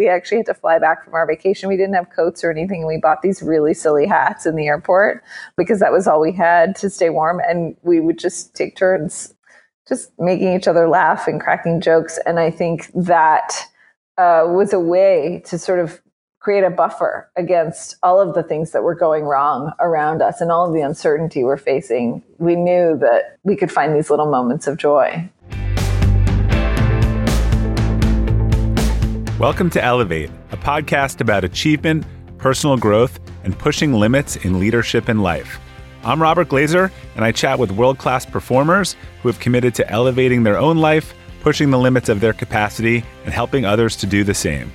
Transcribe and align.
we 0.00 0.08
actually 0.08 0.38
had 0.38 0.46
to 0.46 0.54
fly 0.54 0.78
back 0.78 1.04
from 1.04 1.12
our 1.12 1.26
vacation. 1.26 1.68
We 1.68 1.76
didn't 1.76 1.94
have 1.94 2.08
coats 2.08 2.42
or 2.42 2.50
anything. 2.50 2.86
We 2.86 2.96
bought 2.96 3.20
these 3.20 3.42
really 3.42 3.74
silly 3.74 4.06
hats 4.06 4.46
in 4.46 4.56
the 4.56 4.66
airport 4.66 5.22
because 5.58 5.78
that 5.80 5.92
was 5.92 6.06
all 6.06 6.22
we 6.22 6.32
had 6.32 6.74
to 6.76 6.88
stay 6.88 7.10
warm. 7.10 7.38
And 7.46 7.76
we 7.82 8.00
would 8.00 8.18
just 8.18 8.54
take 8.54 8.76
turns 8.76 9.34
just 9.86 10.10
making 10.18 10.54
each 10.54 10.66
other 10.66 10.88
laugh 10.88 11.28
and 11.28 11.38
cracking 11.38 11.82
jokes. 11.82 12.18
And 12.24 12.40
I 12.40 12.50
think 12.50 12.90
that 12.94 13.66
uh, 14.16 14.44
was 14.46 14.72
a 14.72 14.80
way 14.80 15.42
to 15.44 15.58
sort 15.58 15.80
of 15.80 16.00
create 16.38 16.64
a 16.64 16.70
buffer 16.70 17.30
against 17.36 17.96
all 18.02 18.22
of 18.22 18.34
the 18.34 18.42
things 18.42 18.70
that 18.70 18.82
were 18.82 18.94
going 18.94 19.24
wrong 19.24 19.70
around 19.80 20.22
us 20.22 20.40
and 20.40 20.50
all 20.50 20.66
of 20.66 20.72
the 20.72 20.80
uncertainty 20.80 21.44
we're 21.44 21.58
facing. 21.58 22.22
We 22.38 22.56
knew 22.56 22.96
that 22.96 23.36
we 23.42 23.54
could 23.54 23.70
find 23.70 23.94
these 23.94 24.08
little 24.08 24.30
moments 24.30 24.66
of 24.66 24.78
joy. 24.78 25.28
Welcome 29.40 29.70
to 29.70 29.82
Elevate, 29.82 30.28
a 30.52 30.58
podcast 30.58 31.22
about 31.22 31.44
achievement, 31.44 32.04
personal 32.36 32.76
growth, 32.76 33.18
and 33.42 33.58
pushing 33.58 33.94
limits 33.94 34.36
in 34.36 34.60
leadership 34.60 35.08
and 35.08 35.22
life. 35.22 35.58
I'm 36.04 36.20
Robert 36.20 36.50
Glazer, 36.50 36.92
and 37.16 37.24
I 37.24 37.32
chat 37.32 37.58
with 37.58 37.70
world 37.70 37.96
class 37.96 38.26
performers 38.26 38.96
who 39.22 39.30
have 39.30 39.40
committed 39.40 39.74
to 39.76 39.90
elevating 39.90 40.42
their 40.42 40.58
own 40.58 40.76
life, 40.76 41.14
pushing 41.40 41.70
the 41.70 41.78
limits 41.78 42.10
of 42.10 42.20
their 42.20 42.34
capacity, 42.34 43.02
and 43.24 43.32
helping 43.32 43.64
others 43.64 43.96
to 43.96 44.06
do 44.06 44.24
the 44.24 44.34
same. 44.34 44.70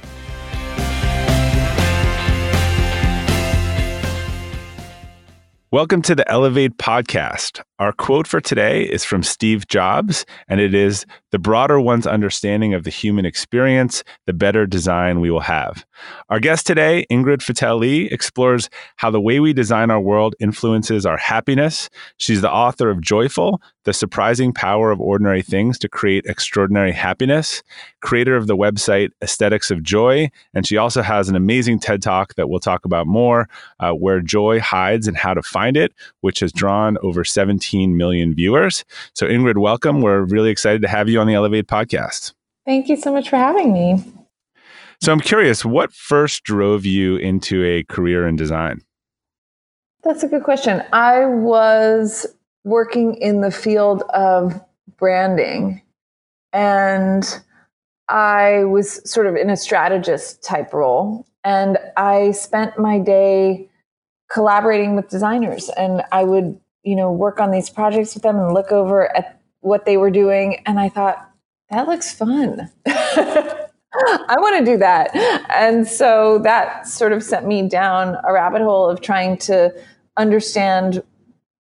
Welcome 5.70 6.02
to 6.02 6.16
the 6.16 6.28
Elevate 6.32 6.78
podcast. 6.78 7.62
Our 7.78 7.92
quote 7.92 8.26
for 8.26 8.40
today 8.40 8.84
is 8.84 9.04
from 9.04 9.22
Steve 9.22 9.68
Jobs, 9.68 10.26
and 10.48 10.62
it 10.62 10.74
is 10.74 11.06
The 11.32 11.40
broader 11.40 11.82
one's 11.82 12.08
understanding 12.08 12.74
of 12.74 12.86
the 12.86 12.90
human 12.90 13.26
experience, 13.26 14.02
the 14.26 14.32
better 14.32 14.66
design 14.66 15.20
we 15.20 15.30
will 15.30 15.42
have. 15.42 15.86
Our 16.30 16.40
guest 16.40 16.66
today, 16.66 17.06
Ingrid 17.12 17.78
Lee, 17.78 18.06
explores 18.06 18.70
how 18.96 19.12
the 19.12 19.20
way 19.20 19.42
we 19.42 19.52
design 19.52 19.92
our 19.92 20.00
world 20.00 20.36
influences 20.40 21.06
our 21.06 21.18
happiness. 21.18 21.90
She's 22.16 22.40
the 22.40 22.52
author 22.52 22.90
of 22.90 23.02
Joyful, 23.02 23.62
The 23.84 23.92
Surprising 23.92 24.54
Power 24.54 24.92
of 24.92 25.02
Ordinary 25.02 25.42
Things 25.42 25.78
to 25.80 25.90
Create 25.90 26.26
Extraordinary 26.26 26.94
Happiness, 26.94 27.62
creator 28.02 28.38
of 28.38 28.48
the 28.48 28.56
website 28.56 29.10
Aesthetics 29.22 29.72
of 29.72 29.84
Joy, 29.84 30.30
and 30.54 30.66
she 30.66 30.78
also 30.78 31.02
has 31.02 31.28
an 31.28 31.36
amazing 31.36 31.80
TED 31.80 32.02
Talk 32.02 32.36
that 32.36 32.48
we'll 32.48 32.62
talk 32.62 32.86
about 32.86 33.08
more, 33.08 33.50
uh, 33.82 33.92
where 33.92 34.22
joy 34.22 34.62
hides 34.62 35.08
and 35.10 35.18
how 35.18 35.34
to 35.34 35.42
find 35.42 35.76
it, 35.76 35.94
which 36.22 36.40
has 36.40 36.54
drawn 36.54 36.98
over 37.02 37.26
17 37.26 37.65
17 37.66 37.98
million 37.98 38.34
viewers. 38.36 38.86
So, 39.14 39.28
Ingrid, 39.28 39.58
welcome. 39.58 40.02
We're 40.02 40.22
really 40.22 40.50
excited 40.50 40.82
to 40.84 40.88
have 40.88 41.10
you 41.10 41.20
on 41.20 41.28
the 41.28 41.34
Elevate 41.34 41.68
podcast. 41.68 42.34
Thank 42.66 42.88
you 42.88 42.96
so 42.96 43.12
much 43.12 43.30
for 43.30 43.38
having 43.38 43.74
me. 43.74 44.04
So, 45.02 45.12
I'm 45.12 45.20
curious, 45.20 45.66
what 45.66 45.94
first 45.94 46.44
drove 46.44 46.86
you 46.86 47.18
into 47.18 47.64
a 47.64 47.84
career 47.84 48.28
in 48.28 48.36
design? 48.36 48.82
That's 50.04 50.24
a 50.24 50.28
good 50.28 50.44
question. 50.44 50.84
I 50.94 51.26
was 51.26 52.28
working 52.64 53.16
in 53.16 53.42
the 53.42 53.52
field 53.52 54.04
of 54.14 54.60
branding 54.98 55.82
and 56.54 57.42
I 58.08 58.64
was 58.66 59.10
sort 59.10 59.28
of 59.28 59.36
in 59.36 59.50
a 59.50 59.58
strategist 59.58 60.44
type 60.44 60.74
role. 60.74 61.26
And 61.44 61.78
I 61.98 62.32
spent 62.32 62.78
my 62.80 63.00
day 63.00 63.68
collaborating 64.32 64.96
with 64.96 65.10
designers 65.10 65.70
and 65.70 66.04
I 66.12 66.24
would 66.24 66.60
you 66.86 66.96
know, 66.96 67.12
work 67.12 67.40
on 67.40 67.52
these 67.52 67.70
projects 67.70 68.14
with 68.14 68.24
them 68.24 68.38
and 68.38 68.54
look 68.54 68.72
over 68.72 69.16
at 69.16 69.42
what 69.62 69.86
they 69.86 69.98
were 69.98 70.12
doing. 70.12 70.62
And 70.66 70.80
I 70.80 70.88
thought, 70.88 71.30
that 71.72 71.88
looks 71.88 72.14
fun. 72.14 72.70
I 72.86 74.36
want 74.38 74.60
to 74.60 74.72
do 74.72 74.78
that. 74.78 75.16
And 75.50 75.88
so 75.88 76.40
that 76.40 76.88
sort 76.88 77.12
of 77.12 77.24
sent 77.24 77.48
me 77.48 77.68
down 77.68 78.18
a 78.24 78.32
rabbit 78.32 78.62
hole 78.62 78.90
of 78.90 79.02
trying 79.02 79.38
to 79.40 79.74
understand 80.18 81.02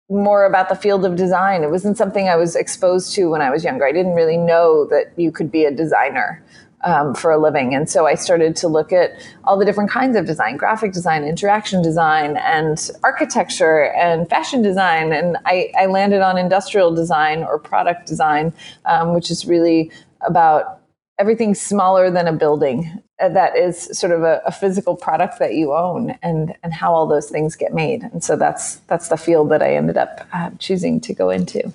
more 0.09 0.45
about 0.45 0.70
the 0.70 0.76
field 0.76 1.04
of 1.05 1.16
design. 1.16 1.64
It 1.64 1.72
wasn't 1.72 1.98
something 1.98 2.30
I 2.30 2.36
was 2.36 2.55
exposed 2.55 3.14
to 3.16 3.26
when 3.26 3.42
I 3.42 3.49
was 3.49 3.64
younger. 3.64 3.86
I 3.86 3.92
didn't 3.92 4.14
really 4.14 4.38
know 4.38 4.86
that 4.92 5.11
you 5.17 5.32
could 5.32 5.52
be 5.52 5.66
a 5.66 5.72
designer 5.72 6.44
um, 6.86 7.14
for 7.14 7.32
a 7.32 7.38
living. 7.38 7.76
And 7.76 7.90
so 7.90 8.06
I 8.06 8.16
started 8.16 8.56
to 8.58 8.68
look 8.68 8.94
at 8.94 9.12
all 9.44 9.58
the 9.58 9.66
different 9.66 9.90
kinds 9.90 10.16
of 10.16 10.26
design 10.26 10.56
graphic 10.56 10.94
design, 10.94 11.23
interaction 11.23 11.82
design, 11.82 12.38
and 12.38 12.90
architecture 13.04 13.92
and 13.94 14.30
fashion 14.30 14.62
design. 14.62 15.12
And 15.12 15.38
I, 15.46 15.72
I 15.78 15.88
landed 15.88 16.22
on 16.22 16.38
industrial 16.38 16.94
design 16.94 17.44
or 17.44 17.60
product 17.60 18.08
design, 18.08 18.54
um, 18.86 19.14
which 19.14 19.30
is 19.30 19.46
really 19.46 19.92
about 20.22 20.82
everything 21.18 21.56
smaller 21.56 22.12
than 22.12 22.28
a 22.28 22.34
building 22.34 23.02
uh, 23.20 23.30
that 23.30 23.56
is 23.56 23.90
sort 23.98 24.12
of 24.12 24.23
a, 24.23 24.42
a, 24.46 24.52
physical 24.52 24.98
product 24.98 25.40
that 25.40 25.54
you 25.54 25.73
own 25.73 26.17
and 26.22 26.54
and 26.62 26.73
how 26.73 26.94
all 26.94 27.08
those 27.08 27.30
things 27.30 27.56
get 27.56 27.73
made 27.73 28.04
and 28.04 28.22
so 28.22 28.36
that's 28.36 28.78
that's 28.88 29.08
the 29.08 29.16
field 29.16 29.50
that 29.50 29.62
i 29.62 29.73
ended 29.76 29.96
up 29.96 30.28
uh, 30.34 30.50
choosing 30.60 31.00
to 31.00 31.14
go 31.14 31.30
into 31.30 31.72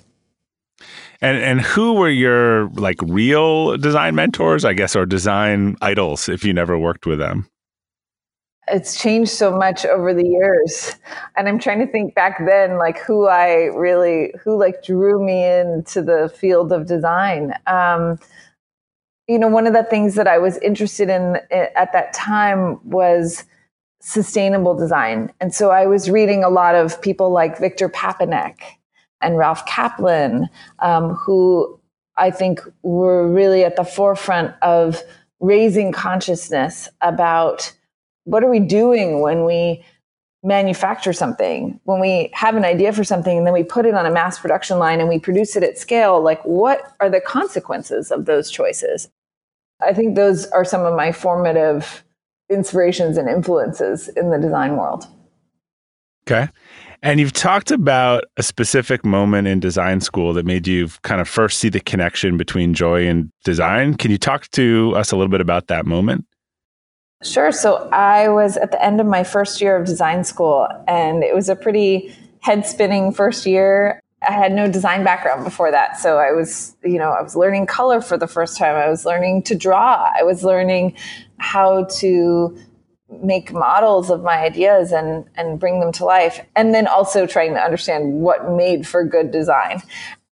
and 1.21 1.37
and 1.37 1.61
who 1.61 1.93
were 1.93 2.09
your 2.09 2.69
like 2.71 2.97
real 3.03 3.77
design 3.77 4.15
mentors, 4.15 4.65
I 4.65 4.73
guess, 4.73 4.95
or 4.95 5.05
design 5.05 5.75
idols 5.81 6.27
if 6.27 6.43
you 6.43 6.53
never 6.53 6.77
worked 6.77 7.05
with 7.05 7.19
them? 7.19 7.47
It's 8.67 8.99
changed 8.99 9.31
so 9.31 9.55
much 9.55 9.85
over 9.85 10.13
the 10.13 10.25
years. 10.25 10.95
And 11.35 11.49
I'm 11.49 11.59
trying 11.59 11.79
to 11.79 11.91
think 11.91 12.15
back 12.15 12.45
then 12.45 12.77
like 12.77 12.99
who 12.99 13.27
I 13.27 13.65
really 13.75 14.33
who 14.43 14.57
like 14.57 14.83
drew 14.83 15.23
me 15.23 15.43
into 15.45 16.01
the 16.01 16.31
field 16.35 16.71
of 16.71 16.87
design. 16.87 17.53
Um, 17.67 18.17
you 19.27 19.39
know, 19.39 19.47
one 19.47 19.67
of 19.67 19.73
the 19.73 19.83
things 19.83 20.15
that 20.15 20.27
I 20.27 20.37
was 20.37 20.57
interested 20.57 21.09
in 21.09 21.37
eh, 21.51 21.67
at 21.75 21.93
that 21.93 22.13
time 22.13 22.79
was 22.89 23.45
sustainable 24.01 24.75
design. 24.75 25.31
And 25.39 25.53
so 25.53 25.69
I 25.71 25.85
was 25.85 26.09
reading 26.09 26.43
a 26.43 26.49
lot 26.49 26.75
of 26.75 27.01
people 27.01 27.31
like 27.31 27.57
Victor 27.59 27.87
Papanek 27.87 28.55
and 29.21 29.37
Ralph 29.37 29.65
Caplan, 29.65 30.47
um, 30.79 31.15
who 31.15 31.79
I 32.17 32.31
think 32.31 32.61
were 32.83 33.27
really 33.31 33.63
at 33.63 33.75
the 33.75 33.83
forefront 33.83 34.53
of 34.61 35.01
raising 35.39 35.91
consciousness 35.91 36.87
about 37.01 37.73
what 38.25 38.43
are 38.43 38.49
we 38.49 38.59
doing 38.59 39.21
when 39.21 39.45
we 39.45 39.83
manufacture 40.43 41.13
something 41.13 41.79
when 41.83 41.99
we 41.99 42.29
have 42.33 42.55
an 42.55 42.65
idea 42.65 42.91
for 42.91 43.03
something 43.03 43.37
and 43.37 43.45
then 43.45 43.53
we 43.53 43.63
put 43.63 43.85
it 43.85 43.93
on 43.93 44.07
a 44.07 44.11
mass 44.11 44.39
production 44.39 44.79
line 44.79 44.99
and 44.99 45.07
we 45.07 45.19
produce 45.19 45.55
it 45.55 45.61
at 45.61 45.77
scale 45.77 46.19
like 46.19 46.41
what 46.43 46.95
are 46.99 47.11
the 47.11 47.21
consequences 47.21 48.11
of 48.11 48.25
those 48.25 48.49
choices? 48.49 49.07
I 49.81 49.93
think 49.93 50.15
those 50.15 50.47
are 50.47 50.65
some 50.65 50.81
of 50.81 50.95
my 50.95 51.11
formative 51.11 52.03
inspirations 52.49 53.17
and 53.17 53.29
influences 53.29 54.09
in 54.09 54.31
the 54.31 54.39
design 54.39 54.77
world. 54.77 55.05
Okay 56.27 56.47
and 57.01 57.19
you've 57.19 57.33
talked 57.33 57.71
about 57.71 58.25
a 58.37 58.43
specific 58.43 59.03
moment 59.03 59.47
in 59.47 59.59
design 59.59 60.01
school 60.01 60.33
that 60.33 60.45
made 60.45 60.67
you 60.67 60.87
kind 61.01 61.19
of 61.19 61.27
first 61.27 61.59
see 61.59 61.69
the 61.69 61.79
connection 61.79 62.37
between 62.37 62.73
joy 62.73 63.07
and 63.07 63.31
design. 63.43 63.95
Can 63.95 64.11
you 64.11 64.17
talk 64.17 64.49
to 64.51 64.93
us 64.95 65.11
a 65.11 65.15
little 65.15 65.31
bit 65.31 65.41
about 65.41 65.67
that 65.67 65.85
moment? 65.85 66.25
Sure. 67.23 67.51
So 67.51 67.89
I 67.89 68.29
was 68.29 68.57
at 68.57 68.71
the 68.71 68.83
end 68.83 68.99
of 68.99 69.07
my 69.07 69.23
first 69.23 69.61
year 69.61 69.75
of 69.75 69.85
design 69.85 70.23
school, 70.23 70.67
and 70.87 71.23
it 71.23 71.35
was 71.35 71.49
a 71.49 71.55
pretty 71.55 72.15
head 72.39 72.65
spinning 72.65 73.11
first 73.11 73.45
year. 73.45 73.99
I 74.27 74.33
had 74.33 74.51
no 74.51 74.71
design 74.71 75.03
background 75.03 75.43
before 75.43 75.71
that. 75.71 75.99
So 75.99 76.17
I 76.17 76.31
was, 76.31 76.75
you 76.83 76.99
know, 76.99 77.09
I 77.11 77.21
was 77.21 77.35
learning 77.35 77.65
color 77.65 78.01
for 78.01 78.17
the 78.17 78.27
first 78.27 78.57
time. 78.57 78.75
I 78.75 78.89
was 78.89 79.05
learning 79.05 79.43
to 79.43 79.55
draw. 79.55 80.07
I 80.15 80.23
was 80.23 80.43
learning 80.43 80.95
how 81.37 81.85
to 81.85 82.55
make 83.21 83.51
models 83.51 84.09
of 84.09 84.23
my 84.23 84.37
ideas 84.37 84.91
and 84.91 85.25
and 85.35 85.59
bring 85.59 85.79
them 85.79 85.91
to 85.91 86.05
life 86.05 86.45
and 86.55 86.73
then 86.73 86.87
also 86.87 87.25
trying 87.25 87.53
to 87.53 87.59
understand 87.59 88.13
what 88.13 88.51
made 88.51 88.87
for 88.87 89.03
good 89.03 89.31
design. 89.31 89.81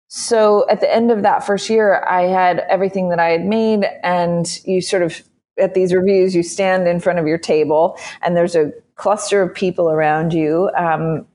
So 0.09 0.69
at 0.71 0.81
the 0.81 0.93
end 0.93 1.11
of 1.11 1.23
that 1.23 1.45
first 1.45 1.69
year 1.69 2.05
i 2.09 2.23
had 2.23 2.61
everything 2.61 3.11
that 3.11 3.19
i 3.19 3.29
had 3.31 3.45
made 3.45 3.85
and 4.03 4.61
you 4.65 4.81
sort 4.81 5.03
of 5.03 5.23
at 5.59 5.75
these 5.75 5.93
reviews 5.93 6.35
you 6.35 6.43
stand 6.43 6.87
in 6.87 7.01
front 7.01 7.19
of 7.19 7.27
your 7.27 7.39
table 7.39 7.99
and 8.23 8.37
there's 8.37 8.55
a 8.55 8.73
cluster 8.95 9.43
of 9.43 9.55
people 9.55 9.91
around 9.91 10.33
you 10.33 10.71
um, 10.77 11.27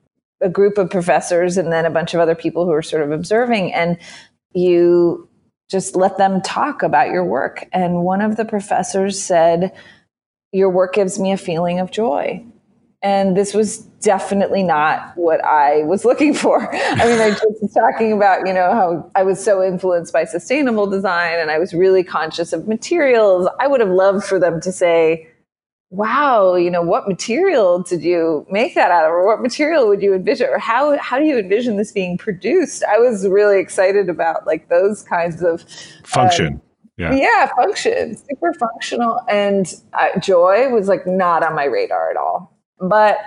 a 0.42 0.50
group 0.50 0.78
of 0.78 0.90
professors 0.90 1.58
and 1.58 1.72
then 1.72 1.86
a 1.86 1.90
bunch 1.90 2.14
of 2.14 2.20
other 2.20 2.36
people 2.36 2.66
who 2.66 2.72
are 2.72 2.82
sort 2.82 3.04
of 3.04 3.12
observing 3.12 3.74
and 3.74 3.98
you 4.54 5.28
just 5.70 5.96
let 5.96 6.18
them 6.18 6.42
talk 6.42 6.84
about 6.84 7.10
your 7.10 7.26
work. 7.26 7.68
And 7.72 8.04
one 8.04 8.22
of 8.22 8.38
the 8.38 8.46
professors 8.46 9.22
said 9.22 9.74
your 10.54 10.70
work 10.70 10.94
gives 10.94 11.20
me 11.20 11.34
a 11.34 11.38
feeling 11.38 11.80
of 11.80 11.92
joy. 11.92 12.46
And 13.02 13.36
this 13.36 13.54
was 13.54 13.80
definitely 14.00 14.64
not 14.64 15.12
what 15.18 15.44
I 15.44 15.84
was 15.84 16.06
looking 16.10 16.34
for. 16.34 16.74
I 16.74 17.06
mean, 17.06 17.20
I 17.20 17.30
just 17.32 17.62
was 17.62 17.74
talking 17.74 18.14
about, 18.14 18.48
you 18.48 18.54
know, 18.54 18.72
how 18.72 19.12
I 19.16 19.24
was 19.24 19.44
so 19.44 19.62
influenced 19.62 20.14
by 20.14 20.24
sustainable 20.24 20.88
design 20.88 21.40
and 21.40 21.52
I 21.52 21.60
was 21.60 21.74
really 21.74 22.04
conscious 22.04 22.54
of 22.54 22.68
materials. 22.68 23.50
I 23.60 23.68
would 23.68 23.82
have 23.82 23.90
loved 23.90 24.24
for 24.24 24.40
them 24.40 24.62
to 24.62 24.72
say, 24.72 25.28
wow, 25.90 26.56
you 26.56 26.72
know, 26.72 26.82
what 26.82 27.08
material 27.08 27.84
did 27.84 28.02
you 28.02 28.48
make 28.50 28.74
that 28.74 28.90
out 28.90 29.06
of? 29.06 29.12
Or 29.12 29.28
what 29.28 29.42
material 29.42 29.88
would 29.88 30.02
you 30.02 30.14
envision? 30.14 30.48
Or 30.50 30.58
how, 30.58 30.98
how 30.98 31.20
do 31.20 31.26
you 31.26 31.38
envision 31.38 31.78
this 31.78 31.92
being 31.92 32.18
produced? 32.18 32.84
I 32.84 32.98
was 32.98 33.28
really 33.28 33.60
excited 33.60 34.10
about 34.10 34.48
like 34.48 34.70
those 34.70 35.04
kinds 35.04 35.44
of 35.44 35.62
um, 35.62 35.68
function. 36.04 36.62
Yeah. 36.98 37.14
Yeah, 37.16 37.50
function, 37.56 38.16
super 38.16 38.54
functional. 38.54 39.20
And 39.28 39.74
uh, 39.94 40.20
joy 40.20 40.70
was 40.70 40.88
like 40.88 41.08
not 41.08 41.44
on 41.44 41.56
my 41.56 41.66
radar 41.66 42.12
at 42.12 42.18
all. 42.18 42.56
But 42.80 43.18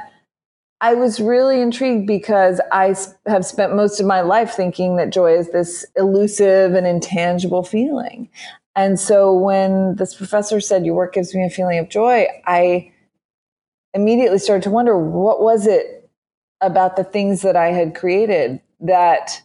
I 0.81 0.95
was 0.95 1.21
really 1.21 1.61
intrigued 1.61 2.07
because 2.07 2.61
I 2.71 2.95
have 3.27 3.47
spent 3.47 3.75
most 3.75 3.99
of 3.99 4.07
my 4.07 4.21
life 4.21 4.53
thinking 4.53 4.97
that 4.97 5.11
joy 5.11 5.37
is 5.37 5.51
this 5.51 5.87
elusive 5.97 6.75
and 6.75 6.87
intangible 6.87 7.63
feeling. 7.65 8.29
And 8.75 9.01
so 9.01 9.33
when 9.33 9.97
this 9.97 10.15
professor 10.15 10.61
said, 10.61 10.85
Your 10.85 10.95
work 10.95 11.15
gives 11.15 11.35
me 11.35 11.45
a 11.45 11.51
feeling 11.51 11.79
of 11.79 11.89
joy, 11.89 12.27
I 12.47 12.93
immediately 13.95 14.39
started 14.39 14.63
to 14.65 14.71
wonder 14.71 14.99
what 14.99 15.41
was 15.41 15.67
it 15.67 16.11
about 16.61 16.97
the 16.97 17.05
things 17.05 17.43
that 17.43 17.57
I 17.57 17.69
had 17.69 17.95
created 17.95 18.61
that 18.81 19.43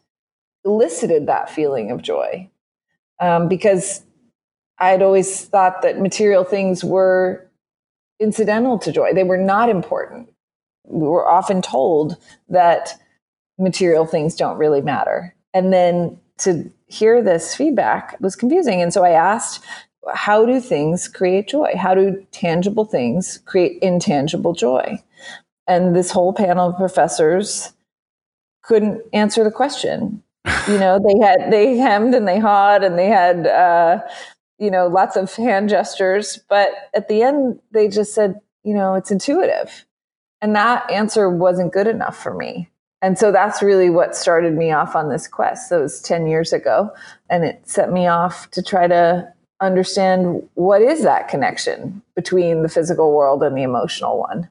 elicited 0.65 1.27
that 1.27 1.49
feeling 1.49 1.91
of 1.91 2.01
joy. 2.01 2.49
Um, 3.21 3.47
because 3.47 4.03
I'd 4.81 5.01
always 5.01 5.45
thought 5.45 5.81
that 5.83 5.99
material 5.99 6.43
things 6.43 6.83
were 6.83 7.47
incidental 8.19 8.77
to 8.79 8.91
joy, 8.91 9.13
they 9.13 9.23
were 9.23 9.37
not 9.37 9.69
important 9.69 10.29
we 10.91 11.07
were 11.07 11.27
often 11.27 11.61
told 11.61 12.17
that 12.49 12.99
material 13.57 14.05
things 14.05 14.35
don't 14.35 14.57
really 14.57 14.81
matter. 14.81 15.35
And 15.53 15.71
then 15.71 16.19
to 16.39 16.71
hear 16.87 17.21
this 17.21 17.55
feedback 17.55 18.17
was 18.19 18.35
confusing. 18.35 18.81
And 18.81 18.93
so 18.93 19.03
I 19.03 19.11
asked, 19.11 19.63
how 20.13 20.45
do 20.45 20.59
things 20.59 21.07
create 21.07 21.47
joy? 21.47 21.73
How 21.77 21.93
do 21.93 22.25
tangible 22.31 22.85
things 22.85 23.39
create 23.45 23.81
intangible 23.81 24.53
joy? 24.53 25.01
And 25.67 25.95
this 25.95 26.11
whole 26.11 26.33
panel 26.33 26.69
of 26.69 26.77
professors 26.77 27.73
couldn't 28.63 29.01
answer 29.13 29.43
the 29.43 29.51
question. 29.51 30.23
you 30.67 30.79
know, 30.79 30.99
they 30.99 31.23
had 31.23 31.51
they 31.51 31.77
hemmed 31.77 32.15
and 32.15 32.27
they 32.27 32.39
hawed 32.39 32.83
and 32.83 32.97
they 32.97 33.07
had 33.07 33.45
uh, 33.45 33.99
you 34.61 34.71
know 34.71 34.87
lots 34.87 35.17
of 35.17 35.33
hand 35.35 35.67
gestures, 35.67 36.39
but 36.47 36.69
at 36.93 37.09
the 37.09 37.23
end 37.23 37.59
they 37.71 37.89
just 37.89 38.13
said, 38.13 38.39
you 38.63 38.73
know, 38.73 38.93
it's 38.93 39.11
intuitive. 39.11 39.85
And 40.41 40.55
that 40.55 40.89
answer 40.89 41.29
wasn't 41.29 41.73
good 41.73 41.87
enough 41.87 42.17
for 42.17 42.33
me. 42.33 42.69
And 43.01 43.17
so 43.17 43.31
that's 43.31 43.63
really 43.63 43.89
what 43.89 44.15
started 44.15 44.53
me 44.53 44.71
off 44.71 44.95
on 44.95 45.09
this 45.09 45.27
quest. 45.27 45.69
That 45.69 45.81
was 45.81 46.01
10 46.01 46.27
years 46.27 46.53
ago. 46.53 46.91
And 47.29 47.43
it 47.43 47.67
set 47.67 47.91
me 47.91 48.07
off 48.07 48.49
to 48.51 48.61
try 48.61 48.87
to 48.87 49.33
understand 49.59 50.47
what 50.53 50.81
is 50.81 51.03
that 51.03 51.27
connection 51.27 52.01
between 52.15 52.61
the 52.61 52.69
physical 52.69 53.13
world 53.13 53.41
and 53.43 53.57
the 53.57 53.63
emotional 53.63 54.19
one? 54.19 54.49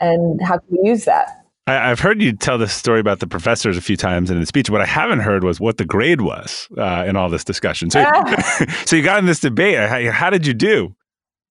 And 0.00 0.40
how 0.40 0.58
can 0.58 0.78
we 0.82 0.88
use 0.88 1.04
that? 1.06 1.45
I, 1.66 1.88
have 1.88 2.00
heard 2.00 2.22
you 2.22 2.32
tell 2.32 2.58
this 2.58 2.72
story 2.72 3.00
about 3.00 3.18
the 3.18 3.26
professors 3.26 3.76
a 3.76 3.80
few 3.80 3.96
times 3.96 4.30
in 4.30 4.38
the 4.38 4.46
speech. 4.46 4.70
What 4.70 4.80
I 4.80 4.86
haven't 4.86 5.20
heard 5.20 5.42
was 5.42 5.58
what 5.58 5.78
the 5.78 5.84
grade 5.84 6.20
was 6.20 6.68
uh, 6.78 7.04
in 7.06 7.16
all 7.16 7.28
this 7.28 7.42
discussion. 7.42 7.90
So, 7.90 8.04
so 8.84 8.94
you 8.94 9.02
got 9.02 9.18
in 9.18 9.26
this 9.26 9.40
debate. 9.40 9.76
How, 9.76 10.12
how 10.12 10.30
did 10.30 10.46
you 10.46 10.54
do? 10.54 10.94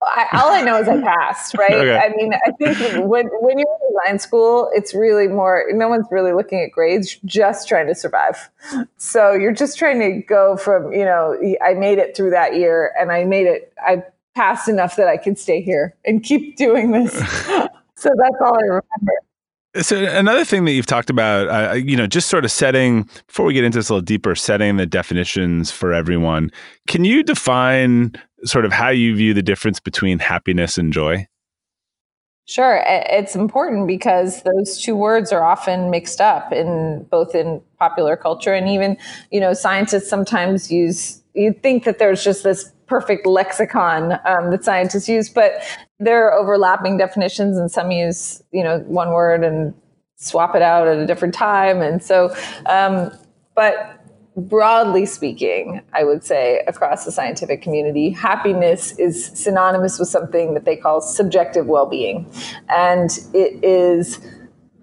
I, 0.02 0.28
all 0.34 0.52
I 0.52 0.62
know 0.62 0.80
is 0.80 0.88
I 0.88 1.02
passed, 1.02 1.54
right? 1.58 1.74
Okay. 1.74 1.98
I 1.98 2.10
mean, 2.16 2.34
I 2.34 2.52
think 2.52 2.78
when 3.08 3.28
when 3.42 3.58
you're 3.58 3.68
in 3.68 3.96
design 4.06 4.20
school, 4.20 4.70
it's 4.74 4.94
really 4.94 5.28
more. 5.28 5.66
No 5.72 5.88
one's 5.88 6.06
really 6.12 6.32
looking 6.32 6.62
at 6.62 6.72
grades; 6.72 7.18
just 7.26 7.68
trying 7.68 7.88
to 7.88 7.96
survive. 7.96 8.50
So 8.98 9.34
you're 9.34 9.54
just 9.54 9.80
trying 9.80 10.00
to 10.00 10.22
go 10.22 10.58
from, 10.58 10.94
you 10.94 11.06
know, 11.06 11.38
I 11.64 11.74
made 11.74 11.98
it 11.98 12.16
through 12.16 12.32
that 12.32 12.56
year, 12.56 12.94
and 13.00 13.12
I 13.12 13.26
made 13.26 13.48
it. 13.48 13.74
I 13.86 14.04
passed 14.36 14.68
enough 14.68 14.96
that 14.98 15.08
I 15.08 15.18
could 15.18 15.40
stay 15.40 15.62
here 15.62 15.96
and 16.06 16.24
keep 16.24 16.56
doing 16.56 16.92
this. 16.92 17.14
so 17.96 18.10
that's 18.18 18.42
all 18.42 18.56
I 18.58 18.64
remember. 18.64 19.14
So 19.81 19.98
another 19.98 20.45
thing 20.45 20.66
that 20.66 20.72
you've 20.72 20.86
talked 20.86 21.10
about, 21.10 21.48
uh, 21.50 21.74
you 21.74 21.98
know, 21.98 22.07
just 22.07 22.30
sort 22.30 22.45
of 22.45 22.51
setting 22.51 23.10
before 23.27 23.45
we 23.45 23.54
get 23.54 23.63
into 23.63 23.77
this 23.77 23.89
a 23.89 23.94
little 23.94 24.06
deeper, 24.06 24.33
setting 24.36 24.77
the 24.77 24.86
definitions 24.86 25.69
for 25.72 25.94
everyone. 25.94 26.50
Can 26.88 27.04
you 27.04 27.24
define 27.24 28.13
sort 28.45 28.63
of 28.66 28.72
how 28.72 28.89
you 28.89 29.16
view 29.16 29.33
the 29.33 29.42
difference 29.42 29.80
between 29.80 30.19
happiness 30.19 30.77
and 30.77 30.94
joy? 30.94 31.27
Sure, 32.48 32.83
it's 32.86 33.36
important 33.36 33.88
because 33.88 34.44
those 34.44 34.80
two 34.80 34.95
words 34.95 35.31
are 35.33 35.44
often 35.44 35.89
mixed 35.89 36.21
up 36.21 36.54
in 36.54 37.04
both 37.10 37.33
in 37.33 37.60
popular 37.80 38.16
culture 38.16 38.54
and 38.54 38.69
even, 38.69 38.98
you 39.31 39.39
know, 39.39 39.54
scientists 39.54 40.07
sometimes 40.07 40.71
use. 40.71 41.24
You 41.33 41.54
think 41.54 41.86
that 41.86 41.98
there's 41.98 42.24
just 42.24 42.44
this 42.44 42.71
perfect 42.86 43.25
lexicon 43.25 44.19
um, 44.25 44.51
that 44.51 44.63
scientists 44.63 45.10
use, 45.10 45.28
but 45.28 45.54
there 46.00 46.27
are 46.27 46.33
overlapping 46.33 46.97
definitions, 46.97 47.57
and 47.57 47.71
some 47.71 47.92
use 47.92 48.42
you 48.51 48.63
know 48.63 48.80
one 48.80 49.12
word 49.12 49.44
and 49.44 49.74
swap 50.18 50.56
it 50.56 50.62
out 50.62 50.88
at 50.88 50.97
a 50.97 51.06
different 51.06 51.33
time, 51.33 51.81
and 51.81 52.03
so. 52.03 52.36
Um, 52.65 53.12
but 53.56 54.01
broadly 54.36 55.06
speaking, 55.06 55.81
I 55.94 56.03
would 56.03 56.24
say 56.24 56.62
across 56.68 57.06
the 57.06 57.12
scientific 57.12 57.62
community, 57.62 58.09
happiness 58.09 58.92
is 59.00 59.27
synonymous 59.27 59.97
with 59.97 60.09
something 60.09 60.53
that 60.56 60.65
they 60.65 60.75
call 60.75 61.00
subjective 61.00 61.68
well-being, 61.68 62.30
and 62.68 63.09
it 63.33 63.63
is 63.63 64.19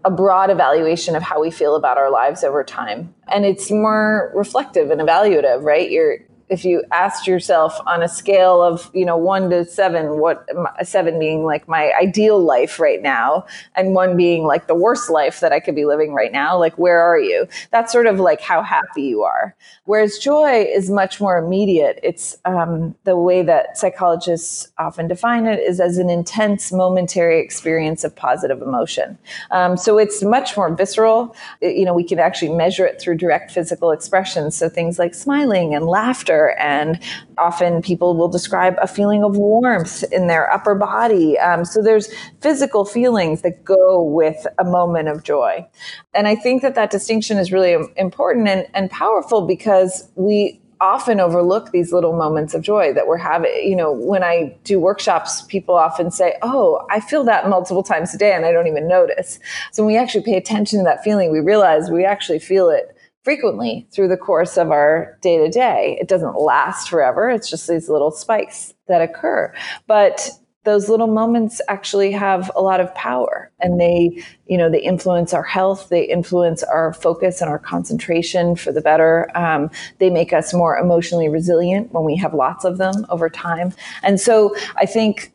a 0.05 0.11
broad 0.11 0.51
evaluation 0.51 1.15
of 1.15 1.23
how 1.23 1.41
we 1.41 1.51
feel 1.51 1.77
about 1.77 1.97
our 1.97 2.11
lives 2.11 2.43
over 2.43 2.65
time. 2.65 3.15
And 3.29 3.45
it's 3.45 3.71
more 3.71 4.33
reflective 4.35 4.91
and 4.91 5.01
evaluative, 5.01 5.63
right? 5.63 5.91
You're 5.91 6.19
if 6.49 6.65
you 6.65 6.83
asked 6.93 7.27
yourself 7.27 7.79
on 7.87 8.03
a 8.03 8.09
scale 8.09 8.63
of 8.63 8.91
you 8.95 9.05
know 9.05 9.17
one 9.17 9.51
to 9.51 9.65
seven 9.65 10.19
what 10.19 10.47
seven 10.83 11.19
being 11.19 11.45
like 11.45 11.69
my 11.69 11.93
ideal 12.01 12.41
life 12.41 12.79
right 12.79 13.03
now 13.03 13.45
and 13.75 13.95
one 13.95 14.17
being 14.17 14.45
like 14.45 14.67
the 14.67 14.75
worst 14.75 15.11
life 15.11 15.41
that 15.41 15.53
i 15.53 15.61
could 15.61 15.75
be 15.75 15.85
living 15.85 16.13
right 16.13 16.33
now 16.33 16.59
like 16.59 16.79
where 16.79 17.01
are 17.01 17.19
you? 17.19 17.47
That's 17.71 17.93
sort 17.93 18.07
of 18.07 18.19
like 18.19 18.41
how 18.41 18.63
happy 18.63 19.03
you 19.03 19.23
are. 19.23 19.55
Whereas 19.85 20.19
joy 20.19 20.63
is 20.63 20.91
much 20.91 21.21
more 21.21 21.37
immediate. 21.37 21.99
It's 22.03 22.37
um, 22.45 22.95
the 23.05 23.17
way 23.17 23.43
that 23.43 23.79
psychologists 23.79 24.71
often 24.79 25.09
define 25.09 25.47
it 25.47 25.61
is 25.61 25.81
as 25.81 25.99
an 25.99 26.11
intense 26.11 26.73
momentary 26.73 27.41
experience 27.41 28.05
of 28.05 28.15
positive 28.15 28.63
emotion. 28.63 29.19
Um, 29.51 29.77
so 29.77 29.99
it's 29.99 30.23
much 30.23 30.57
more 30.57 30.75
visceral. 30.75 31.35
You 31.61 31.85
know 31.85 31.95
we 31.95 32.05
can 32.05 32.19
actually 32.19 32.53
measure 32.53 32.87
it 32.87 33.01
through 33.01 33.17
direct 33.17 33.51
physical 33.51 33.91
expressions 33.91 34.57
so 34.57 34.69
things 34.69 34.99
like 34.99 35.15
smiling 35.15 35.75
and 35.75 35.87
laughter 35.87 36.42
and 36.51 37.01
often 37.39 37.83
people 37.83 38.17
will 38.17 38.29
describe 38.29 38.77
a 38.81 38.87
feeling 38.87 39.25
of 39.25 39.37
warmth 39.37 40.05
in 40.13 40.27
their 40.27 40.53
upper 40.53 40.75
body. 40.75 41.39
Um, 41.39 41.65
so 41.65 41.83
there's 41.83 42.13
physical 42.41 42.85
feelings 42.85 43.43
that 43.43 43.65
go 43.65 44.03
with 44.03 44.47
a 44.59 44.65
moment 44.65 45.09
of 45.09 45.23
joy. 45.23 45.67
And 46.15 46.29
I 46.29 46.35
think 46.35 46.63
that 46.63 46.75
that 46.75 46.91
distinction 46.91 47.39
is 47.39 47.53
really 47.53 47.77
important 47.97 48.49
and, 48.49 48.67
and 48.75 48.91
powerful 48.91 49.47
because 49.47 50.09
we 50.15 50.61
often 50.83 51.21
overlook 51.21 51.71
these 51.71 51.93
little 51.93 52.13
moments 52.13 52.55
of 52.55 52.61
joy 52.61 52.93
that 52.93 53.07
we're 53.07 53.17
having. 53.17 53.53
You 53.65 53.77
know, 53.77 53.93
when 53.93 54.25
I 54.25 54.57
do 54.65 54.81
workshops, 54.81 55.43
people 55.43 55.77
often 55.77 56.11
say, 56.11 56.35
Oh, 56.43 56.85
I 56.91 56.99
feel 56.99 57.23
that 57.25 57.49
multiple 57.49 57.85
times 57.85 58.13
a 58.13 58.19
day 58.19 58.33
and 58.33 58.45
I 58.45 58.51
don't 58.51 58.67
even 58.67 58.89
notice. 58.89 59.39
So 59.71 59.85
when 59.85 59.95
we 59.95 59.99
actually 59.99 60.25
pay 60.25 60.37
attention 60.37 60.81
to 60.81 60.85
that 60.85 61.05
feeling, 61.05 61.31
we 61.31 61.39
realize 61.39 61.89
we 61.89 62.05
actually 62.05 62.41
feel 62.41 62.69
it 62.69 62.97
frequently 63.23 63.87
through 63.93 64.09
the 64.09 64.17
course 64.17 64.57
of 64.57 64.71
our 64.71 65.19
day 65.23 65.39
to 65.39 65.49
day. 65.49 65.97
It 66.01 66.09
doesn't 66.09 66.41
last 66.41 66.89
forever. 66.89 67.31
It's 67.31 67.49
just 67.49 67.69
these 67.69 67.89
little 67.89 68.11
spikes 68.11 68.75
that 68.89 69.01
occur. 69.01 69.55
But 69.87 70.29
those 70.65 70.89
little 70.89 71.09
moments 71.09 71.61
actually 71.69 72.13
have 72.13 72.51
a 72.55 72.63
lot 72.63 72.81
of 72.81 72.95
power 72.95 73.51
and 73.61 73.81
they 73.81 74.23
you 74.47 74.57
know 74.57 74.71
they 74.71 74.81
influence 74.81 75.35
our 75.35 75.43
health 75.43 75.89
they 75.89 76.05
influence 76.05 76.63
our 76.63 76.93
focus 76.93 77.41
and 77.41 77.51
our 77.51 77.59
concentration 77.59 78.55
for 78.55 78.73
the 78.73 78.81
better 78.81 79.29
um, 79.37 79.71
they 79.99 80.11
make 80.11 80.33
us 80.33 80.55
more 80.55 80.77
emotionally 80.77 81.29
resilient 81.29 81.93
when 81.93 82.05
we 82.05 82.17
have 82.17 82.33
lots 82.33 82.65
of 82.65 82.79
them 82.79 83.05
over 83.09 83.29
time 83.29 83.73
and 84.03 84.21
so 84.21 84.55
i 84.77 84.87
think 84.87 85.33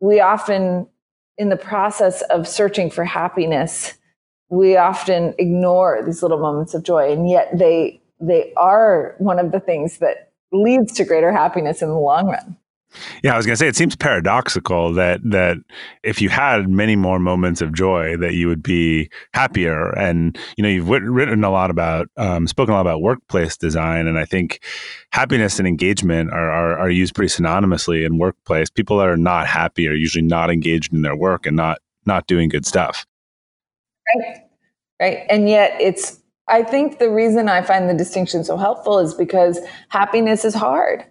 we 0.00 0.20
often 0.20 0.86
in 1.36 1.48
the 1.48 1.56
process 1.56 2.22
of 2.22 2.46
searching 2.46 2.90
for 2.90 3.04
happiness 3.04 3.94
we 4.50 4.76
often 4.76 5.34
ignore 5.38 6.02
these 6.04 6.22
little 6.22 6.38
moments 6.38 6.74
of 6.74 6.82
joy 6.82 7.10
and 7.12 7.28
yet 7.28 7.48
they 7.56 8.00
they 8.20 8.52
are 8.56 9.14
one 9.18 9.38
of 9.38 9.52
the 9.52 9.60
things 9.60 9.98
that 9.98 10.32
leads 10.52 10.92
to 10.92 11.04
greater 11.04 11.32
happiness 11.32 11.80
in 11.80 11.88
the 11.88 11.94
long 11.94 12.26
run 12.26 12.56
yeah, 13.22 13.34
I 13.34 13.36
was 13.36 13.46
going 13.46 13.54
to 13.54 13.56
say 13.56 13.68
it 13.68 13.76
seems 13.76 13.94
paradoxical 13.94 14.92
that 14.94 15.20
that 15.24 15.58
if 16.02 16.20
you 16.20 16.28
had 16.28 16.68
many 16.68 16.96
more 16.96 17.18
moments 17.18 17.60
of 17.60 17.72
joy, 17.72 18.16
that 18.16 18.34
you 18.34 18.48
would 18.48 18.62
be 18.62 19.10
happier. 19.32 19.90
And 19.90 20.36
you 20.56 20.62
know, 20.62 20.68
you've 20.68 20.88
written 20.88 21.44
a 21.44 21.50
lot 21.50 21.70
about, 21.70 22.08
um, 22.16 22.46
spoken 22.46 22.72
a 22.72 22.76
lot 22.76 22.80
about 22.80 23.00
workplace 23.00 23.56
design, 23.56 24.06
and 24.06 24.18
I 24.18 24.24
think 24.24 24.60
happiness 25.12 25.58
and 25.58 25.68
engagement 25.68 26.32
are, 26.32 26.50
are, 26.50 26.78
are 26.78 26.90
used 26.90 27.14
pretty 27.14 27.32
synonymously 27.32 28.04
in 28.04 28.18
workplace. 28.18 28.70
People 28.70 28.98
that 28.98 29.08
are 29.08 29.16
not 29.16 29.46
happy 29.46 29.86
are 29.86 29.94
usually 29.94 30.24
not 30.24 30.50
engaged 30.50 30.92
in 30.92 31.02
their 31.02 31.16
work 31.16 31.46
and 31.46 31.56
not 31.56 31.78
not 32.06 32.26
doing 32.26 32.48
good 32.48 32.66
stuff. 32.66 33.06
Right. 34.18 34.42
Right. 35.00 35.26
And 35.30 35.48
yet 35.48 35.76
it's, 35.80 36.20
I 36.48 36.62
think 36.62 36.98
the 36.98 37.10
reason 37.10 37.48
I 37.48 37.62
find 37.62 37.88
the 37.88 37.94
distinction 37.94 38.44
so 38.44 38.56
helpful 38.56 38.98
is 38.98 39.14
because 39.14 39.60
happiness 39.88 40.44
is 40.44 40.54
hard. 40.54 41.04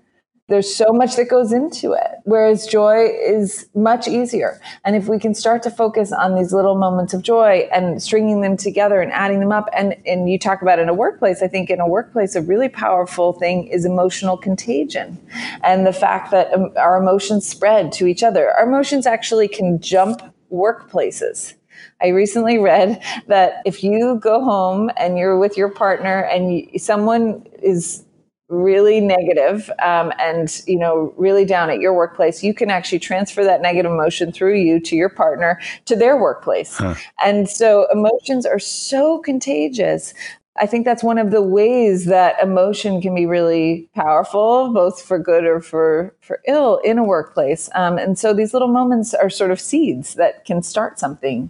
there's 0.50 0.74
so 0.74 0.92
much 0.92 1.16
that 1.16 1.30
goes 1.30 1.54
into 1.54 1.94
it, 1.94 2.18
whereas 2.24 2.66
joy 2.66 3.06
is 3.06 3.70
much 3.76 4.08
easier. 4.08 4.60
And 4.84 4.96
if 4.96 5.08
we 5.08 5.20
can 5.20 5.36
start 5.36 5.62
to 5.64 5.72
focus 5.72 6.12
on 6.12 6.36
these 6.36 6.52
little 6.52 6.76
moments 6.76 7.14
of 7.14 7.22
joy 7.22 7.70
and 7.72 8.02
stringing 8.02 8.42
them 8.42 8.58
together 8.58 9.00
and 9.00 9.12
adding 9.12 9.40
them 9.40 9.52
up, 9.52 9.70
and, 9.74 9.96
and 10.08 10.30
you 10.30 10.40
talk 10.40 10.62
about 10.64 10.80
in 10.80 10.90
a 10.90 10.94
workplace, 10.94 11.44
I 11.44 11.48
think 11.48 11.70
in 11.70 11.80
a 11.80 11.88
workplace, 11.88 12.36
a 12.36 12.42
really 12.42 12.68
powerful 12.68 13.34
thing 13.34 13.68
is 13.68 13.86
emotional 13.86 14.38
contagion 14.38 15.20
and 15.64 15.86
the 15.86 15.94
fact 15.94 16.32
that 16.32 16.52
um, 16.54 16.72
our 16.76 16.98
emotions 16.98 17.48
spread 17.48 17.92
to 17.94 18.08
each 18.08 18.24
other. 18.24 18.52
Our 18.52 18.68
emotions 18.68 19.06
actually 19.06 19.48
can 19.48 19.80
jump 19.80 20.22
workplaces. 20.52 21.54
I 22.02 22.08
recently 22.10 22.58
read 22.58 23.02
that 23.28 23.62
if 23.66 23.84
you 23.84 24.20
go 24.22 24.44
home 24.44 24.90
and 24.98 25.18
you're 25.18 25.38
with 25.38 25.58
your 25.58 25.70
partner 25.70 26.22
and 26.22 26.58
you, 26.58 26.80
someone 26.80 27.46
is 27.62 28.06
really 28.48 29.00
negative, 29.00 29.70
um, 29.84 30.12
and 30.18 30.62
you 30.66 30.78
know 30.78 31.14
really 31.18 31.46
down 31.46 31.70
at 31.70 31.80
your 31.80 31.94
workplace 31.94 32.44
you 32.44 32.54
can 32.54 32.72
actually 32.72 32.98
transfer 32.98 33.44
that 33.44 33.62
negative 33.62 33.92
emotion 33.92 34.32
through 34.32 34.56
you 34.56 34.80
to 34.80 34.96
your 34.96 35.10
partner 35.10 35.60
to 35.86 35.96
their 35.96 36.18
workplace 36.18 36.76
huh. 36.78 36.96
and 37.24 37.48
so 37.48 37.86
emotions 37.92 38.48
are 38.48 38.58
so 38.58 39.20
contagious 39.20 40.16
I 40.62 40.66
think 40.66 40.84
that's 40.84 41.04
one 41.04 41.18
of 41.18 41.32
the 41.32 41.42
ways 41.42 42.06
that 42.06 42.42
emotion 42.42 43.02
can 43.02 43.16
be 43.16 43.26
really 43.26 43.90
powerful, 43.96 44.74
both 44.74 45.02
for 45.02 45.18
good 45.18 45.46
or 45.46 45.62
for, 45.62 46.14
for 46.20 46.42
ill 46.48 46.80
in 46.80 46.98
a 46.98 47.04
workplace. 47.04 47.70
Um, 47.76 47.98
and 47.98 48.20
so 48.20 48.34
these 48.34 48.54
little 48.54 48.68
moments 48.68 49.14
are 49.14 49.30
sort 49.30 49.52
of 49.52 49.60
seeds 49.62 50.16
that 50.16 50.44
can 50.44 50.62
start 50.62 51.00
something, 51.00 51.50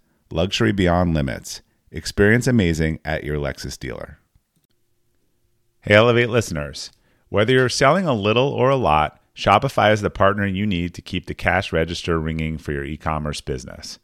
luxury 0.31 0.71
beyond 0.71 1.13
limits. 1.13 1.61
Experience 1.91 2.47
amazing 2.47 2.99
at 3.03 3.23
your 3.23 3.37
Lexus 3.37 3.77
dealer. 3.77 4.19
Hey, 5.81 5.95
Elevate 5.95 6.29
listeners. 6.29 6.91
Whether 7.29 7.53
you're 7.53 7.69
selling 7.69 8.05
a 8.05 8.13
little 8.13 8.49
or 8.49 8.69
a 8.69 8.75
lot, 8.75 9.19
Shopify 9.35 9.91
is 9.91 10.01
the 10.01 10.09
partner 10.09 10.45
you 10.45 10.67
need 10.67 10.93
to 10.93 11.01
keep 11.01 11.25
the 11.25 11.33
cash 11.33 11.71
register 11.73 12.19
ringing 12.19 12.57
for 12.57 12.71
your 12.71 12.83
e 12.83 12.97
commerce 12.97 13.41
business. 13.41 13.99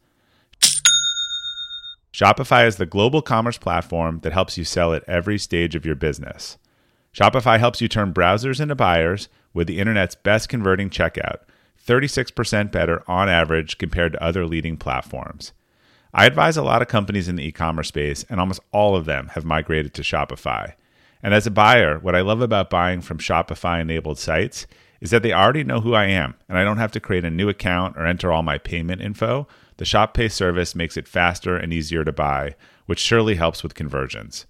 Shopify 2.12 2.66
is 2.66 2.76
the 2.76 2.86
global 2.86 3.22
commerce 3.22 3.58
platform 3.58 4.20
that 4.22 4.32
helps 4.32 4.58
you 4.58 4.64
sell 4.64 4.92
at 4.92 5.04
every 5.08 5.38
stage 5.38 5.74
of 5.74 5.86
your 5.86 5.94
business. 5.94 6.58
Shopify 7.14 7.58
helps 7.58 7.80
you 7.80 7.88
turn 7.88 8.12
browsers 8.12 8.60
into 8.60 8.74
buyers 8.74 9.28
with 9.54 9.66
the 9.66 9.78
internet's 9.78 10.14
best 10.14 10.48
converting 10.48 10.90
checkout, 10.90 11.38
36% 11.86 12.72
better 12.72 13.02
on 13.06 13.28
average 13.28 13.78
compared 13.78 14.12
to 14.12 14.22
other 14.22 14.46
leading 14.46 14.76
platforms. 14.76 15.52
I 16.12 16.26
advise 16.26 16.56
a 16.56 16.62
lot 16.62 16.82
of 16.82 16.88
companies 16.88 17.28
in 17.28 17.36
the 17.36 17.44
e 17.44 17.52
commerce 17.52 17.88
space, 17.88 18.24
and 18.28 18.40
almost 18.40 18.60
all 18.72 18.96
of 18.96 19.04
them 19.04 19.28
have 19.34 19.44
migrated 19.44 19.94
to 19.94 20.02
Shopify. 20.02 20.72
And 21.22 21.34
as 21.34 21.46
a 21.46 21.50
buyer, 21.50 21.98
what 21.98 22.14
I 22.14 22.20
love 22.20 22.40
about 22.40 22.70
buying 22.70 23.00
from 23.00 23.18
Shopify 23.18 23.80
enabled 23.80 24.18
sites 24.18 24.66
is 25.00 25.10
that 25.10 25.22
they 25.22 25.32
already 25.32 25.64
know 25.64 25.80
who 25.80 25.94
I 25.94 26.06
am, 26.06 26.34
and 26.48 26.58
I 26.58 26.64
don't 26.64 26.78
have 26.78 26.92
to 26.92 27.00
create 27.00 27.24
a 27.24 27.30
new 27.30 27.48
account 27.48 27.96
or 27.96 28.06
enter 28.06 28.32
all 28.32 28.42
my 28.42 28.58
payment 28.58 29.00
info. 29.00 29.46
The 29.76 29.84
Shop 29.84 30.14
Pay 30.14 30.28
service 30.28 30.74
makes 30.74 30.96
it 30.96 31.06
faster 31.06 31.56
and 31.56 31.72
easier 31.72 32.04
to 32.04 32.12
buy, 32.12 32.56
which 32.86 32.98
surely 32.98 33.36
helps 33.36 33.62
with 33.62 33.74
conversions. 33.74 34.46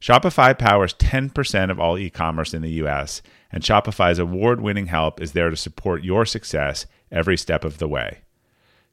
Shopify 0.00 0.58
powers 0.58 0.94
10% 0.94 1.70
of 1.70 1.80
all 1.80 1.98
e 1.98 2.10
commerce 2.10 2.54
in 2.54 2.62
the 2.62 2.72
US, 2.82 3.22
and 3.50 3.62
Shopify's 3.62 4.18
award 4.18 4.60
winning 4.60 4.86
help 4.86 5.20
is 5.20 5.32
there 5.32 5.50
to 5.50 5.56
support 5.56 6.04
your 6.04 6.24
success 6.24 6.86
every 7.10 7.36
step 7.36 7.64
of 7.64 7.78
the 7.78 7.88
way. 7.88 8.23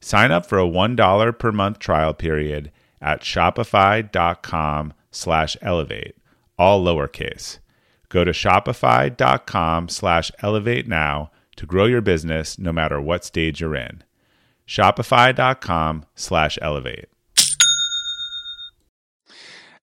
Sign 0.02 0.32
up 0.32 0.46
for 0.46 0.60
a 0.60 0.68
$1 0.68 1.40
per 1.40 1.52
month 1.52 1.80
trial 1.80 2.14
period 2.14 2.72
at 3.02 3.22
shopify.com 3.22 4.94
slash 5.12 5.58
elevate 5.62 6.16
all 6.62 6.84
lowercase. 6.84 7.58
Go 8.10 8.24
to 8.24 8.32
shopify.com 8.32 9.90
slash 9.90 10.32
elevate 10.44 10.88
now 10.88 11.32
to 11.56 11.66
grow 11.66 11.86
your 11.86 12.02
business 12.02 12.60
no 12.60 12.72
matter 12.72 13.02
what 13.02 13.26
stage 13.26 13.62
you're 13.62 13.76
in. 13.76 14.04
Shopify.com 14.68 16.06
slash 16.14 16.60
elevate. 16.62 17.11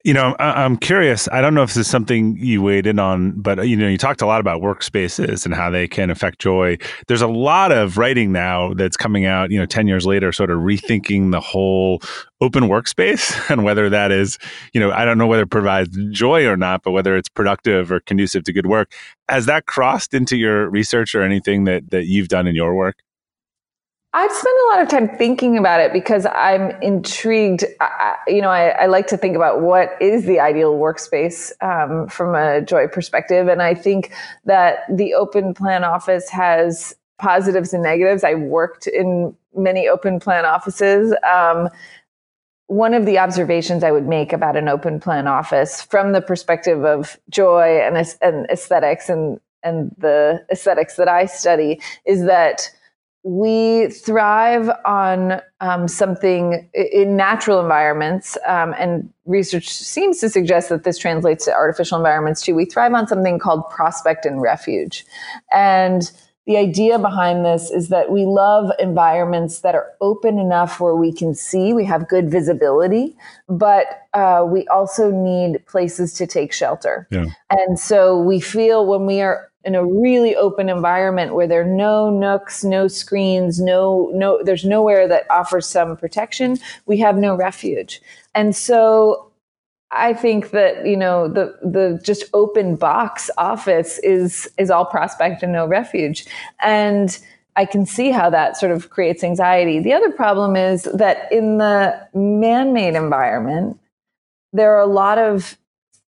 You 0.04 0.14
know, 0.14 0.36
I'm 0.38 0.76
curious. 0.76 1.28
I 1.32 1.40
don't 1.40 1.54
know 1.54 1.64
if 1.64 1.70
this 1.70 1.78
is 1.78 1.88
something 1.88 2.36
you 2.36 2.62
weighed 2.62 2.86
in 2.86 3.00
on, 3.00 3.32
but 3.32 3.66
you 3.66 3.76
know, 3.76 3.88
you 3.88 3.98
talked 3.98 4.22
a 4.22 4.26
lot 4.26 4.40
about 4.40 4.62
workspaces 4.62 5.44
and 5.44 5.52
how 5.52 5.70
they 5.70 5.88
can 5.88 6.08
affect 6.08 6.38
joy. 6.38 6.78
There's 7.08 7.20
a 7.20 7.26
lot 7.26 7.72
of 7.72 7.98
writing 7.98 8.30
now 8.30 8.74
that's 8.74 8.96
coming 8.96 9.26
out, 9.26 9.50
you 9.50 9.58
know, 9.58 9.66
10 9.66 9.88
years 9.88 10.06
later, 10.06 10.30
sort 10.30 10.52
of 10.52 10.60
rethinking 10.60 11.32
the 11.32 11.40
whole 11.40 12.00
open 12.40 12.64
workspace 12.64 13.50
and 13.50 13.64
whether 13.64 13.90
that 13.90 14.12
is, 14.12 14.38
you 14.72 14.80
know, 14.80 14.92
I 14.92 15.04
don't 15.04 15.18
know 15.18 15.26
whether 15.26 15.42
it 15.42 15.50
provides 15.50 15.98
joy 16.12 16.46
or 16.46 16.56
not, 16.56 16.84
but 16.84 16.92
whether 16.92 17.16
it's 17.16 17.28
productive 17.28 17.90
or 17.90 17.98
conducive 17.98 18.44
to 18.44 18.52
good 18.52 18.66
work. 18.66 18.92
Has 19.28 19.46
that 19.46 19.66
crossed 19.66 20.14
into 20.14 20.36
your 20.36 20.70
research 20.70 21.16
or 21.16 21.22
anything 21.22 21.64
that 21.64 21.90
that 21.90 22.06
you've 22.06 22.28
done 22.28 22.46
in 22.46 22.54
your 22.54 22.74
work? 22.76 23.02
I've 24.14 24.32
spent 24.32 24.56
a 24.64 24.68
lot 24.70 24.82
of 24.82 24.88
time 24.88 25.18
thinking 25.18 25.58
about 25.58 25.80
it 25.80 25.92
because 25.92 26.26
I'm 26.26 26.70
intrigued. 26.80 27.64
I, 27.80 28.16
you 28.26 28.40
know, 28.40 28.48
I, 28.48 28.68
I, 28.70 28.86
like 28.86 29.06
to 29.08 29.18
think 29.18 29.36
about 29.36 29.60
what 29.60 30.00
is 30.00 30.24
the 30.24 30.40
ideal 30.40 30.78
workspace 30.78 31.52
um, 31.62 32.08
from 32.08 32.34
a 32.34 32.62
joy 32.62 32.88
perspective. 32.88 33.48
And 33.48 33.60
I 33.60 33.74
think 33.74 34.14
that 34.46 34.78
the 34.90 35.12
open 35.12 35.52
plan 35.52 35.84
office 35.84 36.30
has 36.30 36.96
positives 37.18 37.74
and 37.74 37.82
negatives. 37.82 38.24
I 38.24 38.34
worked 38.34 38.86
in 38.86 39.36
many 39.54 39.88
open 39.88 40.20
plan 40.20 40.46
offices. 40.46 41.14
Um, 41.30 41.68
one 42.68 42.94
of 42.94 43.04
the 43.04 43.18
observations 43.18 43.84
I 43.84 43.90
would 43.90 44.06
make 44.06 44.32
about 44.32 44.56
an 44.56 44.68
open 44.68 45.00
plan 45.00 45.26
office 45.26 45.82
from 45.82 46.12
the 46.12 46.22
perspective 46.22 46.84
of 46.84 47.18
joy 47.28 47.80
and, 47.82 47.96
and 48.22 48.46
aesthetics 48.50 49.10
and, 49.10 49.38
and 49.62 49.94
the 49.98 50.44
aesthetics 50.50 50.96
that 50.96 51.08
I 51.08 51.26
study 51.26 51.80
is 52.06 52.24
that 52.24 52.70
we 53.28 53.88
thrive 53.88 54.70
on 54.86 55.42
um, 55.60 55.86
something 55.86 56.66
in 56.72 57.14
natural 57.14 57.60
environments, 57.60 58.38
um, 58.46 58.74
and 58.78 59.12
research 59.26 59.68
seems 59.68 60.18
to 60.20 60.30
suggest 60.30 60.70
that 60.70 60.84
this 60.84 60.96
translates 60.96 61.44
to 61.44 61.52
artificial 61.52 61.98
environments 61.98 62.40
too. 62.40 62.54
We 62.54 62.64
thrive 62.64 62.94
on 62.94 63.06
something 63.06 63.38
called 63.38 63.68
prospect 63.68 64.24
and 64.24 64.40
refuge. 64.40 65.04
And 65.52 66.10
the 66.46 66.56
idea 66.56 66.98
behind 66.98 67.44
this 67.44 67.70
is 67.70 67.90
that 67.90 68.10
we 68.10 68.24
love 68.24 68.72
environments 68.78 69.60
that 69.60 69.74
are 69.74 69.92
open 70.00 70.38
enough 70.38 70.80
where 70.80 70.96
we 70.96 71.12
can 71.12 71.34
see, 71.34 71.74
we 71.74 71.84
have 71.84 72.08
good 72.08 72.30
visibility, 72.30 73.14
but 73.46 74.08
uh, 74.14 74.46
we 74.48 74.66
also 74.68 75.10
need 75.10 75.66
places 75.66 76.14
to 76.14 76.26
take 76.26 76.54
shelter. 76.54 77.06
Yeah. 77.10 77.26
And 77.50 77.78
so 77.78 78.18
we 78.18 78.40
feel 78.40 78.86
when 78.86 79.04
we 79.04 79.20
are 79.20 79.47
in 79.64 79.74
a 79.74 79.84
really 79.84 80.36
open 80.36 80.68
environment 80.68 81.34
where 81.34 81.46
there 81.46 81.62
are 81.62 81.64
no 81.64 82.10
nooks, 82.10 82.64
no 82.64 82.88
screens, 82.88 83.60
no 83.60 84.10
no 84.14 84.42
there's 84.42 84.64
nowhere 84.64 85.08
that 85.08 85.26
offers 85.30 85.66
some 85.66 85.96
protection, 85.96 86.58
we 86.86 86.98
have 86.98 87.16
no 87.16 87.34
refuge. 87.34 88.00
And 88.34 88.54
so 88.54 89.32
I 89.90 90.12
think 90.12 90.50
that 90.50 90.86
you 90.86 90.96
know 90.96 91.28
the 91.28 91.58
the 91.62 92.00
just 92.04 92.24
open 92.34 92.76
box 92.76 93.30
office 93.38 93.98
is 94.00 94.48
is 94.58 94.70
all 94.70 94.84
prospect 94.84 95.42
and 95.42 95.52
no 95.52 95.66
refuge, 95.66 96.26
and 96.60 97.18
I 97.56 97.64
can 97.64 97.86
see 97.86 98.10
how 98.10 98.30
that 98.30 98.56
sort 98.56 98.70
of 98.70 98.90
creates 98.90 99.24
anxiety. 99.24 99.80
The 99.80 99.92
other 99.92 100.12
problem 100.12 100.54
is 100.54 100.84
that 100.94 101.30
in 101.32 101.58
the 101.58 101.98
man-made 102.14 102.94
environment, 102.94 103.80
there 104.52 104.76
are 104.76 104.80
a 104.80 104.86
lot 104.86 105.18
of 105.18 105.58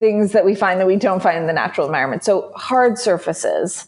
things 0.01 0.33
that 0.33 0.45
we 0.45 0.55
find 0.55 0.81
that 0.81 0.87
we 0.87 0.97
don't 0.97 1.23
find 1.23 1.39
in 1.39 1.47
the 1.47 1.53
natural 1.53 1.87
environment. 1.87 2.25
So 2.25 2.51
hard 2.57 2.99
surfaces, 2.99 3.87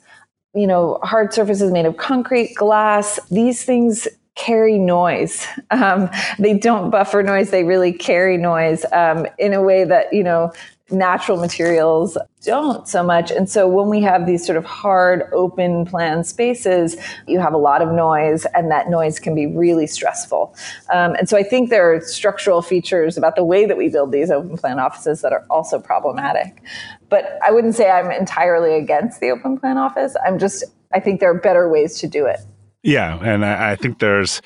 you 0.55 0.67
know, 0.67 0.99
hard 1.03 1.33
surfaces 1.33 1.73
made 1.73 1.87
of 1.87 1.97
concrete, 1.97 2.55
glass, 2.55 3.19
these 3.31 3.65
things 3.65 4.07
carry 4.35 4.79
noise. 4.79 5.47
Um, 5.71 6.11
they 6.39 6.57
don't 6.57 6.91
buffer 6.91 7.23
noise, 7.23 7.51
they 7.51 7.65
really 7.65 7.93
carry 7.93 8.37
noise 8.37 8.85
um, 8.93 9.27
in 9.39 9.53
a 9.53 9.63
way 9.63 9.85
that, 9.85 10.13
you 10.13 10.23
know, 10.23 10.53
natural 10.93 11.39
materials 11.39 12.19
don't 12.43 12.87
so 12.87 13.03
much. 13.03 13.31
And 13.31 13.49
so 13.49 13.69
when 13.69 13.89
we 13.89 14.03
have 14.03 14.27
these 14.27 14.45
sort 14.45 14.59
of 14.59 14.65
hard, 14.65 15.23
open 15.33 15.87
plan 15.87 16.25
spaces, 16.25 16.97
you 17.27 17.41
have 17.41 17.55
a 17.55 17.59
lot 17.59 17.83
of 17.83 17.93
noise, 17.93 18.45
and 18.55 18.71
that 18.71 18.91
noise 18.91 19.19
can 19.19 19.35
be 19.35 19.47
really 19.47 19.87
stressful. 19.87 20.55
Um, 20.93 21.15
and 21.15 21.29
so 21.29 21.37
I 21.37 21.43
think 21.43 21.71
there 21.71 21.95
are 21.95 22.01
structural 22.01 22.63
features 22.63 23.17
about 23.17 23.37
the 23.37 23.45
way 23.45 23.65
that 23.67 23.77
we 23.77 23.89
build 23.89 24.13
these 24.13 24.31
open 24.31 24.57
plan 24.57 24.79
offices 24.79 25.23
that 25.23 25.33
are 25.33 25.45
also 25.49 25.81
problematic. 25.81 26.63
But 27.09 27.39
I 27.47 27.51
wouldn't 27.51 27.75
say 27.75 27.91
I'm 27.91 28.11
entirely 28.11 28.75
against 28.75 29.21
the 29.21 29.31
open 29.31 29.59
plan 29.59 29.79
office. 29.79 30.15
I'm 30.27 30.39
just, 30.39 30.65
I 30.93 31.01
think 31.01 31.21
there 31.21 31.31
are 31.31 31.41
better 31.41 31.69
ways 31.69 31.99
to 32.01 32.09
do 32.09 32.27
it. 32.27 32.41
Yeah. 32.83 33.19
And 33.23 33.45
I, 33.45 33.73
I 33.73 33.77
think 33.77 33.99
there's, 33.99 34.43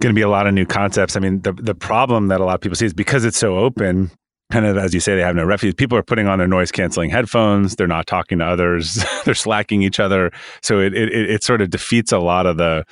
going 0.00 0.12
to 0.12 0.18
be 0.18 0.22
a 0.22 0.28
lot 0.28 0.48
of 0.48 0.52
new 0.52 0.66
concepts. 0.66 1.14
I 1.14 1.20
mean, 1.20 1.40
the 1.42 1.52
the 1.52 1.72
problem 1.72 2.26
that 2.26 2.40
a 2.40 2.44
lot 2.44 2.56
of 2.56 2.60
people 2.60 2.74
see 2.74 2.84
is 2.84 2.92
because 2.92 3.24
it's 3.24 3.38
so 3.38 3.58
open, 3.58 4.10
kind 4.54 4.66
of 4.66 4.78
as 4.78 4.94
you 4.94 5.00
say 5.00 5.16
they 5.16 5.20
have 5.22 5.34
no 5.34 5.44
refuge. 5.44 5.76
People 5.76 5.98
are 5.98 6.02
putting 6.02 6.28
on 6.28 6.38
their 6.38 6.46
noise 6.46 6.70
canceling 6.70 7.10
headphones. 7.10 7.74
They're 7.74 7.88
not 7.88 8.06
talking 8.06 8.38
to 8.38 8.44
others. 8.44 9.04
They're 9.24 9.34
slacking 9.34 9.82
each 9.82 9.98
other. 9.98 10.30
So 10.62 10.78
it, 10.78 10.94
it 10.94 11.12
it 11.12 11.42
sort 11.42 11.60
of 11.60 11.70
defeats 11.70 12.12
a 12.12 12.18
lot 12.18 12.46
of 12.46 12.56
the 12.56 12.84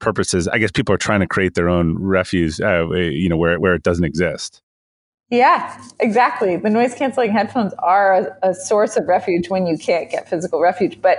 purposes. 0.00 0.48
I 0.48 0.56
guess 0.56 0.70
people 0.70 0.94
are 0.94 0.98
trying 0.98 1.20
to 1.20 1.26
create 1.26 1.54
their 1.54 1.68
own 1.68 1.98
refuge 1.98 2.60
uh, 2.62 2.88
you 2.90 3.28
know 3.28 3.36
where 3.36 3.60
where 3.60 3.74
it 3.74 3.82
doesn't 3.82 4.04
exist. 4.04 4.62
Yeah 5.28 5.78
exactly. 6.00 6.56
The 6.56 6.70
noise 6.70 6.94
canceling 6.94 7.30
headphones 7.30 7.74
are 7.80 8.14
a, 8.14 8.50
a 8.50 8.54
source 8.54 8.96
of 8.96 9.06
refuge 9.06 9.50
when 9.50 9.66
you 9.66 9.76
can't 9.76 10.10
get 10.10 10.30
physical 10.30 10.62
refuge. 10.62 11.00
But 11.02 11.18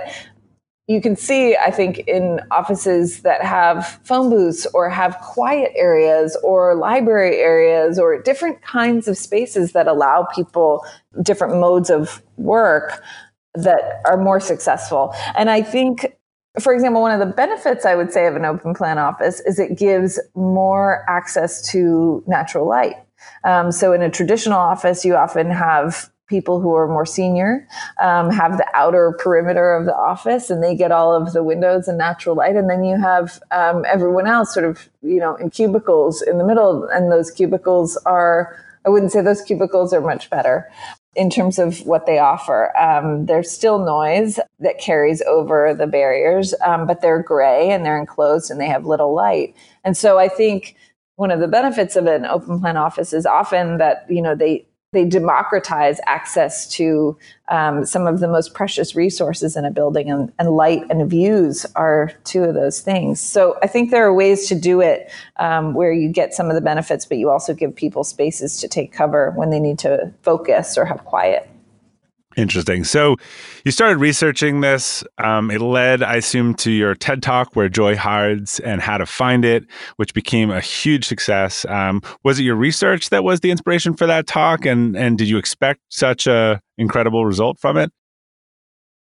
you 0.86 1.00
can 1.00 1.16
see, 1.16 1.56
I 1.56 1.70
think, 1.70 2.00
in 2.00 2.40
offices 2.50 3.22
that 3.22 3.42
have 3.42 3.86
phone 4.04 4.28
booths 4.28 4.66
or 4.74 4.90
have 4.90 5.18
quiet 5.18 5.72
areas 5.74 6.36
or 6.42 6.74
library 6.74 7.38
areas 7.38 7.98
or 7.98 8.20
different 8.20 8.60
kinds 8.60 9.08
of 9.08 9.16
spaces 9.16 9.72
that 9.72 9.86
allow 9.86 10.26
people 10.34 10.84
different 11.22 11.56
modes 11.56 11.88
of 11.88 12.22
work 12.36 13.02
that 13.54 14.02
are 14.04 14.18
more 14.18 14.40
successful. 14.40 15.14
And 15.36 15.48
I 15.48 15.62
think, 15.62 16.16
for 16.60 16.74
example, 16.74 17.00
one 17.00 17.18
of 17.18 17.26
the 17.26 17.32
benefits 17.34 17.86
I 17.86 17.94
would 17.94 18.12
say 18.12 18.26
of 18.26 18.36
an 18.36 18.44
open 18.44 18.74
plan 18.74 18.98
office 18.98 19.40
is 19.40 19.58
it 19.58 19.78
gives 19.78 20.20
more 20.34 21.04
access 21.08 21.66
to 21.70 22.22
natural 22.26 22.68
light. 22.68 22.96
Um, 23.44 23.72
so 23.72 23.94
in 23.94 24.02
a 24.02 24.10
traditional 24.10 24.58
office, 24.58 25.02
you 25.02 25.16
often 25.16 25.50
have 25.50 26.10
people 26.26 26.60
who 26.60 26.74
are 26.74 26.88
more 26.88 27.06
senior 27.06 27.66
um, 28.00 28.30
have 28.30 28.56
the 28.56 28.66
outer 28.74 29.16
perimeter 29.18 29.74
of 29.74 29.84
the 29.84 29.94
office 29.94 30.50
and 30.50 30.62
they 30.62 30.74
get 30.74 30.90
all 30.90 31.14
of 31.14 31.32
the 31.32 31.42
windows 31.42 31.86
and 31.86 31.98
natural 31.98 32.36
light. 32.36 32.56
And 32.56 32.68
then 32.68 32.82
you 32.82 33.00
have 33.00 33.42
um, 33.50 33.84
everyone 33.86 34.26
else 34.26 34.52
sort 34.52 34.66
of 34.66 34.88
you 35.02 35.18
know 35.18 35.36
in 35.36 35.50
cubicles 35.50 36.22
in 36.22 36.38
the 36.38 36.44
middle. 36.44 36.84
And 36.92 37.12
those 37.12 37.30
cubicles 37.30 37.96
are 38.06 38.56
i 38.86 38.88
wouldn't 38.88 39.12
say 39.12 39.20
those 39.20 39.42
cubicles 39.42 39.92
are 39.92 40.00
much 40.00 40.30
better 40.30 40.70
in 41.14 41.30
terms 41.30 41.58
of 41.60 41.86
what 41.86 42.06
they 42.06 42.18
offer. 42.18 42.76
Um, 42.76 43.26
there's 43.26 43.50
still 43.50 43.78
noise 43.78 44.40
that 44.58 44.80
carries 44.80 45.22
over 45.22 45.72
the 45.72 45.86
barriers 45.86 46.54
um, 46.64 46.86
but 46.86 47.00
they're 47.00 47.22
gray 47.22 47.70
and 47.70 47.84
they're 47.84 47.98
enclosed 47.98 48.50
and 48.50 48.60
they 48.60 48.66
have 48.66 48.86
little 48.86 49.14
light. 49.14 49.54
And 49.84 49.96
so 49.96 50.18
i 50.18 50.28
think 50.28 50.74
one 51.16 51.30
of 51.30 51.38
the 51.38 51.48
benefits 51.48 51.96
of 51.96 52.06
an 52.06 52.24
open 52.24 52.60
plan 52.60 52.76
office 52.76 53.12
is 53.12 53.26
often 53.26 53.78
that 53.78 54.06
you 54.08 54.22
know 54.22 54.34
they 54.34 54.66
they 54.94 55.04
democratize 55.04 56.00
access 56.06 56.66
to 56.68 57.16
um, 57.48 57.84
some 57.84 58.06
of 58.06 58.20
the 58.20 58.28
most 58.28 58.54
precious 58.54 58.96
resources 58.96 59.54
in 59.54 59.66
a 59.66 59.70
building, 59.70 60.10
and, 60.10 60.32
and, 60.38 60.48
light 60.48 60.82
and 60.88 61.10
views 61.10 61.66
are 61.76 62.12
two 62.24 62.42
of 62.44 62.54
those 62.54 62.80
things. 62.80 63.20
So 63.20 63.58
I 63.62 63.66
think 63.66 63.90
there 63.90 64.06
are 64.06 64.14
ways 64.14 64.48
to 64.48 64.54
do 64.54 64.80
it 64.80 65.10
um, 65.36 65.74
where 65.74 65.92
you 65.92 66.08
get 66.08 66.32
some 66.32 66.48
of 66.48 66.54
the 66.54 66.62
benefits, 66.62 67.04
but 67.04 67.18
you 67.18 67.28
also 67.28 67.52
give 67.52 67.76
people 67.76 68.02
spaces 68.02 68.58
to 68.60 68.68
take 68.68 68.92
cover 68.92 69.32
when 69.36 69.50
they 69.50 69.60
need 69.60 69.78
to 69.80 70.10
focus 70.22 70.78
or 70.78 70.86
have 70.86 71.04
quiet. 71.04 71.50
Interesting. 72.36 72.84
So 72.84 73.16
you 73.64 73.70
started 73.70 73.98
researching 73.98 74.60
this. 74.60 75.04
Um, 75.18 75.50
it 75.50 75.60
led, 75.60 76.02
I 76.02 76.16
assume, 76.16 76.54
to 76.56 76.70
your 76.70 76.94
TED 76.94 77.22
Talk 77.22 77.54
where 77.54 77.68
Joy 77.68 77.96
hides 77.96 78.58
and 78.60 78.80
how 78.80 78.98
to 78.98 79.06
find 79.06 79.44
it, 79.44 79.66
which 79.96 80.14
became 80.14 80.50
a 80.50 80.60
huge 80.60 81.06
success. 81.06 81.64
Um, 81.66 82.02
was 82.24 82.40
it 82.40 82.42
your 82.42 82.56
research 82.56 83.10
that 83.10 83.22
was 83.22 83.40
the 83.40 83.50
inspiration 83.50 83.94
for 83.94 84.06
that 84.06 84.26
talk? 84.26 84.66
And, 84.66 84.96
and 84.96 85.16
did 85.16 85.28
you 85.28 85.38
expect 85.38 85.80
such 85.90 86.26
a 86.26 86.60
incredible 86.76 87.24
result 87.24 87.58
from 87.58 87.76
it? 87.76 87.92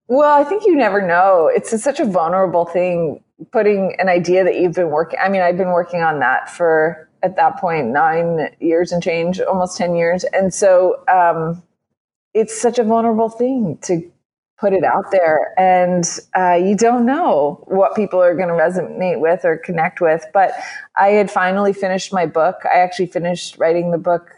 Well, 0.07 0.33
I 0.33 0.43
think 0.43 0.65
you 0.65 0.75
never 0.75 1.05
know. 1.05 1.51
It's 1.53 1.71
a, 1.71 1.77
such 1.77 1.99
a 1.99 2.05
vulnerable 2.05 2.65
thing, 2.65 3.23
putting 3.51 3.95
an 3.99 4.09
idea 4.09 4.43
that 4.43 4.55
you've 4.55 4.73
been 4.73 4.89
working. 4.89 5.19
I 5.23 5.29
mean, 5.29 5.41
I've 5.41 5.57
been 5.57 5.71
working 5.71 6.01
on 6.01 6.19
that 6.19 6.49
for, 6.49 7.07
at 7.21 7.35
that 7.35 7.57
point, 7.57 7.89
nine 7.89 8.49
years 8.59 8.91
and 8.91 9.03
change, 9.03 9.39
almost 9.39 9.77
10 9.77 9.95
years. 9.95 10.23
And 10.33 10.51
so, 10.51 11.03
um, 11.07 11.61
it's 12.33 12.59
such 12.59 12.79
a 12.79 12.83
vulnerable 12.83 13.29
thing 13.29 13.77
to 13.83 14.11
put 14.59 14.73
it 14.73 14.83
out 14.83 15.11
there. 15.11 15.53
And 15.57 16.03
uh, 16.35 16.55
you 16.61 16.75
don't 16.75 17.05
know 17.05 17.63
what 17.67 17.95
people 17.95 18.21
are 18.21 18.35
going 18.35 18.49
to 18.49 18.53
resonate 18.53 19.19
with 19.19 19.45
or 19.45 19.57
connect 19.57 20.01
with. 20.01 20.25
But 20.33 20.51
i 20.97 21.09
had 21.09 21.31
finally 21.31 21.73
finished 21.73 22.11
my 22.11 22.25
book. 22.25 22.57
I 22.65 22.79
actually 22.79 23.07
finished 23.07 23.57
writing 23.57 23.91
the 23.91 23.97
book 23.97 24.31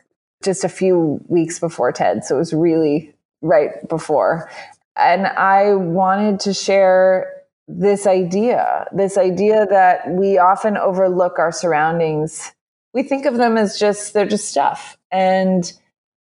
just 0.44 0.64
a 0.64 0.70
few 0.70 1.24
weeks 1.28 1.60
before 1.60 1.92
ted 1.92 2.24
so 2.24 2.36
it 2.36 2.40
was 2.40 2.54
really 2.54 3.14
right 3.42 3.88
before. 3.90 4.50
And 4.96 5.26
i 5.28 5.74
wanted 5.74 6.40
to 6.42 6.54
share 6.54 7.42
this 7.68 8.06
idea 8.06 8.88
this 8.92 9.18
idea 9.18 9.66
that 9.68 10.10
we 10.10 10.38
often 10.38 10.78
overlook 10.78 11.40
our 11.40 11.52
surroundings. 11.52 12.52
We 12.94 13.04
think 13.04 13.26
of 13.26 13.38
them 13.38 13.58
as 13.58 13.80
just 13.80 14.14
they're 14.14 14.26
just 14.26 14.50
stuff. 14.50 14.98
And 15.12 15.72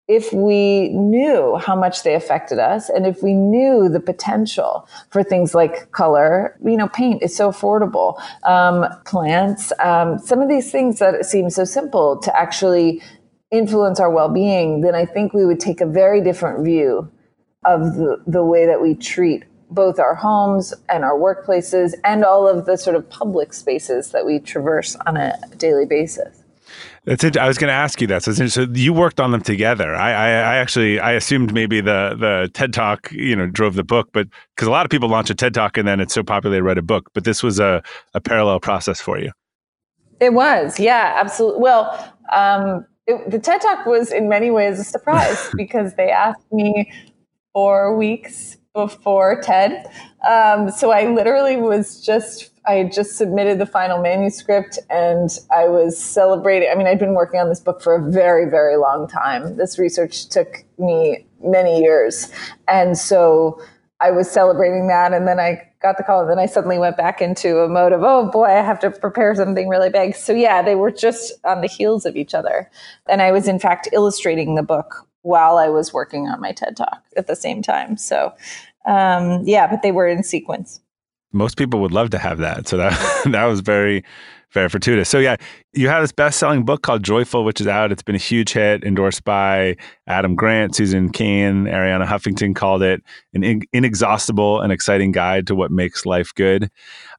if 0.08 0.32
we 0.32 0.88
knew 0.88 1.56
how 1.56 1.76
much 1.76 2.02
they 2.02 2.14
affected 2.14 2.58
us 2.58 2.88
and 2.88 3.06
if 3.06 3.22
we 3.22 3.34
knew 3.34 3.90
the 3.90 4.00
potential 4.00 4.88
for 5.10 5.22
things 5.22 5.54
like 5.54 5.92
color, 5.92 6.56
you 6.64 6.78
know, 6.78 6.88
paint 6.88 7.22
is 7.22 7.36
so 7.36 7.50
affordable, 7.50 8.18
um, 8.44 8.86
plants, 9.04 9.70
um, 9.80 10.18
some 10.18 10.40
of 10.40 10.48
these 10.48 10.72
things 10.72 10.98
that 10.98 11.26
seem 11.26 11.50
so 11.50 11.62
simple 11.62 12.18
to 12.20 12.34
actually 12.34 13.02
influence 13.50 14.00
our 14.00 14.10
well-being, 14.10 14.80
then 14.80 14.94
I 14.94 15.04
think 15.04 15.34
we 15.34 15.44
would 15.44 15.60
take 15.60 15.82
a 15.82 15.86
very 15.86 16.22
different 16.22 16.64
view 16.64 17.10
of 17.66 17.94
the, 17.96 18.22
the 18.26 18.44
way 18.44 18.64
that 18.64 18.80
we 18.80 18.94
treat 18.94 19.44
both 19.70 19.98
our 19.98 20.14
homes 20.14 20.72
and 20.88 21.04
our 21.04 21.18
workplaces 21.18 21.92
and 22.02 22.24
all 22.24 22.48
of 22.48 22.64
the 22.64 22.78
sort 22.78 22.96
of 22.96 23.08
public 23.10 23.52
spaces 23.52 24.12
that 24.12 24.24
we 24.24 24.38
traverse 24.38 24.96
on 25.06 25.18
a 25.18 25.38
daily 25.58 25.84
basis. 25.84 26.37
That's 27.08 27.24
it. 27.24 27.38
I 27.38 27.48
was 27.48 27.56
going 27.56 27.68
to 27.68 27.74
ask 27.74 28.02
you 28.02 28.06
that. 28.08 28.22
So, 28.22 28.32
so 28.32 28.66
you 28.74 28.92
worked 28.92 29.18
on 29.18 29.30
them 29.30 29.40
together. 29.40 29.94
I, 29.94 30.10
I, 30.10 30.26
I, 30.26 30.56
actually, 30.56 31.00
I 31.00 31.12
assumed 31.12 31.54
maybe 31.54 31.80
the 31.80 32.14
the 32.18 32.50
TED 32.52 32.74
Talk, 32.74 33.10
you 33.12 33.34
know, 33.34 33.46
drove 33.46 33.76
the 33.76 33.82
book, 33.82 34.10
but 34.12 34.28
because 34.54 34.68
a 34.68 34.70
lot 34.70 34.84
of 34.84 34.90
people 34.90 35.08
launch 35.08 35.30
a 35.30 35.34
TED 35.34 35.54
Talk 35.54 35.78
and 35.78 35.88
then 35.88 36.00
it's 36.00 36.12
so 36.12 36.22
popular 36.22 36.54
they 36.54 36.60
write 36.60 36.76
a 36.76 36.82
book. 36.82 37.08
But 37.14 37.24
this 37.24 37.42
was 37.42 37.58
a, 37.58 37.82
a 38.12 38.20
parallel 38.20 38.60
process 38.60 39.00
for 39.00 39.18
you. 39.18 39.32
It 40.20 40.34
was, 40.34 40.78
yeah, 40.78 41.14
absolutely. 41.18 41.62
Well, 41.62 42.14
um, 42.30 42.84
it, 43.06 43.30
the 43.30 43.38
TED 43.38 43.62
Talk 43.62 43.86
was 43.86 44.12
in 44.12 44.28
many 44.28 44.50
ways 44.50 44.78
a 44.78 44.84
surprise 44.84 45.48
because 45.56 45.94
they 45.94 46.10
asked 46.10 46.52
me 46.52 46.92
four 47.54 47.96
weeks 47.96 48.58
before 48.74 49.40
TED. 49.40 49.86
Um, 50.28 50.70
so 50.70 50.90
I 50.90 51.08
literally 51.10 51.56
was 51.56 52.04
just 52.04 52.50
I 52.68 52.74
had 52.74 52.92
just 52.92 53.16
submitted 53.16 53.58
the 53.58 53.66
final 53.66 54.02
manuscript 54.02 54.78
and 54.90 55.30
I 55.50 55.68
was 55.68 55.98
celebrating. 55.98 56.68
I 56.70 56.74
mean, 56.74 56.86
I'd 56.86 56.98
been 56.98 57.14
working 57.14 57.40
on 57.40 57.48
this 57.48 57.60
book 57.60 57.80
for 57.80 57.94
a 57.94 58.10
very, 58.10 58.48
very 58.48 58.76
long 58.76 59.08
time. 59.08 59.56
This 59.56 59.78
research 59.78 60.28
took 60.28 60.64
me 60.78 61.26
many 61.42 61.80
years. 61.80 62.30
And 62.68 62.98
so 62.98 63.62
I 64.00 64.10
was 64.10 64.30
celebrating 64.30 64.86
that. 64.88 65.14
And 65.14 65.26
then 65.26 65.40
I 65.40 65.62
got 65.80 65.96
the 65.96 66.02
call. 66.02 66.20
And 66.20 66.30
then 66.30 66.38
I 66.38 66.44
suddenly 66.44 66.78
went 66.78 66.98
back 66.98 67.22
into 67.22 67.60
a 67.60 67.68
mode 67.70 67.92
of, 67.92 68.02
oh 68.02 68.30
boy, 68.30 68.44
I 68.44 68.60
have 68.60 68.80
to 68.80 68.90
prepare 68.90 69.34
something 69.34 69.68
really 69.68 69.88
big. 69.88 70.14
So 70.14 70.34
yeah, 70.34 70.60
they 70.60 70.74
were 70.74 70.90
just 70.90 71.32
on 71.44 71.62
the 71.62 71.68
heels 71.68 72.04
of 72.04 72.16
each 72.16 72.34
other. 72.34 72.70
And 73.08 73.22
I 73.22 73.32
was, 73.32 73.48
in 73.48 73.58
fact, 73.58 73.88
illustrating 73.92 74.56
the 74.56 74.62
book 74.62 75.08
while 75.22 75.56
I 75.56 75.68
was 75.68 75.94
working 75.94 76.28
on 76.28 76.38
my 76.42 76.52
TED 76.52 76.76
Talk 76.76 77.02
at 77.16 77.28
the 77.28 77.36
same 77.36 77.62
time. 77.62 77.96
So 77.96 78.34
um, 78.86 79.42
yeah, 79.44 79.66
but 79.66 79.80
they 79.80 79.92
were 79.92 80.06
in 80.06 80.22
sequence 80.22 80.80
most 81.32 81.56
people 81.56 81.80
would 81.80 81.92
love 81.92 82.10
to 82.10 82.18
have 82.18 82.38
that. 82.38 82.68
So 82.68 82.76
that 82.76 83.22
that 83.32 83.44
was 83.44 83.60
very 83.60 84.04
very 84.52 84.68
fortuitous. 84.68 85.08
So 85.08 85.18
yeah, 85.18 85.36
you 85.74 85.88
have 85.88 86.02
this 86.02 86.12
best-selling 86.12 86.64
book 86.64 86.82
called 86.82 87.02
Joyful, 87.02 87.44
which 87.44 87.60
is 87.60 87.66
out. 87.66 87.92
It's 87.92 88.02
been 88.02 88.14
a 88.14 88.18
huge 88.18 88.52
hit, 88.52 88.82
endorsed 88.82 89.24
by 89.24 89.76
Adam 90.06 90.34
Grant, 90.34 90.74
Susan 90.74 91.10
Cain, 91.10 91.64
Arianna 91.64 92.06
Huffington 92.06 92.56
called 92.56 92.82
it 92.82 93.02
an 93.34 93.44
in- 93.44 93.62
inexhaustible 93.74 94.60
and 94.60 94.72
exciting 94.72 95.12
guide 95.12 95.46
to 95.48 95.54
what 95.54 95.70
makes 95.70 96.06
life 96.06 96.32
good. 96.34 96.70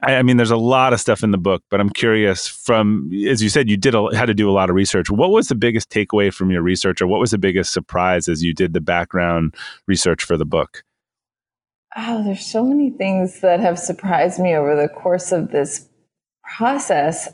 I, 0.02 0.16
I, 0.16 0.24
mean, 0.24 0.38
there's 0.38 0.50
a 0.50 0.58
lot 0.58 0.92
of 0.92 1.00
stuff 1.00 1.24
in 1.24 1.30
the 1.30 1.38
book, 1.38 1.64
but 1.70 1.80
I'm 1.80 1.92
curious. 1.92 2.48
From 2.48 3.12
as 3.28 3.44
you 3.44 3.50
said, 3.50 3.70
you 3.70 3.78
did 3.78 3.94
a, 3.94 4.16
had 4.16 4.26
to 4.26 4.34
do 4.34 4.50
a 4.50 4.54
lot 4.54 4.70
of 4.70 4.76
research. 4.76 5.12
What 5.12 5.30
was 5.30 5.50
the 5.50 5.56
biggest 5.56 5.92
takeaway 5.92 6.34
from 6.34 6.50
your 6.50 6.64
research, 6.64 7.00
or 7.02 7.08
what 7.08 7.20
was 7.20 7.32
the 7.32 7.38
biggest 7.38 7.74
surprise 7.74 8.28
as 8.28 8.44
you 8.44 8.54
did 8.54 8.74
the 8.74 8.82
background 8.82 9.54
research 9.88 10.24
for 10.24 10.36
the 10.36 10.46
book? 10.46 10.84
Oh, 11.98 12.24
there's 12.24 12.46
so 12.46 12.64
many 12.64 12.92
things 12.92 13.42
that 13.42 13.60
have 13.60 13.80
surprised 13.80 14.40
me 14.40 14.56
over 14.56 14.76
the 14.76 14.88
course 14.88 15.32
of 15.32 15.52
this 15.52 15.88
process. 16.58 17.30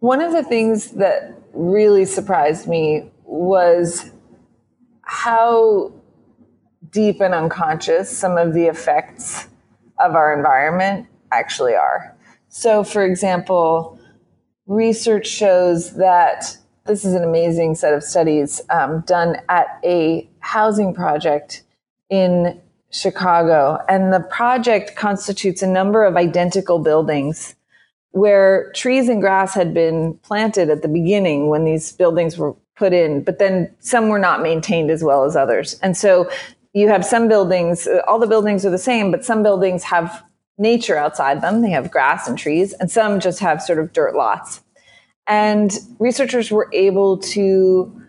One 0.00 0.20
of 0.20 0.32
the 0.32 0.42
things 0.42 0.92
that 0.92 1.34
really 1.54 2.04
surprised 2.04 2.68
me 2.68 3.10
was 3.24 4.10
how 5.02 5.92
deep 6.90 7.20
and 7.20 7.34
unconscious 7.34 8.10
some 8.10 8.36
of 8.36 8.52
the 8.52 8.66
effects 8.66 9.46
of 9.98 10.14
our 10.14 10.36
environment 10.36 11.06
actually 11.32 11.74
are. 11.74 12.16
So, 12.48 12.84
for 12.84 13.04
example, 13.04 13.98
research 14.66 15.26
shows 15.26 15.94
that 15.96 16.56
this 16.86 17.04
is 17.04 17.14
an 17.14 17.24
amazing 17.24 17.76
set 17.76 17.94
of 17.94 18.02
studies 18.02 18.60
um, 18.70 19.02
done 19.06 19.36
at 19.48 19.66
a 19.84 20.28
housing 20.40 20.94
project 20.94 21.62
in 22.10 22.60
Chicago. 22.90 23.78
And 23.88 24.12
the 24.12 24.20
project 24.20 24.96
constitutes 24.96 25.62
a 25.62 25.66
number 25.66 26.04
of 26.04 26.16
identical 26.16 26.78
buildings 26.78 27.54
where 28.12 28.72
trees 28.72 29.08
and 29.08 29.20
grass 29.20 29.54
had 29.54 29.72
been 29.72 30.14
planted 30.22 30.68
at 30.68 30.82
the 30.82 30.88
beginning 30.88 31.48
when 31.48 31.64
these 31.64 31.92
buildings 31.92 32.36
were 32.36 32.54
put 32.74 32.92
in, 32.92 33.22
but 33.22 33.38
then 33.38 33.72
some 33.78 34.08
were 34.08 34.18
not 34.18 34.42
maintained 34.42 34.90
as 34.90 35.04
well 35.04 35.24
as 35.24 35.36
others. 35.36 35.78
And 35.82 35.96
so 35.96 36.28
you 36.72 36.88
have 36.88 37.04
some 37.04 37.28
buildings, 37.28 37.86
uh, 37.86 38.00
all 38.06 38.18
the 38.18 38.26
buildings 38.26 38.64
are 38.64 38.70
the 38.70 38.78
same, 38.78 39.10
but 39.10 39.24
some 39.24 39.42
buildings 39.42 39.84
have 39.84 40.24
nature 40.58 40.96
outside 40.96 41.40
them. 41.42 41.62
They 41.62 41.70
have 41.70 41.90
grass 41.90 42.26
and 42.26 42.38
trees, 42.38 42.72
and 42.74 42.90
some 42.90 43.20
just 43.20 43.38
have 43.40 43.62
sort 43.62 43.78
of 43.78 43.92
dirt 43.92 44.16
lots. 44.16 44.62
And 45.26 45.72
researchers 45.98 46.50
were 46.50 46.68
able 46.72 47.18
to 47.18 48.02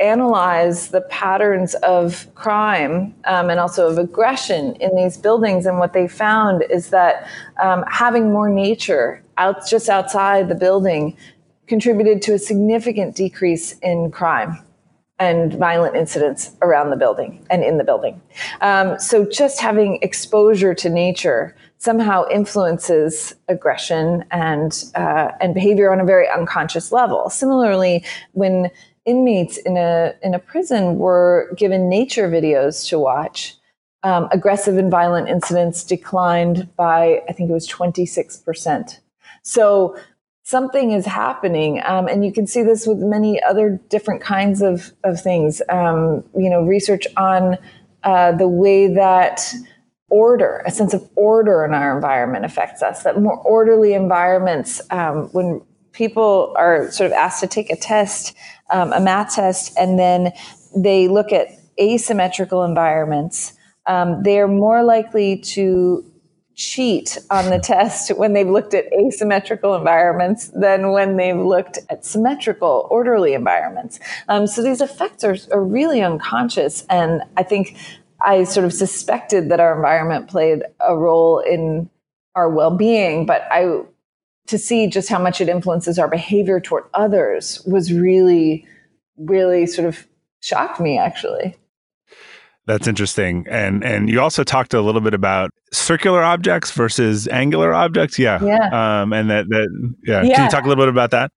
analyze 0.00 0.88
the 0.88 1.00
patterns 1.02 1.74
of 1.76 2.26
crime 2.34 3.14
um, 3.24 3.50
and 3.50 3.58
also 3.58 3.88
of 3.88 3.98
aggression 3.98 4.74
in 4.76 4.94
these 4.96 5.16
buildings. 5.16 5.66
And 5.66 5.78
what 5.78 5.92
they 5.92 6.08
found 6.08 6.62
is 6.70 6.90
that 6.90 7.28
um, 7.62 7.84
having 7.88 8.32
more 8.32 8.48
nature 8.48 9.22
out 9.38 9.66
just 9.66 9.88
outside 9.88 10.48
the 10.48 10.54
building 10.54 11.16
contributed 11.66 12.22
to 12.22 12.34
a 12.34 12.38
significant 12.38 13.16
decrease 13.16 13.72
in 13.78 14.10
crime 14.10 14.58
and 15.18 15.54
violent 15.54 15.96
incidents 15.96 16.52
around 16.60 16.90
the 16.90 16.96
building 16.96 17.44
and 17.50 17.64
in 17.64 17.78
the 17.78 17.84
building. 17.84 18.20
Um, 18.60 18.98
so 18.98 19.24
just 19.24 19.60
having 19.60 19.98
exposure 20.02 20.74
to 20.74 20.90
nature 20.90 21.56
somehow 21.78 22.24
influences 22.30 23.34
aggression 23.48 24.24
and 24.30 24.84
uh, 24.94 25.32
and 25.40 25.54
behavior 25.54 25.92
on 25.92 26.00
a 26.00 26.04
very 26.04 26.28
unconscious 26.28 26.92
level. 26.92 27.30
Similarly, 27.30 28.04
when 28.32 28.70
inmates 29.06 29.56
in 29.56 29.76
a 29.76 30.14
in 30.22 30.34
a 30.34 30.38
prison 30.38 30.98
were 30.98 31.52
given 31.56 31.88
nature 31.88 32.28
videos 32.28 32.88
to 32.88 32.98
watch. 32.98 33.54
Um, 34.02 34.28
aggressive 34.30 34.76
and 34.76 34.90
violent 34.90 35.28
incidents 35.28 35.82
declined 35.82 36.68
by 36.76 37.22
I 37.28 37.32
think 37.32 37.50
it 37.50 37.52
was 37.52 37.66
26 37.66 38.38
percent. 38.38 39.00
So 39.42 39.96
something 40.42 40.92
is 40.92 41.06
happening, 41.06 41.80
um, 41.84 42.06
and 42.06 42.24
you 42.24 42.32
can 42.32 42.46
see 42.46 42.62
this 42.62 42.86
with 42.86 42.98
many 42.98 43.42
other 43.42 43.80
different 43.88 44.20
kinds 44.20 44.60
of 44.62 44.92
of 45.04 45.20
things. 45.20 45.62
Um, 45.68 46.24
you 46.36 46.50
know, 46.50 46.62
research 46.62 47.06
on 47.16 47.58
uh, 48.04 48.32
the 48.32 48.48
way 48.48 48.86
that 48.86 49.52
order, 50.08 50.62
a 50.64 50.70
sense 50.70 50.94
of 50.94 51.08
order 51.16 51.64
in 51.64 51.74
our 51.74 51.94
environment 51.94 52.44
affects 52.44 52.82
us. 52.82 53.02
That 53.02 53.20
more 53.20 53.38
orderly 53.38 53.94
environments, 53.94 54.80
um, 54.90 55.28
when 55.32 55.62
people 55.96 56.54
are 56.56 56.90
sort 56.92 57.10
of 57.10 57.12
asked 57.14 57.40
to 57.40 57.46
take 57.46 57.70
a 57.70 57.76
test, 57.76 58.36
um, 58.70 58.92
a 58.92 59.00
math 59.00 59.34
test, 59.34 59.76
and 59.78 59.98
then 59.98 60.32
they 60.76 61.08
look 61.08 61.32
at 61.32 61.48
asymmetrical 61.80 62.62
environments, 62.62 63.54
um, 63.86 64.22
they're 64.22 64.48
more 64.48 64.82
likely 64.84 65.38
to 65.38 66.04
cheat 66.54 67.18
on 67.30 67.50
the 67.50 67.58
test 67.58 68.16
when 68.16 68.32
they've 68.32 68.48
looked 68.48 68.72
at 68.72 68.86
asymmetrical 68.92 69.74
environments 69.74 70.48
than 70.48 70.90
when 70.90 71.16
they've 71.16 71.36
looked 71.36 71.78
at 71.90 72.04
symmetrical, 72.04 72.88
orderly 72.90 73.34
environments. 73.34 74.00
Um, 74.28 74.46
so 74.46 74.62
these 74.62 74.80
effects 74.80 75.22
are, 75.22 75.36
are 75.52 75.62
really 75.62 76.00
unconscious. 76.00 76.86
And 76.88 77.22
I 77.36 77.42
think 77.42 77.76
I 78.24 78.44
sort 78.44 78.64
of 78.64 78.72
suspected 78.72 79.50
that 79.50 79.60
our 79.60 79.76
environment 79.76 80.28
played 80.28 80.62
a 80.80 80.96
role 80.96 81.40
in 81.40 81.90
our 82.34 82.48
well 82.48 82.74
being, 82.74 83.26
but 83.26 83.42
I 83.50 83.82
to 84.46 84.58
see 84.58 84.86
just 84.86 85.08
how 85.08 85.18
much 85.18 85.40
it 85.40 85.48
influences 85.48 85.98
our 85.98 86.08
behavior 86.08 86.60
toward 86.60 86.84
others 86.94 87.62
was 87.66 87.92
really, 87.92 88.66
really 89.16 89.66
sort 89.66 89.88
of 89.88 90.06
shocked 90.40 90.80
me 90.80 90.98
actually. 90.98 91.56
That's 92.66 92.88
interesting. 92.88 93.46
And 93.48 93.84
and 93.84 94.10
you 94.10 94.20
also 94.20 94.42
talked 94.42 94.74
a 94.74 94.80
little 94.80 95.00
bit 95.00 95.14
about 95.14 95.50
circular 95.72 96.22
objects 96.22 96.72
versus 96.72 97.28
angular 97.28 97.72
objects. 97.72 98.18
Yeah. 98.18 98.42
Yeah. 98.42 99.02
Um, 99.02 99.12
and 99.12 99.30
that 99.30 99.48
that 99.48 99.94
yeah. 100.04 100.22
yeah. 100.22 100.34
Can 100.34 100.44
you 100.44 100.50
talk 100.50 100.64
a 100.64 100.68
little 100.68 100.82
bit 100.82 100.88
about 100.88 101.12
that? 101.12 101.30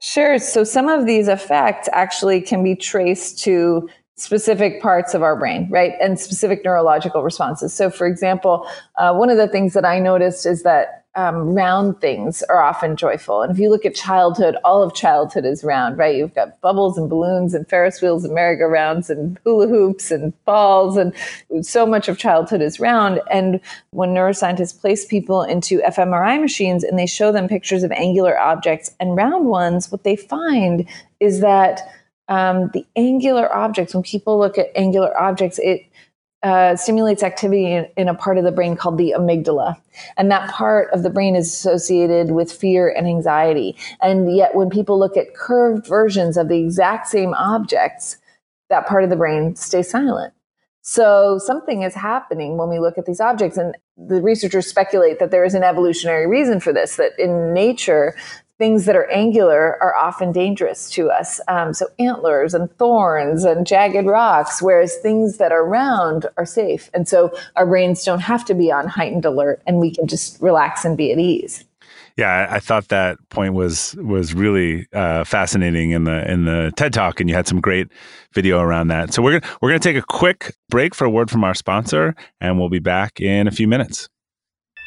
Sure. 0.00 0.38
So 0.38 0.64
some 0.64 0.88
of 0.88 1.06
these 1.06 1.28
effects 1.28 1.88
actually 1.92 2.40
can 2.42 2.62
be 2.62 2.74
traced 2.74 3.38
to 3.44 3.88
specific 4.22 4.80
parts 4.80 5.14
of 5.14 5.22
our 5.22 5.36
brain, 5.36 5.66
right? 5.68 5.94
And 6.00 6.18
specific 6.18 6.64
neurological 6.64 7.24
responses. 7.24 7.74
So 7.74 7.90
for 7.90 8.06
example, 8.06 8.68
uh, 8.96 9.12
one 9.14 9.30
of 9.30 9.36
the 9.36 9.48
things 9.48 9.74
that 9.74 9.84
I 9.84 9.98
noticed 9.98 10.46
is 10.46 10.62
that 10.62 11.04
um, 11.14 11.54
round 11.54 12.00
things 12.00 12.42
are 12.44 12.62
often 12.62 12.96
joyful. 12.96 13.42
And 13.42 13.52
if 13.52 13.58
you 13.58 13.68
look 13.68 13.84
at 13.84 13.94
childhood, 13.94 14.56
all 14.64 14.82
of 14.82 14.94
childhood 14.94 15.44
is 15.44 15.62
round, 15.62 15.98
right? 15.98 16.16
You've 16.16 16.34
got 16.34 16.58
bubbles 16.62 16.96
and 16.96 17.10
balloons 17.10 17.52
and 17.52 17.68
Ferris 17.68 18.00
wheels 18.00 18.24
and 18.24 18.32
merry-go-rounds 18.32 19.10
and 19.10 19.38
hula 19.44 19.66
hoops 19.66 20.10
and 20.10 20.32
balls. 20.44 20.96
And 20.96 21.12
so 21.66 21.84
much 21.84 22.08
of 22.08 22.16
childhood 22.16 22.62
is 22.62 22.80
round. 22.80 23.20
And 23.30 23.60
when 23.90 24.10
neuroscientists 24.10 24.80
place 24.80 25.04
people 25.04 25.42
into 25.42 25.80
fMRI 25.80 26.40
machines 26.40 26.82
and 26.82 26.98
they 26.98 27.06
show 27.06 27.30
them 27.30 27.46
pictures 27.46 27.82
of 27.82 27.92
angular 27.92 28.38
objects 28.38 28.94
and 28.98 29.14
round 29.14 29.46
ones, 29.46 29.92
what 29.92 30.04
they 30.04 30.16
find 30.16 30.88
is 31.20 31.40
that 31.40 31.80
um, 32.32 32.70
the 32.72 32.86
angular 32.96 33.54
objects, 33.54 33.92
when 33.92 34.02
people 34.02 34.38
look 34.38 34.56
at 34.56 34.70
angular 34.74 35.18
objects, 35.20 35.58
it 35.62 35.82
uh, 36.42 36.74
stimulates 36.76 37.22
activity 37.22 37.66
in, 37.66 37.86
in, 37.98 38.08
a 38.08 38.14
part 38.14 38.38
of 38.38 38.44
the 38.44 38.50
brain 38.50 38.74
called 38.74 38.96
the 38.96 39.14
amygdala. 39.16 39.76
And 40.16 40.30
that 40.30 40.50
part 40.50 40.90
of 40.92 41.02
the 41.02 41.10
brain 41.10 41.36
is 41.36 41.46
associated 41.46 42.30
with 42.30 42.50
fear 42.50 42.88
and 42.88 43.06
anxiety. 43.06 43.76
And 44.00 44.34
yet, 44.34 44.54
when 44.54 44.70
people 44.70 44.98
look 44.98 45.16
at 45.16 45.34
curved 45.34 45.86
versions 45.86 46.38
of 46.38 46.48
the 46.48 46.58
exact 46.58 47.06
same 47.06 47.34
objects, 47.34 48.16
that 48.70 48.86
part 48.86 49.04
of 49.04 49.10
the 49.10 49.16
brain 49.16 49.54
stays 49.54 49.90
silent. 49.90 50.32
So, 50.80 51.38
something 51.38 51.82
is 51.82 51.94
happening 51.94 52.56
when 52.56 52.70
we 52.70 52.80
look 52.80 52.96
at 52.96 53.04
these 53.04 53.20
objects. 53.20 53.58
And 53.58 53.76
the 53.96 54.22
researchers 54.22 54.66
speculate 54.66 55.18
that 55.18 55.30
there 55.30 55.44
is 55.44 55.54
an 55.54 55.62
evolutionary 55.62 56.26
reason 56.26 56.60
for 56.60 56.72
this, 56.72 56.96
that 56.96 57.12
in 57.18 57.52
nature, 57.52 58.16
things 58.62 58.84
that 58.84 58.94
are 58.94 59.10
angular 59.10 59.76
are 59.82 59.96
often 59.96 60.30
dangerous 60.30 60.88
to 60.88 61.10
us. 61.10 61.40
Um, 61.48 61.74
so 61.74 61.88
antlers 61.98 62.54
and 62.54 62.70
thorns 62.76 63.42
and 63.42 63.66
jagged 63.66 64.06
rocks, 64.06 64.62
whereas 64.62 64.96
things 64.98 65.38
that 65.38 65.50
are 65.50 65.66
round 65.66 66.26
are 66.36 66.46
safe. 66.46 66.88
And 66.94 67.08
so 67.08 67.36
our 67.56 67.66
brains 67.66 68.04
don't 68.04 68.20
have 68.20 68.44
to 68.44 68.54
be 68.54 68.70
on 68.70 68.86
heightened 68.86 69.24
alert 69.24 69.60
and 69.66 69.78
we 69.78 69.92
can 69.92 70.06
just 70.06 70.40
relax 70.40 70.84
and 70.84 70.96
be 70.96 71.10
at 71.10 71.18
ease. 71.18 71.64
Yeah, 72.16 72.46
I 72.48 72.60
thought 72.60 72.86
that 72.88 73.18
point 73.30 73.54
was 73.54 73.96
was 73.96 74.32
really 74.32 74.86
uh, 74.92 75.24
fascinating 75.24 75.90
in 75.90 76.04
the 76.04 76.30
in 76.30 76.44
the 76.44 76.70
TED 76.76 76.92
Talk, 76.92 77.20
and 77.20 77.28
you 77.28 77.34
had 77.34 77.48
some 77.48 77.60
great 77.60 77.88
video 78.32 78.60
around 78.60 78.88
that. 78.88 79.14
So 79.14 79.22
we're 79.22 79.40
we're 79.60 79.70
going 79.70 79.80
to 79.80 79.88
take 79.88 79.96
a 79.96 80.06
quick 80.06 80.54
break 80.68 80.94
for 80.94 81.06
a 81.06 81.10
word 81.10 81.30
from 81.30 81.42
our 81.42 81.54
sponsor, 81.54 82.14
and 82.38 82.60
we'll 82.60 82.68
be 82.68 82.80
back 82.80 83.18
in 83.18 83.48
a 83.48 83.50
few 83.50 83.66
minutes. 83.66 84.10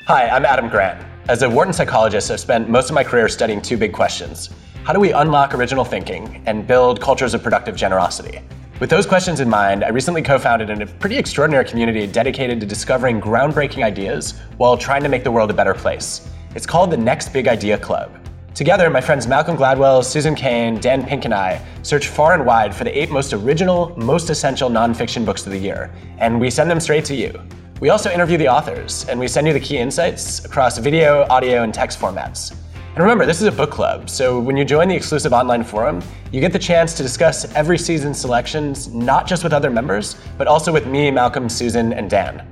Hi, 0.05 0.29
I'm 0.29 0.45
Adam 0.45 0.69
Grant. 0.69 1.14
As 1.27 1.41
a 1.41 1.49
Wharton 1.49 1.73
psychologist, 1.73 2.29
I've 2.29 2.39
spent 2.39 2.69
most 2.69 2.91
of 2.91 2.93
my 2.93 3.03
career 3.03 3.27
studying 3.27 3.59
two 3.59 3.77
big 3.77 3.91
questions. 3.91 4.51
How 4.83 4.93
do 4.93 4.99
we 4.99 5.11
unlock 5.11 5.55
original 5.55 5.83
thinking 5.83 6.43
and 6.45 6.67
build 6.67 7.01
cultures 7.01 7.33
of 7.33 7.41
productive 7.41 7.75
generosity? 7.75 8.41
With 8.79 8.91
those 8.91 9.07
questions 9.07 9.39
in 9.39 9.49
mind, 9.49 9.83
I 9.83 9.87
recently 9.87 10.21
co 10.21 10.37
founded 10.37 10.69
a 10.69 10.85
pretty 10.85 11.17
extraordinary 11.17 11.65
community 11.65 12.05
dedicated 12.05 12.59
to 12.59 12.67
discovering 12.67 13.19
groundbreaking 13.19 13.83
ideas 13.83 14.39
while 14.57 14.77
trying 14.77 15.01
to 15.01 15.09
make 15.09 15.23
the 15.23 15.31
world 15.31 15.49
a 15.49 15.53
better 15.55 15.73
place. 15.73 16.29
It's 16.53 16.67
called 16.67 16.91
the 16.91 16.97
Next 16.97 17.33
Big 17.33 17.47
Idea 17.47 17.79
Club. 17.79 18.11
Together, 18.53 18.91
my 18.91 19.01
friends 19.01 19.25
Malcolm 19.25 19.57
Gladwell, 19.57 20.05
Susan 20.05 20.35
Cain, 20.35 20.79
Dan 20.79 21.03
Pink, 21.03 21.25
and 21.25 21.33
I 21.33 21.59
search 21.81 22.07
far 22.07 22.35
and 22.35 22.45
wide 22.45 22.73
for 22.75 22.83
the 22.83 22.95
eight 22.95 23.09
most 23.09 23.33
original, 23.33 23.97
most 23.97 24.29
essential 24.29 24.69
nonfiction 24.69 25.25
books 25.25 25.47
of 25.47 25.53
the 25.53 25.57
year, 25.57 25.91
and 26.19 26.39
we 26.39 26.51
send 26.51 26.69
them 26.69 26.79
straight 26.79 27.05
to 27.05 27.15
you. 27.15 27.33
We 27.81 27.89
also 27.89 28.09
interview 28.09 28.37
the 28.37 28.47
authors, 28.47 29.05
and 29.09 29.19
we 29.19 29.27
send 29.27 29.47
you 29.47 29.53
the 29.53 29.59
key 29.59 29.77
insights 29.77 30.45
across 30.45 30.77
video, 30.77 31.25
audio, 31.29 31.63
and 31.63 31.73
text 31.73 31.99
formats. 31.99 32.55
And 32.95 32.99
remember, 32.99 33.25
this 33.25 33.41
is 33.41 33.47
a 33.47 33.51
book 33.51 33.69
club, 33.69 34.09
so 34.09 34.39
when 34.39 34.55
you 34.55 34.63
join 34.63 34.87
the 34.87 34.95
exclusive 34.95 35.33
online 35.33 35.61
forum, 35.61 36.01
you 36.31 36.39
get 36.39 36.53
the 36.53 36.59
chance 36.59 36.93
to 36.93 37.03
discuss 37.03 37.43
every 37.53 37.77
season's 37.77 38.17
selections, 38.17 38.87
not 38.93 39.27
just 39.27 39.43
with 39.43 39.51
other 39.51 39.69
members, 39.69 40.15
but 40.37 40.47
also 40.47 40.71
with 40.71 40.87
me, 40.87 41.11
Malcolm, 41.11 41.49
Susan, 41.49 41.91
and 41.91 42.09
Dan. 42.09 42.47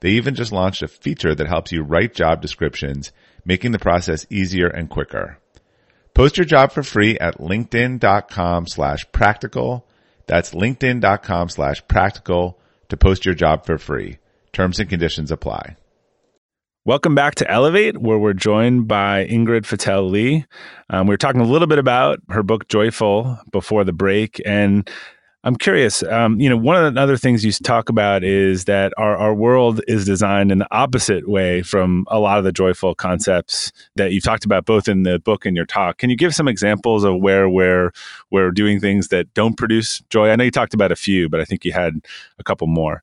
They 0.00 0.10
even 0.10 0.34
just 0.34 0.52
launched 0.52 0.82
a 0.82 0.88
feature 0.88 1.34
that 1.34 1.48
helps 1.48 1.72
you 1.72 1.82
write 1.82 2.14
job 2.14 2.40
descriptions, 2.40 3.12
making 3.44 3.72
the 3.72 3.78
process 3.78 4.26
easier 4.30 4.68
and 4.68 4.88
quicker. 4.88 5.38
Post 6.14 6.36
your 6.36 6.44
job 6.44 6.72
for 6.72 6.82
free 6.82 7.18
at 7.18 7.38
linkedin.com 7.38 8.66
slash 8.66 9.06
practical. 9.12 9.86
That's 10.26 10.52
linkedin.com 10.52 11.48
slash 11.48 11.86
practical 11.88 12.58
to 12.88 12.96
post 12.96 13.24
your 13.24 13.34
job 13.34 13.64
for 13.64 13.78
free. 13.78 14.18
Terms 14.52 14.78
and 14.80 14.88
conditions 14.88 15.30
apply. 15.30 15.76
Welcome 16.84 17.14
back 17.14 17.34
to 17.36 17.50
Elevate, 17.50 17.98
where 17.98 18.18
we're 18.18 18.32
joined 18.32 18.88
by 18.88 19.26
Ingrid 19.26 19.62
Fetell 19.62 20.10
Lee. 20.10 20.46
Um, 20.88 21.06
we 21.06 21.12
were 21.12 21.18
talking 21.18 21.42
a 21.42 21.46
little 21.46 21.68
bit 21.68 21.78
about 21.78 22.20
her 22.30 22.42
book 22.42 22.66
Joyful 22.66 23.38
before 23.52 23.84
the 23.84 23.92
break, 23.92 24.40
and 24.46 24.88
I'm 25.48 25.56
curious. 25.56 26.02
Um, 26.02 26.38
you 26.38 26.50
know, 26.50 26.58
one 26.58 26.76
of 26.76 26.92
the 26.92 27.00
other 27.00 27.16
things 27.16 27.42
you 27.42 27.50
talk 27.52 27.88
about 27.88 28.22
is 28.22 28.66
that 28.66 28.92
our, 28.98 29.16
our 29.16 29.32
world 29.32 29.80
is 29.88 30.04
designed 30.04 30.52
in 30.52 30.58
the 30.58 30.68
opposite 30.70 31.26
way 31.26 31.62
from 31.62 32.04
a 32.08 32.18
lot 32.18 32.36
of 32.36 32.44
the 32.44 32.52
joyful 32.52 32.94
concepts 32.94 33.72
that 33.96 34.12
you've 34.12 34.24
talked 34.24 34.44
about, 34.44 34.66
both 34.66 34.88
in 34.88 35.04
the 35.04 35.18
book 35.18 35.46
and 35.46 35.56
your 35.56 35.64
talk. 35.64 35.96
Can 35.96 36.10
you 36.10 36.16
give 36.16 36.34
some 36.34 36.48
examples 36.48 37.02
of 37.02 37.22
where 37.22 37.48
we're 37.48 37.92
we're 38.30 38.50
doing 38.50 38.78
things 38.78 39.08
that 39.08 39.32
don't 39.32 39.56
produce 39.56 40.02
joy? 40.10 40.28
I 40.28 40.36
know 40.36 40.44
you 40.44 40.50
talked 40.50 40.74
about 40.74 40.92
a 40.92 40.96
few, 40.96 41.30
but 41.30 41.40
I 41.40 41.46
think 41.46 41.64
you 41.64 41.72
had 41.72 41.94
a 42.38 42.44
couple 42.44 42.66
more. 42.66 43.02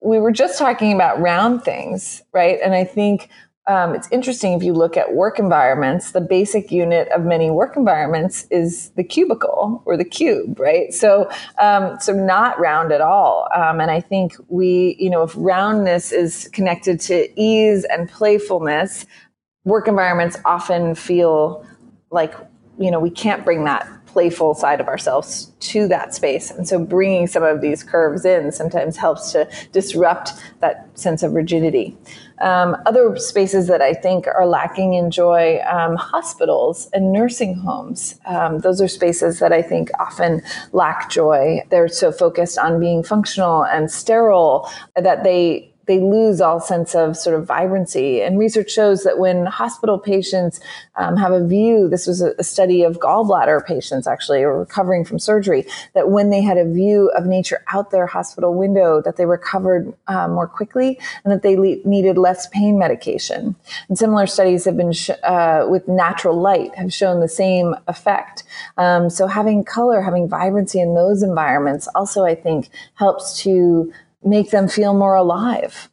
We 0.00 0.20
were 0.20 0.30
just 0.30 0.60
talking 0.60 0.92
about 0.92 1.20
round 1.20 1.64
things, 1.64 2.22
right? 2.32 2.60
And 2.62 2.72
I 2.72 2.84
think 2.84 3.28
um, 3.68 3.94
it's 3.94 4.08
interesting 4.10 4.54
if 4.54 4.62
you 4.64 4.72
look 4.72 4.96
at 4.96 5.14
work 5.14 5.38
environments, 5.38 6.10
the 6.10 6.20
basic 6.20 6.72
unit 6.72 7.08
of 7.08 7.24
many 7.24 7.48
work 7.48 7.76
environments 7.76 8.44
is 8.50 8.90
the 8.96 9.04
cubicle 9.04 9.82
or 9.84 9.96
the 9.96 10.04
cube, 10.04 10.58
right? 10.58 10.92
So, 10.92 11.30
um, 11.60 11.96
so 12.00 12.12
not 12.12 12.58
round 12.58 12.90
at 12.90 13.00
all. 13.00 13.48
Um, 13.54 13.80
and 13.80 13.90
I 13.90 14.00
think 14.00 14.34
we, 14.48 14.96
you 14.98 15.10
know, 15.10 15.22
if 15.22 15.32
roundness 15.36 16.10
is 16.10 16.48
connected 16.52 16.98
to 17.02 17.40
ease 17.40 17.84
and 17.84 18.08
playfulness, 18.10 19.06
work 19.64 19.86
environments 19.86 20.38
often 20.44 20.96
feel 20.96 21.64
like, 22.10 22.34
you 22.78 22.90
know, 22.90 22.98
we 22.98 23.10
can't 23.10 23.44
bring 23.44 23.64
that 23.64 23.88
playful 24.12 24.54
side 24.54 24.80
of 24.80 24.88
ourselves 24.88 25.52
to 25.60 25.88
that 25.88 26.14
space. 26.14 26.50
And 26.50 26.68
so 26.68 26.78
bringing 26.78 27.26
some 27.26 27.42
of 27.42 27.60
these 27.62 27.82
curves 27.82 28.24
in 28.24 28.52
sometimes 28.52 28.96
helps 28.96 29.32
to 29.32 29.48
disrupt 29.72 30.32
that 30.60 30.86
sense 30.98 31.22
of 31.22 31.32
rigidity. 31.32 31.96
Um, 32.42 32.76
other 32.86 33.16
spaces 33.16 33.68
that 33.68 33.80
I 33.80 33.94
think 33.94 34.26
are 34.26 34.46
lacking 34.46 34.94
in 34.94 35.10
joy, 35.10 35.60
um, 35.60 35.96
hospitals 35.96 36.90
and 36.92 37.12
nursing 37.12 37.54
homes. 37.54 38.18
Um, 38.26 38.58
those 38.58 38.80
are 38.80 38.88
spaces 38.88 39.38
that 39.38 39.52
I 39.52 39.62
think 39.62 39.90
often 39.98 40.42
lack 40.72 41.08
joy. 41.08 41.62
They're 41.70 41.88
so 41.88 42.12
focused 42.12 42.58
on 42.58 42.80
being 42.80 43.02
functional 43.02 43.64
and 43.64 43.90
sterile 43.90 44.68
that 44.96 45.24
they 45.24 45.71
they 45.86 45.98
lose 45.98 46.40
all 46.40 46.60
sense 46.60 46.94
of 46.94 47.16
sort 47.16 47.38
of 47.38 47.46
vibrancy. 47.46 48.22
And 48.22 48.38
research 48.38 48.70
shows 48.70 49.02
that 49.04 49.18
when 49.18 49.46
hospital 49.46 49.98
patients 49.98 50.60
um, 50.96 51.16
have 51.16 51.32
a 51.32 51.44
view, 51.44 51.88
this 51.88 52.06
was 52.06 52.20
a, 52.20 52.42
study 52.42 52.82
of 52.82 52.98
gallbladder 52.98 53.64
patients 53.64 54.06
actually 54.06 54.44
recovering 54.44 55.04
from 55.04 55.18
surgery, 55.18 55.64
that 55.94 56.10
when 56.10 56.30
they 56.30 56.42
had 56.42 56.58
a 56.58 56.70
view 56.70 57.10
of 57.16 57.24
nature 57.24 57.64
out 57.72 57.90
their 57.90 58.06
hospital 58.06 58.54
window, 58.54 59.00
that 59.00 59.16
they 59.16 59.24
recovered 59.24 59.94
uh, 60.06 60.28
more 60.28 60.46
quickly 60.46 60.98
and 61.24 61.32
that 61.32 61.42
they 61.42 61.56
le- 61.56 61.76
needed 61.84 62.18
less 62.18 62.46
pain 62.48 62.78
medication. 62.78 63.54
And 63.88 63.96
similar 63.96 64.26
studies 64.26 64.64
have 64.64 64.76
been 64.76 64.92
sh- 64.92 65.10
uh, 65.22 65.66
with 65.68 65.88
natural 65.88 66.38
light 66.38 66.74
have 66.74 66.92
shown 66.92 67.20
the 67.20 67.28
same 67.28 67.74
effect. 67.88 68.44
Um, 68.76 69.08
so 69.08 69.26
having 69.26 69.64
color, 69.64 70.02
having 70.02 70.28
vibrancy 70.28 70.80
in 70.80 70.94
those 70.94 71.22
environments 71.22 71.88
also, 71.94 72.24
I 72.24 72.34
think, 72.34 72.68
helps 72.94 73.40
to 73.42 73.92
make 74.24 74.50
them 74.50 74.68
feel 74.68 74.94
more 74.94 75.14
alive. 75.14 75.90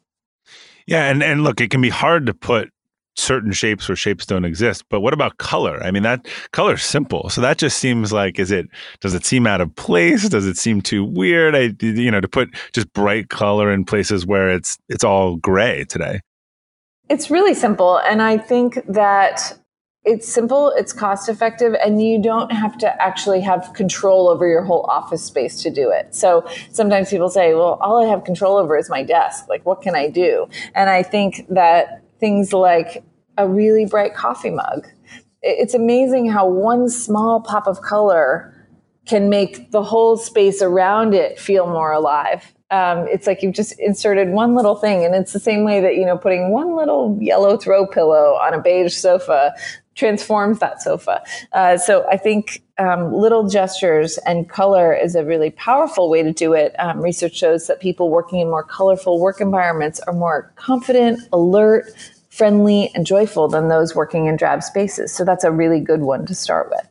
Yeah, 0.85 1.05
and 1.09 1.21
and 1.21 1.43
look, 1.43 1.61
it 1.61 1.69
can 1.69 1.81
be 1.81 1.89
hard 1.89 2.25
to 2.25 2.33
put 2.33 2.71
certain 3.19 3.51
shapes 3.51 3.87
where 3.87 3.95
shapes 3.95 4.25
don't 4.25 4.45
exist. 4.45 4.83
But 4.89 5.01
what 5.01 5.13
about 5.13 5.37
color? 5.37 5.83
I 5.83 5.91
mean, 5.91 6.03
that 6.03 6.27
color 6.51 6.75
is 6.75 6.83
simple. 6.83 7.29
So 7.29 7.41
that 7.41 7.57
just 7.57 7.77
seems 7.77 8.11
like, 8.11 8.39
is 8.39 8.49
it, 8.49 8.67
does 9.01 9.13
it 9.13 9.25
seem 9.25 9.45
out 9.45 9.61
of 9.61 9.75
place? 9.75 10.29
Does 10.29 10.47
it 10.47 10.57
seem 10.57 10.81
too 10.81 11.03
weird? 11.03 11.55
I, 11.55 11.73
you 11.81 12.09
know, 12.09 12.21
to 12.21 12.27
put 12.27 12.49
just 12.73 12.91
bright 12.93 13.29
color 13.29 13.71
in 13.71 13.83
places 13.85 14.25
where 14.25 14.49
it's, 14.49 14.77
it's 14.87 15.03
all 15.03 15.35
gray 15.35 15.83
today. 15.83 16.21
It's 17.09 17.29
really 17.29 17.53
simple. 17.53 17.97
And 17.97 18.21
I 18.21 18.37
think 18.37 18.79
that 18.87 19.59
it's 20.05 20.27
simple, 20.27 20.71
it's 20.75 20.93
cost 20.93 21.27
effective, 21.27 21.75
and 21.83 22.01
you 22.01 22.21
don't 22.21 22.51
have 22.51 22.77
to 22.79 23.01
actually 23.01 23.41
have 23.41 23.73
control 23.73 24.29
over 24.29 24.47
your 24.47 24.63
whole 24.63 24.83
office 24.83 25.23
space 25.23 25.61
to 25.63 25.69
do 25.69 25.91
it. 25.91 26.15
So 26.15 26.47
sometimes 26.71 27.09
people 27.09 27.29
say, 27.29 27.53
well, 27.53 27.77
all 27.81 28.03
I 28.03 28.07
have 28.07 28.23
control 28.23 28.57
over 28.57 28.77
is 28.77 28.89
my 28.89 29.03
desk. 29.03 29.47
Like, 29.49 29.65
what 29.65 29.81
can 29.81 29.95
I 29.95 30.09
do? 30.09 30.47
And 30.73 30.89
I 30.89 31.03
think 31.03 31.45
that 31.49 32.03
things 32.19 32.53
like 32.53 33.03
a 33.37 33.47
really 33.47 33.85
bright 33.85 34.15
coffee 34.15 34.49
mug, 34.49 34.87
it's 35.41 35.73
amazing 35.73 36.29
how 36.29 36.47
one 36.47 36.89
small 36.89 37.41
pop 37.41 37.67
of 37.67 37.81
color 37.81 38.53
can 39.05 39.29
make 39.29 39.71
the 39.71 39.81
whole 39.81 40.17
space 40.17 40.61
around 40.61 41.13
it 41.13 41.39
feel 41.39 41.65
more 41.65 41.91
alive. 41.91 42.53
Um, 42.71 43.07
it's 43.07 43.25
like 43.25 43.41
you've 43.41 43.55
just 43.55 43.73
inserted 43.79 44.29
one 44.29 44.53
little 44.53 44.75
thing 44.75 45.03
and 45.03 45.15
it's 45.15 45.33
the 45.33 45.39
same 45.39 45.63
way 45.63 45.81
that 45.81 45.95
you 45.95 46.05
know 46.05 46.15
putting 46.15 46.51
one 46.51 46.75
little 46.75 47.17
yellow 47.19 47.57
throw 47.57 47.87
pillow 47.87 48.37
on 48.39 48.53
a 48.53 48.61
beige 48.61 48.93
sofa 48.93 49.55
transforms 49.99 50.59
that 50.59 50.81
sofa. 50.81 51.21
Uh, 51.51 51.77
so 51.77 52.07
I 52.09 52.15
think 52.15 52.63
um, 52.77 53.13
little 53.13 53.49
gestures 53.49 54.17
and 54.19 54.49
color 54.49 54.93
is 54.93 55.13
a 55.13 55.25
really 55.25 55.51
powerful 55.51 56.09
way 56.09 56.23
to 56.23 56.31
do 56.31 56.53
it. 56.53 56.73
Um, 56.79 57.01
research 57.01 57.35
shows 57.35 57.67
that 57.67 57.81
people 57.81 58.09
working 58.09 58.39
in 58.39 58.49
more 58.49 58.63
colorful 58.63 59.19
work 59.19 59.41
environments 59.41 59.99
are 60.01 60.13
more 60.13 60.51
confident, 60.55 61.19
alert, 61.33 61.91
friendly, 62.29 62.89
and 62.95 63.05
joyful 63.05 63.49
than 63.49 63.67
those 63.67 63.93
working 63.93 64.27
in 64.27 64.37
drab 64.37 64.63
spaces. 64.63 65.13
So 65.13 65.25
that's 65.25 65.43
a 65.43 65.51
really 65.51 65.81
good 65.81 66.01
one 66.01 66.25
to 66.27 66.33
start 66.33 66.69
with. 66.69 66.87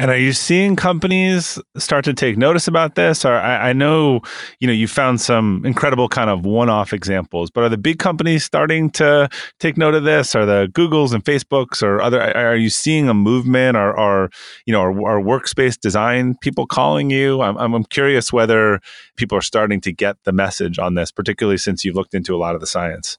And 0.00 0.12
are 0.12 0.16
you 0.16 0.32
seeing 0.32 0.76
companies 0.76 1.58
start 1.76 2.04
to 2.04 2.14
take 2.14 2.38
notice 2.38 2.68
about 2.68 2.94
this? 2.94 3.24
Or 3.24 3.34
I, 3.34 3.70
I, 3.70 3.72
know, 3.72 4.20
you 4.60 4.68
know, 4.68 4.72
you 4.72 4.86
found 4.86 5.20
some 5.20 5.66
incredible 5.66 6.08
kind 6.08 6.30
of 6.30 6.46
one-off 6.46 6.92
examples, 6.92 7.50
but 7.50 7.64
are 7.64 7.68
the 7.68 7.76
big 7.76 7.98
companies 7.98 8.44
starting 8.44 8.90
to 8.90 9.28
take 9.58 9.76
note 9.76 9.94
of 9.94 10.04
this? 10.04 10.36
Are 10.36 10.46
the 10.46 10.68
Googles 10.72 11.12
and 11.12 11.24
Facebooks 11.24 11.82
or 11.82 12.00
other? 12.00 12.22
Are 12.22 12.54
you 12.54 12.70
seeing 12.70 13.08
a 13.08 13.14
movement? 13.14 13.76
Or, 13.76 13.98
or 13.98 14.30
you 14.66 14.72
know, 14.72 14.82
are, 14.82 14.92
are 14.92 15.20
workspace 15.20 15.76
design 15.76 16.36
people 16.40 16.64
calling 16.64 17.10
you? 17.10 17.42
I'm, 17.42 17.56
I'm 17.56 17.84
curious 17.84 18.32
whether 18.32 18.80
people 19.16 19.36
are 19.36 19.42
starting 19.42 19.80
to 19.80 19.92
get 19.92 20.16
the 20.22 20.32
message 20.32 20.78
on 20.78 20.94
this, 20.94 21.10
particularly 21.10 21.58
since 21.58 21.84
you've 21.84 21.96
looked 21.96 22.14
into 22.14 22.36
a 22.36 22.38
lot 22.38 22.54
of 22.54 22.60
the 22.60 22.68
science. 22.68 23.18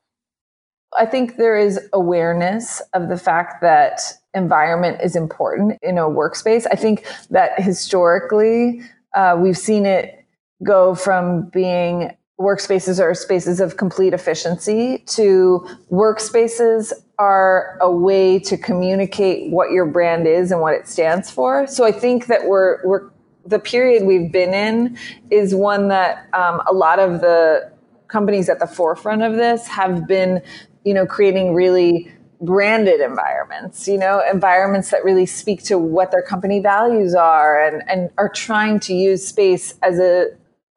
I 0.98 1.06
think 1.06 1.38
there 1.38 1.58
is 1.58 1.80
awareness 1.94 2.82
of 2.94 3.10
the 3.10 3.18
fact 3.18 3.62
that 3.62 4.02
environment 4.34 5.02
is 5.04 5.16
important 5.16 5.78
in 5.82 5.98
a 5.98 6.04
workspace. 6.04 6.66
I 6.72 6.76
think 6.76 7.06
that 7.30 7.62
historically, 7.62 8.82
uh, 9.16 9.38
we've 9.40 9.58
seen 9.58 9.86
it 9.86 10.26
go 10.64 10.96
from 10.96 11.50
being 11.50 12.16
workspaces 12.40 13.02
are 13.02 13.14
spaces 13.14 13.60
of 13.60 13.78
complete 13.78 14.14
efficiency 14.14 15.00
to 15.08 15.68
workspaces 15.92 16.94
are 17.18 17.78
a 17.82 17.92
way 17.92 18.40
to 18.40 18.58
communicate 18.58 19.52
what 19.52 19.72
your 19.72 19.86
brand 19.86 20.26
is 20.26 20.52
and 20.52 20.62
what 20.62 20.74
it 20.74 20.88
stands 20.88 21.30
for. 21.30 21.68
So 21.68 21.84
I 21.84 21.92
think 21.92 22.28
that 22.28 22.48
we're, 22.48 22.80
we're 22.86 23.10
the 23.46 23.60
period 23.60 24.06
we've 24.06 24.32
been 24.32 24.54
in 24.54 24.98
is 25.30 25.54
one 25.54 25.90
that 25.90 26.28
um, 26.34 26.62
a 26.66 26.74
lot 26.74 27.00
of 27.00 27.20
the 27.20 27.72
companies 28.08 28.48
at 28.48 28.60
the 28.60 28.68
forefront 28.68 29.22
of 29.22 29.36
this 29.36 29.68
have 29.68 30.08
been 30.08 30.42
you 30.84 30.94
know, 30.94 31.06
creating 31.06 31.54
really 31.54 32.12
branded 32.42 33.02
environments, 33.02 33.88
you 33.88 33.98
know, 33.98 34.22
environments 34.32 34.92
that 34.92 35.04
really 35.04 35.26
speak 35.26 35.64
to 35.64 35.78
what 35.78 36.12
their 36.12 36.22
company 36.22 36.60
values 36.60 37.14
are 37.14 37.62
and, 37.62 37.84
and 37.90 38.10
are 38.18 38.30
trying 38.30 38.80
to 38.80 38.94
use 38.94 39.28
space 39.28 39.74
as 39.84 40.00
a, 40.00 40.28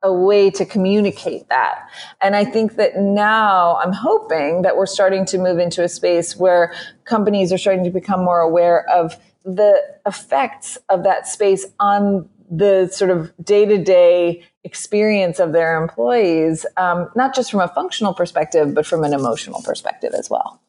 a 0.02 0.12
way 0.12 0.50
to 0.50 0.64
communicate 0.64 1.48
that. 1.48 1.88
And 2.20 2.34
I 2.34 2.44
think 2.44 2.74
that 2.76 2.96
now 2.96 3.76
I'm 3.76 3.92
hoping 3.92 4.62
that 4.62 4.76
we're 4.76 4.86
starting 4.86 5.24
to 5.26 5.38
move 5.38 5.58
into 5.58 5.84
a 5.84 5.88
space 5.88 6.36
where 6.36 6.74
companies 7.04 7.52
are 7.52 7.58
starting 7.58 7.84
to 7.84 7.90
become 7.90 8.24
more 8.24 8.40
aware 8.40 8.88
of 8.90 9.16
the 9.44 9.80
effects 10.04 10.78
of 10.88 11.04
that 11.04 11.28
space 11.28 11.66
on 11.78 12.28
the 12.50 12.88
sort 12.88 13.10
of 13.10 13.32
day 13.42 13.64
to 13.64 13.78
day 13.78 14.44
experience 14.64 15.38
of 15.38 15.52
their 15.52 15.80
employees, 15.80 16.64
um, 16.76 17.10
not 17.16 17.34
just 17.34 17.50
from 17.50 17.60
a 17.60 17.68
functional 17.68 18.14
perspective, 18.14 18.74
but 18.74 18.86
from 18.86 19.04
an 19.04 19.12
emotional 19.12 19.60
perspective 19.62 20.12
as 20.16 20.30
well. 20.30 20.60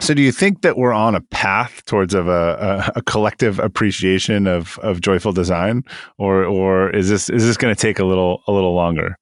So, 0.00 0.12
do 0.12 0.20
you 0.20 0.30
think 0.30 0.60
that 0.60 0.76
we're 0.76 0.92
on 0.92 1.14
a 1.14 1.22
path 1.22 1.82
towards 1.86 2.12
of 2.12 2.28
a, 2.28 2.92
a, 2.94 2.98
a 2.98 3.02
collective 3.02 3.58
appreciation 3.58 4.46
of, 4.46 4.78
of 4.80 5.00
joyful 5.00 5.32
design, 5.32 5.84
or 6.18 6.44
or 6.44 6.90
is 6.90 7.08
this 7.08 7.30
is 7.30 7.46
this 7.46 7.56
going 7.56 7.74
to 7.74 7.80
take 7.80 7.98
a 7.98 8.04
little 8.04 8.42
a 8.46 8.52
little 8.52 8.74
longer? 8.74 9.16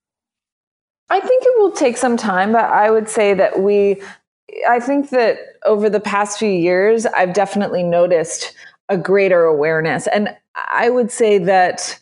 I 1.10 1.20
think 1.20 1.44
it 1.46 1.58
will 1.58 1.70
take 1.70 1.96
some 1.96 2.16
time, 2.16 2.52
but 2.52 2.64
I 2.64 2.90
would 2.90 3.08
say 3.08 3.34
that 3.34 3.60
we. 3.60 4.02
I 4.68 4.78
think 4.78 5.10
that 5.10 5.38
over 5.64 5.88
the 5.88 6.00
past 6.00 6.38
few 6.38 6.50
years, 6.50 7.06
I've 7.06 7.32
definitely 7.32 7.82
noticed 7.82 8.52
a 8.88 8.98
greater 8.98 9.44
awareness, 9.44 10.08
and 10.08 10.36
I 10.56 10.90
would 10.90 11.10
say 11.10 11.38
that 11.38 12.00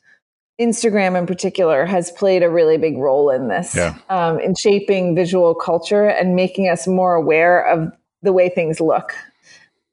Instagram 0.62 1.18
in 1.18 1.26
particular 1.26 1.84
has 1.84 2.10
played 2.12 2.42
a 2.42 2.48
really 2.48 2.78
big 2.78 2.96
role 2.98 3.30
in 3.30 3.48
this, 3.48 3.74
yeah. 3.74 3.96
um, 4.08 4.38
in 4.40 4.54
shaping 4.54 5.14
visual 5.14 5.54
culture 5.54 6.06
and 6.06 6.36
making 6.36 6.68
us 6.68 6.86
more 6.86 7.14
aware 7.14 7.66
of 7.66 7.92
the 8.22 8.32
way 8.32 8.48
things 8.48 8.80
look. 8.80 9.14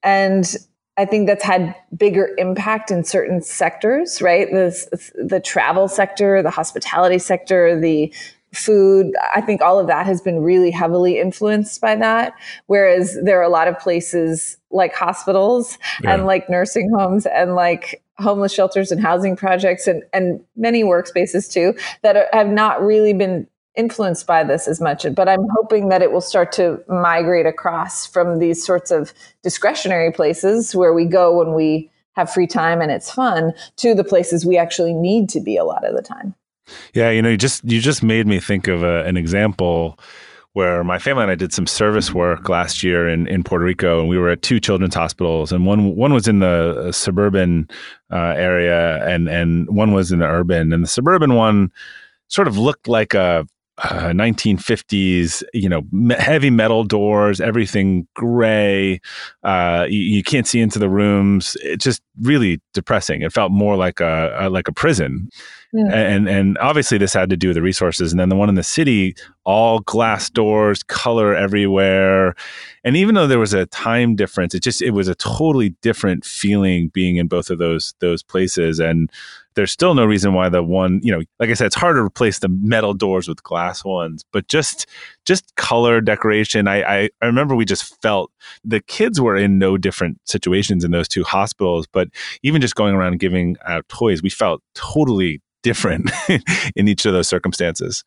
And 0.03 0.55
I 0.97 1.05
think 1.05 1.27
that's 1.27 1.43
had 1.43 1.75
bigger 1.95 2.29
impact 2.37 2.91
in 2.91 3.03
certain 3.03 3.41
sectors, 3.41 4.21
right? 4.21 4.49
The, 4.51 5.11
the 5.15 5.39
travel 5.39 5.87
sector, 5.87 6.43
the 6.43 6.49
hospitality 6.49 7.19
sector, 7.19 7.79
the 7.79 8.13
food. 8.53 9.13
I 9.33 9.41
think 9.41 9.61
all 9.61 9.79
of 9.79 9.87
that 9.87 10.05
has 10.05 10.21
been 10.21 10.41
really 10.41 10.71
heavily 10.71 11.19
influenced 11.19 11.79
by 11.79 11.95
that. 11.95 12.33
Whereas 12.67 13.17
there 13.23 13.39
are 13.39 13.43
a 13.43 13.49
lot 13.49 13.67
of 13.67 13.79
places 13.79 14.57
like 14.71 14.93
hospitals 14.93 15.77
yeah. 16.03 16.13
and 16.13 16.25
like 16.25 16.49
nursing 16.49 16.91
homes 16.95 17.25
and 17.25 17.55
like 17.55 18.03
homeless 18.19 18.53
shelters 18.53 18.91
and 18.91 19.01
housing 19.01 19.35
projects 19.35 19.87
and, 19.87 20.03
and 20.13 20.41
many 20.55 20.83
workspaces 20.83 21.51
too 21.51 21.73
that 22.01 22.15
are, 22.15 22.27
have 22.33 22.49
not 22.49 22.81
really 22.81 23.13
been 23.13 23.47
influenced 23.75 24.27
by 24.27 24.43
this 24.43 24.67
as 24.67 24.81
much. 24.81 25.05
But 25.15 25.29
i'm 25.29 25.47
hoping 25.55 25.89
that 25.89 26.01
it 26.01 26.11
will 26.11 26.21
start 26.21 26.51
to 26.53 26.83
migrate 26.87 27.45
across 27.45 28.05
from 28.05 28.39
these 28.39 28.63
sorts 28.63 28.91
of 28.91 29.13
discretionary 29.43 30.11
places 30.11 30.75
where 30.75 30.93
we 30.93 31.05
go 31.05 31.37
when 31.37 31.53
we 31.53 31.89
have 32.15 32.31
free 32.31 32.47
time 32.47 32.81
and 32.81 32.91
it's 32.91 33.09
fun 33.09 33.53
to 33.77 33.95
the 33.95 34.03
places 34.03 34.45
we 34.45 34.57
actually 34.57 34.93
need 34.93 35.29
to 35.29 35.39
be 35.39 35.55
a 35.55 35.63
lot 35.63 35.85
of 35.85 35.95
the 35.95 36.01
time. 36.01 36.35
Yeah 36.93 37.09
you 37.09 37.21
know 37.21 37.29
you 37.29 37.37
just 37.37 37.63
you 37.63 37.79
just 37.79 38.03
made 38.03 38.27
me 38.27 38.39
think 38.39 38.67
of 38.67 38.83
a, 38.83 39.03
an 39.05 39.17
example 39.17 39.97
where 40.53 40.83
my 40.83 40.97
family 40.97 41.23
and 41.23 41.31
I 41.31 41.35
did 41.35 41.53
some 41.53 41.67
service 41.67 42.13
work 42.13 42.49
last 42.49 42.83
year 42.83 43.07
in, 43.07 43.27
in 43.27 43.43
Puerto 43.43 43.63
Rico, 43.63 43.99
and 43.99 44.09
we 44.09 44.17
were 44.17 44.29
at 44.29 44.41
two 44.41 44.59
children's 44.59 44.95
hospitals, 44.95 45.51
and 45.51 45.65
one 45.65 45.95
one 45.95 46.13
was 46.13 46.27
in 46.27 46.39
the 46.39 46.87
uh, 46.87 46.91
suburban 46.91 47.69
uh, 48.11 48.33
area, 48.35 49.05
and 49.07 49.29
and 49.29 49.67
one 49.69 49.93
was 49.93 50.11
in 50.11 50.19
the 50.19 50.25
urban, 50.25 50.73
and 50.73 50.83
the 50.83 50.87
suburban 50.87 51.35
one 51.35 51.71
sort 52.27 52.47
of 52.47 52.57
looked 52.57 52.87
like 52.87 53.13
a 53.13 53.45
1950s, 53.79 55.43
uh, 55.43 55.45
you 55.53 55.69
know, 55.69 55.83
me- 55.91 56.15
heavy 56.15 56.49
metal 56.49 56.83
doors, 56.83 57.39
everything 57.39 58.07
gray. 58.15 58.99
Uh, 59.43 59.85
you, 59.89 59.99
you, 59.99 60.23
can't 60.23 60.47
see 60.47 60.59
into 60.59 60.79
the 60.79 60.89
rooms. 60.89 61.55
It's 61.61 61.83
just 61.83 62.01
really 62.21 62.59
depressing. 62.73 63.21
It 63.21 63.31
felt 63.31 63.51
more 63.51 63.75
like 63.77 63.99
a, 63.99 64.35
a 64.37 64.49
like 64.49 64.67
a 64.67 64.73
prison. 64.73 65.29
And 65.73 66.27
and 66.27 66.57
obviously 66.57 66.97
this 66.97 67.13
had 67.13 67.29
to 67.29 67.37
do 67.37 67.49
with 67.49 67.55
the 67.55 67.61
resources. 67.61 68.11
And 68.11 68.19
then 68.19 68.29
the 68.29 68.35
one 68.35 68.49
in 68.49 68.55
the 68.55 68.63
city, 68.63 69.15
all 69.45 69.79
glass 69.81 70.29
doors, 70.29 70.81
color 70.83 71.35
everywhere. 71.35 72.33
And 72.83 72.95
even 72.95 73.13
though 73.13 73.27
there 73.27 73.39
was 73.39 73.53
a 73.53 73.67
time 73.67 74.15
difference, 74.15 74.55
it 74.55 74.63
just 74.63 74.81
it 74.81 74.91
was 74.91 75.07
a 75.07 75.15
totally 75.15 75.69
different 75.81 76.25
feeling 76.25 76.89
being 76.89 77.17
in 77.17 77.27
both 77.27 77.51
of 77.51 77.59
those 77.59 77.93
those 77.99 78.23
places. 78.23 78.79
And 78.79 79.11
there's 79.53 79.71
still 79.71 79.93
no 79.93 80.05
reason 80.05 80.33
why 80.33 80.49
the 80.49 80.63
one, 80.63 81.01
you 81.03 81.11
know, 81.11 81.21
like 81.39 81.49
I 81.49 81.53
said, 81.53 81.67
it's 81.67 81.75
hard 81.75 81.97
to 81.97 82.01
replace 82.01 82.39
the 82.39 82.49
metal 82.49 82.93
doors 82.93 83.27
with 83.27 83.43
glass 83.43 83.83
ones, 83.83 84.23
but 84.31 84.47
just 84.47 84.87
just 85.25 85.55
color 85.55 86.01
decoration. 86.01 86.67
I, 86.67 86.81
I, 86.81 87.09
I 87.21 87.25
remember 87.25 87.55
we 87.55 87.65
just 87.65 88.01
felt 88.01 88.31
the 88.63 88.79
kids 88.79 89.21
were 89.21 89.35
in 89.35 89.59
no 89.59 89.77
different 89.77 90.19
situations 90.25 90.83
in 90.83 90.91
those 90.91 91.07
two 91.07 91.23
hospitals, 91.23 91.85
but 91.91 92.07
even 92.41 92.61
just 92.61 92.75
going 92.75 92.95
around 92.95 93.19
giving 93.19 93.55
out 93.67 93.87
toys, 93.89 94.23
we 94.23 94.29
felt 94.29 94.63
totally 94.73 95.41
different 95.63 96.11
in 96.75 96.87
each 96.87 97.05
of 97.05 97.13
those 97.13 97.27
circumstances. 97.27 98.03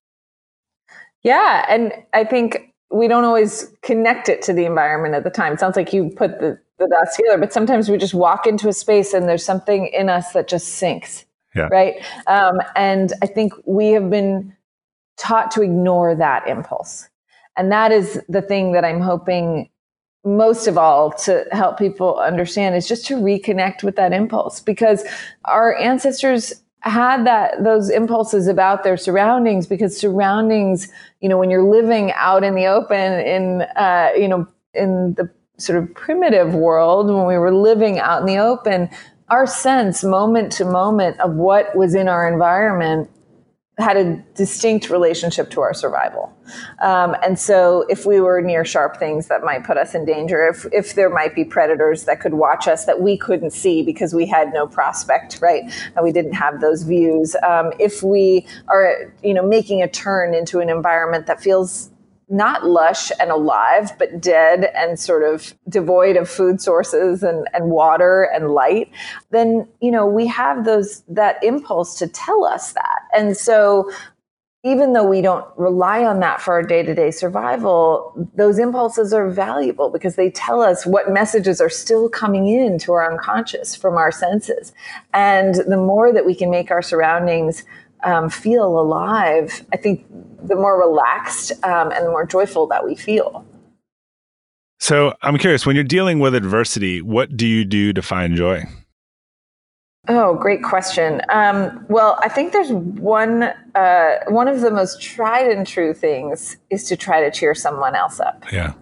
Yeah. 1.23 1.65
And 1.69 1.93
I 2.13 2.25
think 2.25 2.73
we 2.91 3.09
don't 3.09 3.25
always 3.25 3.73
connect 3.83 4.29
it 4.29 4.43
to 4.43 4.53
the 4.53 4.65
environment 4.65 5.15
at 5.15 5.25
the 5.25 5.31
time. 5.31 5.55
It 5.55 5.61
sounds 5.61 5.77
like 5.77 5.93
you 5.93 6.11
put 6.11 6.41
the, 6.41 6.59
the 6.79 6.89
dots 6.89 7.17
together, 7.17 7.39
but 7.39 7.53
sometimes 7.53 7.89
we 7.89 7.97
just 7.97 8.15
walk 8.15 8.47
into 8.47 8.69
a 8.69 8.73
space 8.73 9.15
and 9.15 9.29
there's 9.29 9.45
something 9.45 9.87
in 9.87 10.09
us 10.09 10.33
that 10.33 10.49
just 10.49 10.69
sinks. 10.69 11.25
Yeah. 11.55 11.69
Right. 11.71 12.03
Um, 12.27 12.61
and 12.77 13.13
I 13.23 13.27
think 13.27 13.53
we 13.67 13.91
have 13.91 14.09
been 14.11 14.57
taught 15.19 15.51
to 15.53 15.63
ignore 15.63 16.15
that 16.15 16.49
impulse. 16.49 17.09
And 17.57 17.71
that 17.71 17.93
is 17.93 18.21
the 18.29 18.43
thing 18.43 18.73
that 18.73 18.85
I'm 18.85 19.01
hoping 19.01 19.69
most 20.25 20.67
of 20.67 20.79
all 20.79 21.11
to 21.11 21.45
help 21.53 21.79
people 21.79 22.19
understand 22.19 22.77
is 22.77 22.87
just 22.87 23.07
to 23.07 23.17
reconnect 23.17 23.83
with 23.83 23.97
that 23.97 24.13
impulse 24.13 24.61
because 24.61 25.05
our 25.45 25.77
ancestors 25.77 26.62
had 26.91 27.27
that 27.27 27.63
those 27.63 27.91
impulses 27.91 28.49
about 28.49 28.83
their 28.83 28.97
surroundings 28.97 29.67
because 29.67 29.97
surroundings 29.97 30.89
you 31.21 31.29
know 31.29 31.39
when 31.39 31.51
you're 31.51 31.63
living 31.63 32.13
out 32.13 32.43
in 32.43 32.55
the 32.55 32.67
open 32.67 33.13
in 33.21 33.63
uh, 33.77 34.11
you 34.17 34.29
know 34.29 34.47
in 34.75 35.15
the 35.15 35.31
sort 35.59 35.81
of 35.83 35.95
primitive 35.95 36.55
world 36.55 37.07
when 37.07 37.27
we 37.27 37.39
were 37.39 37.55
living 37.55 37.99
out 37.99 38.21
in 38.21 38.27
the 38.27 38.39
open 38.39 38.89
our 39.29 39.47
sense 39.47 40.03
moment 40.03 40.51
to 40.53 40.65
moment 40.65 41.19
of 41.21 41.35
what 41.35 41.75
was 41.77 41.95
in 41.95 42.09
our 42.09 42.31
environment 42.31 43.09
had 43.83 43.97
a 43.97 44.17
distinct 44.35 44.89
relationship 44.89 45.51
to 45.51 45.61
our 45.61 45.75
survival. 45.75 46.33
Um, 46.81 47.17
and 47.23 47.39
so 47.39 47.85
if 47.89 48.07
we 48.07 48.21
were 48.21 48.41
near 48.41 48.65
sharp 48.65 48.99
things 48.99 49.29
that 49.29 49.43
might 49.43 49.65
put 49.65 49.77
us 49.77 49.95
in 49.95 50.05
danger, 50.05 50.49
if, 50.49 50.67
if 50.73 50.95
there 50.95 51.11
might 51.11 51.35
be 51.35 51.45
predators 51.45 52.05
that 52.05 52.21
could 52.21 52.35
watch 52.35 52.69
us 52.69 52.85
that 52.87 53.01
we 53.01 53.17
couldn't 53.17 53.51
see 53.51 53.83
because 53.83 54.15
we 54.15 54.27
had 54.27 54.53
no 54.53 54.67
prospect, 54.67 55.39
right? 55.43 55.65
And 55.95 56.05
we 56.05 56.13
didn't 56.13 56.35
have 56.35 56.61
those 56.61 56.83
views. 56.83 57.37
Um, 57.43 57.73
if 57.79 58.03
we 58.03 58.47
are, 58.69 59.13
you 59.23 59.35
know, 59.35 59.47
making 59.47 59.83
a 59.83 59.89
turn 59.89 60.35
into 60.35 60.61
an 60.61 60.71
environment 60.71 61.27
that 61.27 61.43
feels 61.43 61.91
not 62.33 62.65
lush 62.65 63.13
and 63.21 63.31
alive, 63.31 63.93
but 63.99 64.21
dead 64.21 64.71
and 64.75 64.99
sort 64.99 65.23
of 65.23 65.55
devoid 65.69 66.17
of 66.17 66.29
food 66.29 66.63
sources 66.63 67.23
and, 67.23 67.47
and 67.53 67.67
water 67.67 68.23
and 68.35 68.53
light, 68.53 68.91
then, 69.31 69.69
you 69.81 69.91
know, 69.91 70.07
we 70.07 70.27
have 70.27 70.65
those, 70.65 71.03
that 71.09 71.43
impulse 71.45 71.99
to 71.99 72.07
tell 72.09 72.45
us 72.47 72.73
that. 72.73 73.02
And 73.15 73.37
so 73.37 73.91
even 74.65 74.93
though 74.93 75.07
we 75.07 75.21
don't 75.21 75.45
rely 75.57 76.05
on 76.05 76.21
that 76.21 76.41
for 76.41 76.55
our 76.55 76.63
day-to-day 76.63 77.11
survival, 77.11 78.13
those 78.37 78.61
impulses 78.61 79.13
are 79.13 79.29
valuable 79.29 79.91
because 79.91 80.15
they 80.15 80.31
tell 80.31 80.63
us 80.63 80.87
what 80.87 81.11
messages 81.11 81.61
are 81.61 81.69
still 81.69 82.09
coming 82.09 82.47
in 82.47 82.79
to 82.79 82.93
our 82.93 83.11
unconscious 83.11 83.75
from 83.75 83.95
our 83.95 84.13
senses. 84.13 84.73
And 85.13 85.57
the 85.57 85.77
more 85.77 86.13
that 86.13 86.25
we 86.25 86.35
can 86.35 86.49
make 86.49 86.71
our 86.71 86.81
surroundings 86.83 87.65
um, 88.05 88.31
feel 88.31 88.79
alive, 88.79 89.65
I 89.73 89.77
think 89.79 90.07
the 90.45 90.55
more 90.55 90.79
relaxed 90.79 91.53
um, 91.65 91.91
and 91.91 92.07
the 92.07 92.11
more 92.11 92.25
joyful 92.25 92.69
that 92.69 92.85
we 92.85 92.95
feel. 92.95 93.45
So 94.79 95.15
I'm 95.23 95.39
curious, 95.39 95.67
when 95.67 95.77
you're 95.77 95.85
dealing 95.85 96.21
with 96.21 96.35
adversity, 96.37 97.03
what 97.03 97.37
do 97.37 97.47
you 97.47 97.65
do 97.65 97.93
to 97.93 98.03
find 98.03 98.37
joy? 98.37 98.65
Oh, 100.09 100.35
great 100.35 100.65
question. 100.65 101.21
Um, 101.29 101.87
well, 101.89 102.19
I 102.25 102.29
think 102.29 102.53
there's 102.53 102.73
one 102.73 103.45
uh, 103.77 104.17
one 104.27 104.49
of 104.49 104.61
the 104.61 104.73
most 104.73 105.01
tried 105.01 105.49
and 105.49 105.65
true 105.65 105.95
things 105.95 106.57
is 106.71 106.83
to 106.89 106.97
try 106.97 107.21
to 107.21 107.31
cheer 107.31 107.55
someone 107.55 107.95
else 107.95 108.19
up. 108.19 108.45
Yeah. 108.53 108.73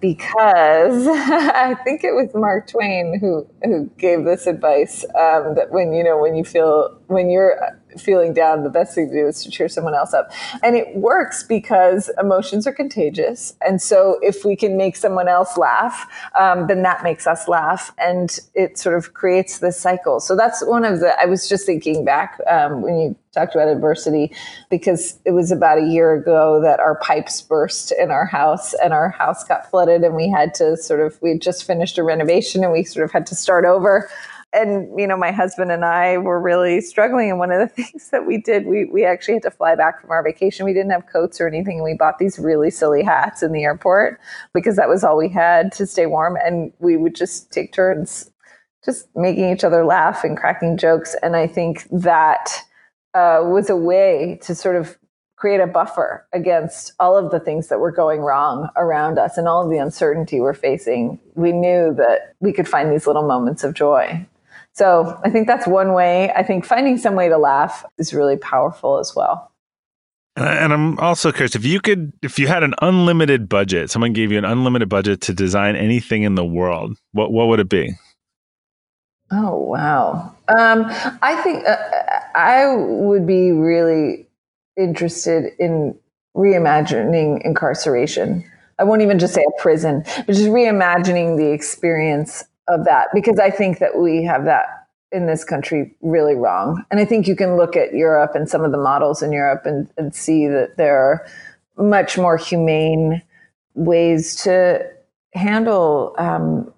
Because 0.00 1.06
I 1.10 1.74
think 1.82 2.04
it 2.04 2.12
was 2.12 2.28
Mark 2.34 2.66
Twain 2.68 3.18
who 3.18 3.46
who 3.64 3.90
gave 3.96 4.24
this 4.24 4.46
advice 4.46 5.02
um, 5.14 5.54
that 5.54 5.68
when 5.70 5.94
you 5.94 6.04
know 6.04 6.18
when 6.20 6.36
you 6.36 6.44
feel 6.44 7.00
when 7.06 7.30
you're 7.30 7.58
feeling 8.00 8.32
down, 8.32 8.64
the 8.64 8.70
best 8.70 8.94
thing 8.94 9.08
to 9.08 9.14
do 9.14 9.26
is 9.26 9.42
to 9.44 9.50
cheer 9.50 9.68
someone 9.68 9.94
else 9.94 10.14
up. 10.14 10.30
And 10.62 10.76
it 10.76 10.96
works 10.96 11.42
because 11.42 12.10
emotions 12.18 12.66
are 12.66 12.72
contagious. 12.72 13.54
And 13.66 13.80
so 13.80 14.18
if 14.22 14.44
we 14.44 14.56
can 14.56 14.76
make 14.76 14.96
someone 14.96 15.28
else 15.28 15.56
laugh, 15.56 16.06
um, 16.38 16.66
then 16.66 16.82
that 16.82 17.02
makes 17.02 17.26
us 17.26 17.48
laugh. 17.48 17.92
And 17.98 18.38
it 18.54 18.78
sort 18.78 18.96
of 18.96 19.14
creates 19.14 19.58
this 19.58 19.78
cycle. 19.78 20.20
So 20.20 20.36
that's 20.36 20.64
one 20.64 20.84
of 20.84 21.00
the, 21.00 21.18
I 21.20 21.26
was 21.26 21.48
just 21.48 21.66
thinking 21.66 22.04
back 22.04 22.40
um, 22.48 22.82
when 22.82 22.98
you 22.98 23.16
talked 23.36 23.54
about 23.54 23.68
adversity 23.68 24.32
because 24.70 25.18
it 25.24 25.32
was 25.32 25.52
about 25.52 25.78
a 25.78 25.86
year 25.86 26.14
ago 26.14 26.60
that 26.62 26.80
our 26.80 26.96
pipes 26.96 27.42
burst 27.42 27.92
in 27.92 28.10
our 28.10 28.24
house 28.24 28.72
and 28.74 28.94
our 28.94 29.10
house 29.10 29.44
got 29.44 29.70
flooded 29.70 30.02
and 30.02 30.16
we 30.16 30.28
had 30.28 30.54
to 30.54 30.76
sort 30.76 31.00
of 31.00 31.20
we 31.20 31.38
just 31.38 31.64
finished 31.64 31.98
a 31.98 32.02
renovation 32.02 32.64
and 32.64 32.72
we 32.72 32.82
sort 32.82 33.04
of 33.04 33.12
had 33.12 33.26
to 33.26 33.34
start 33.34 33.66
over 33.66 34.08
and 34.56 34.98
you 34.98 35.06
know 35.06 35.16
my 35.16 35.30
husband 35.30 35.70
and 35.70 35.84
i 35.84 36.16
were 36.18 36.40
really 36.40 36.80
struggling 36.80 37.30
and 37.30 37.38
one 37.38 37.50
of 37.50 37.58
the 37.60 37.68
things 37.82 38.10
that 38.10 38.26
we 38.26 38.38
did 38.38 38.66
we, 38.66 38.84
we 38.86 39.04
actually 39.04 39.34
had 39.34 39.42
to 39.42 39.50
fly 39.50 39.74
back 39.74 40.00
from 40.00 40.10
our 40.10 40.22
vacation 40.22 40.64
we 40.64 40.72
didn't 40.72 40.90
have 40.90 41.06
coats 41.06 41.40
or 41.40 41.46
anything 41.46 41.76
and 41.76 41.84
we 41.84 41.94
bought 41.94 42.18
these 42.18 42.38
really 42.38 42.70
silly 42.70 43.02
hats 43.02 43.42
in 43.42 43.52
the 43.52 43.62
airport 43.62 44.18
because 44.54 44.76
that 44.76 44.88
was 44.88 45.04
all 45.04 45.16
we 45.16 45.28
had 45.28 45.70
to 45.72 45.86
stay 45.86 46.06
warm 46.06 46.36
and 46.44 46.72
we 46.78 46.96
would 46.96 47.14
just 47.14 47.50
take 47.52 47.72
turns 47.72 48.30
just 48.84 49.08
making 49.16 49.50
each 49.50 49.64
other 49.64 49.84
laugh 49.84 50.24
and 50.24 50.36
cracking 50.36 50.76
jokes 50.76 51.14
and 51.22 51.36
i 51.36 51.46
think 51.46 51.86
that 51.90 52.62
uh, 53.14 53.40
was 53.42 53.70
a 53.70 53.76
way 53.76 54.38
to 54.42 54.54
sort 54.54 54.76
of 54.76 54.98
create 55.36 55.60
a 55.60 55.66
buffer 55.66 56.26
against 56.32 56.92
all 56.98 57.16
of 57.16 57.30
the 57.30 57.38
things 57.38 57.68
that 57.68 57.78
were 57.78 57.92
going 57.92 58.20
wrong 58.20 58.68
around 58.76 59.18
us 59.18 59.36
and 59.36 59.46
all 59.46 59.62
of 59.62 59.70
the 59.70 59.78
uncertainty 59.78 60.40
we're 60.40 60.54
facing. 60.54 61.20
We 61.34 61.52
knew 61.52 61.94
that 61.94 62.34
we 62.40 62.52
could 62.52 62.66
find 62.66 62.90
these 62.90 63.06
little 63.06 63.26
moments 63.26 63.62
of 63.62 63.74
joy. 63.74 64.26
So 64.76 65.18
I 65.24 65.30
think 65.30 65.46
that's 65.46 65.66
one 65.66 65.94
way. 65.94 66.30
I 66.32 66.42
think 66.42 66.66
finding 66.66 66.98
some 66.98 67.14
way 67.14 67.30
to 67.30 67.38
laugh 67.38 67.82
is 67.96 68.12
really 68.12 68.36
powerful 68.36 68.98
as 68.98 69.14
well. 69.16 69.50
And 70.36 70.70
I'm 70.70 70.98
also 70.98 71.32
curious 71.32 71.54
if 71.54 71.64
you 71.64 71.80
could, 71.80 72.12
if 72.22 72.38
you 72.38 72.46
had 72.46 72.62
an 72.62 72.74
unlimited 72.82 73.48
budget, 73.48 73.90
someone 73.90 74.12
gave 74.12 74.30
you 74.30 74.36
an 74.36 74.44
unlimited 74.44 74.90
budget 74.90 75.22
to 75.22 75.32
design 75.32 75.76
anything 75.76 76.24
in 76.24 76.34
the 76.34 76.44
world, 76.44 76.98
what 77.12 77.32
what 77.32 77.48
would 77.48 77.58
it 77.58 77.70
be? 77.70 77.94
Oh 79.32 79.56
wow! 79.56 80.34
Um, 80.46 80.84
I 81.22 81.40
think 81.42 81.66
uh, 81.66 81.78
I 82.34 82.76
would 82.76 83.26
be 83.26 83.52
really 83.52 84.28
interested 84.76 85.54
in 85.58 85.98
reimagining 86.36 87.40
incarceration. 87.46 88.44
I 88.78 88.84
won't 88.84 89.00
even 89.00 89.18
just 89.18 89.32
say 89.32 89.42
a 89.42 89.62
prison, 89.62 90.04
but 90.26 90.34
just 90.34 90.48
reimagining 90.48 91.38
the 91.38 91.50
experience 91.50 92.44
of 92.68 92.84
that 92.84 93.08
because 93.14 93.38
I 93.38 93.50
think 93.50 93.78
that 93.78 93.98
we 93.98 94.24
have 94.24 94.44
that 94.44 94.66
in 95.12 95.26
this 95.26 95.44
country 95.44 95.94
really 96.02 96.34
wrong. 96.34 96.84
And 96.90 96.98
I 96.98 97.04
think 97.04 97.26
you 97.28 97.36
can 97.36 97.56
look 97.56 97.76
at 97.76 97.94
Europe 97.94 98.32
and 98.34 98.48
some 98.48 98.64
of 98.64 98.72
the 98.72 98.78
models 98.78 99.22
in 99.22 99.32
Europe 99.32 99.62
and, 99.64 99.88
and 99.96 100.14
see 100.14 100.48
that 100.48 100.76
there 100.76 100.98
are 100.98 101.26
much 101.78 102.18
more 102.18 102.36
humane 102.36 103.22
ways 103.74 104.36
to 104.42 104.84
handle 105.34 106.14
um, 106.18 106.72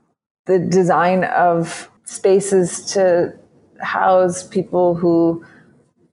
the 0.46 0.58
design 0.58 1.24
of 1.24 1.90
spaces 2.04 2.84
to 2.92 3.32
house 3.80 4.46
people 4.46 4.94
who 4.94 5.44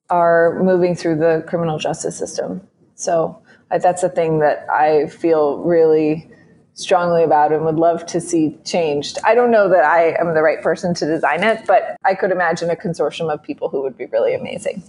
are 0.09 0.61
moving 0.63 0.95
through 0.95 1.17
the 1.17 1.43
criminal 1.47 1.79
justice 1.79 2.17
system. 2.17 2.61
So 2.95 3.41
that's 3.71 4.03
a 4.03 4.09
thing 4.09 4.39
that 4.39 4.69
I 4.69 5.07
feel 5.07 5.57
really 5.59 6.29
strongly 6.75 7.23
about 7.23 7.51
and 7.51 7.65
would 7.65 7.75
love 7.75 8.05
to 8.05 8.21
see 8.21 8.57
changed. 8.63 9.17
I 9.23 9.33
don't 9.33 9.49
know 9.49 9.67
that 9.69 9.83
I 9.83 10.15
am 10.19 10.33
the 10.33 10.43
right 10.43 10.61
person 10.61 10.93
to 10.95 11.05
design 11.05 11.43
it, 11.43 11.65
but 11.65 11.97
I 12.05 12.13
could 12.13 12.31
imagine 12.31 12.69
a 12.69 12.75
consortium 12.75 13.33
of 13.33 13.41
people 13.41 13.69
who 13.69 13.81
would 13.81 13.97
be 13.97 14.05
really 14.05 14.35
amazing. 14.35 14.83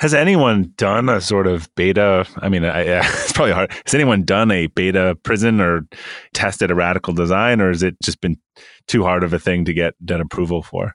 Has 0.00 0.14
anyone 0.14 0.72
done 0.76 1.08
a 1.08 1.20
sort 1.20 1.48
of 1.48 1.74
beta? 1.74 2.24
I 2.36 2.48
mean, 2.48 2.64
I, 2.64 2.82
it's 3.02 3.32
probably 3.32 3.52
hard. 3.52 3.72
Has 3.84 3.94
anyone 3.94 4.22
done 4.22 4.50
a 4.52 4.68
beta 4.68 5.18
prison 5.24 5.60
or 5.60 5.88
tested 6.34 6.70
a 6.70 6.74
radical 6.74 7.12
design, 7.12 7.60
or 7.60 7.68
has 7.68 7.82
it 7.82 7.96
just 8.02 8.20
been 8.20 8.38
too 8.86 9.02
hard 9.02 9.24
of 9.24 9.32
a 9.32 9.40
thing 9.40 9.64
to 9.64 9.72
get 9.72 9.94
done 10.04 10.20
approval 10.20 10.62
for? 10.62 10.94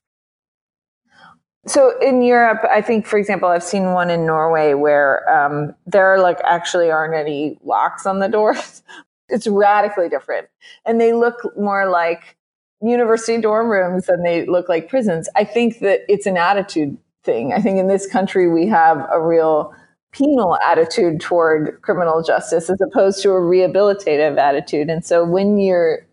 So 1.66 1.98
in 2.00 2.22
Europe, 2.22 2.62
I 2.70 2.82
think, 2.82 3.06
for 3.06 3.18
example, 3.18 3.50
I've 3.50 3.64
seen 3.64 3.92
one 3.92 4.10
in 4.10 4.26
Norway 4.26 4.74
where 4.74 5.30
um, 5.30 5.74
there 5.86 6.20
like 6.20 6.40
actually 6.44 6.92
aren't 6.92 7.14
any 7.14 7.58
locks 7.64 8.06
on 8.06 8.20
the 8.20 8.28
doors. 8.28 8.84
It's 9.30 9.48
radically 9.48 10.10
different, 10.10 10.48
and 10.86 11.00
they 11.00 11.14
look 11.14 11.58
more 11.58 11.90
like 11.90 12.38
university 12.82 13.42
dorm 13.42 13.70
rooms 13.70 14.08
than 14.08 14.24
they 14.24 14.46
look 14.46 14.68
like 14.68 14.90
prisons. 14.90 15.30
I 15.36 15.46
think 15.46 15.80
that 15.80 16.02
it's 16.10 16.26
an 16.26 16.38
attitude 16.38 16.98
thing. 17.24 17.54
I 17.54 17.62
think 17.62 17.80
in 17.80 17.88
this 17.88 18.06
country 18.06 18.50
we 18.50 18.68
have 18.68 19.08
a 19.12 19.22
real 19.22 19.74
penal 20.12 20.58
attitude 20.58 21.20
toward 21.20 21.82
criminal 21.82 22.22
justice 22.22 22.70
as 22.70 22.80
opposed 22.82 23.24
to 23.24 23.32
a 23.32 23.42
rehabilitative 23.42 24.38
attitude. 24.38 24.90
And 24.90 25.04
so 25.04 25.26
when 25.26 25.58
you're 25.58 26.06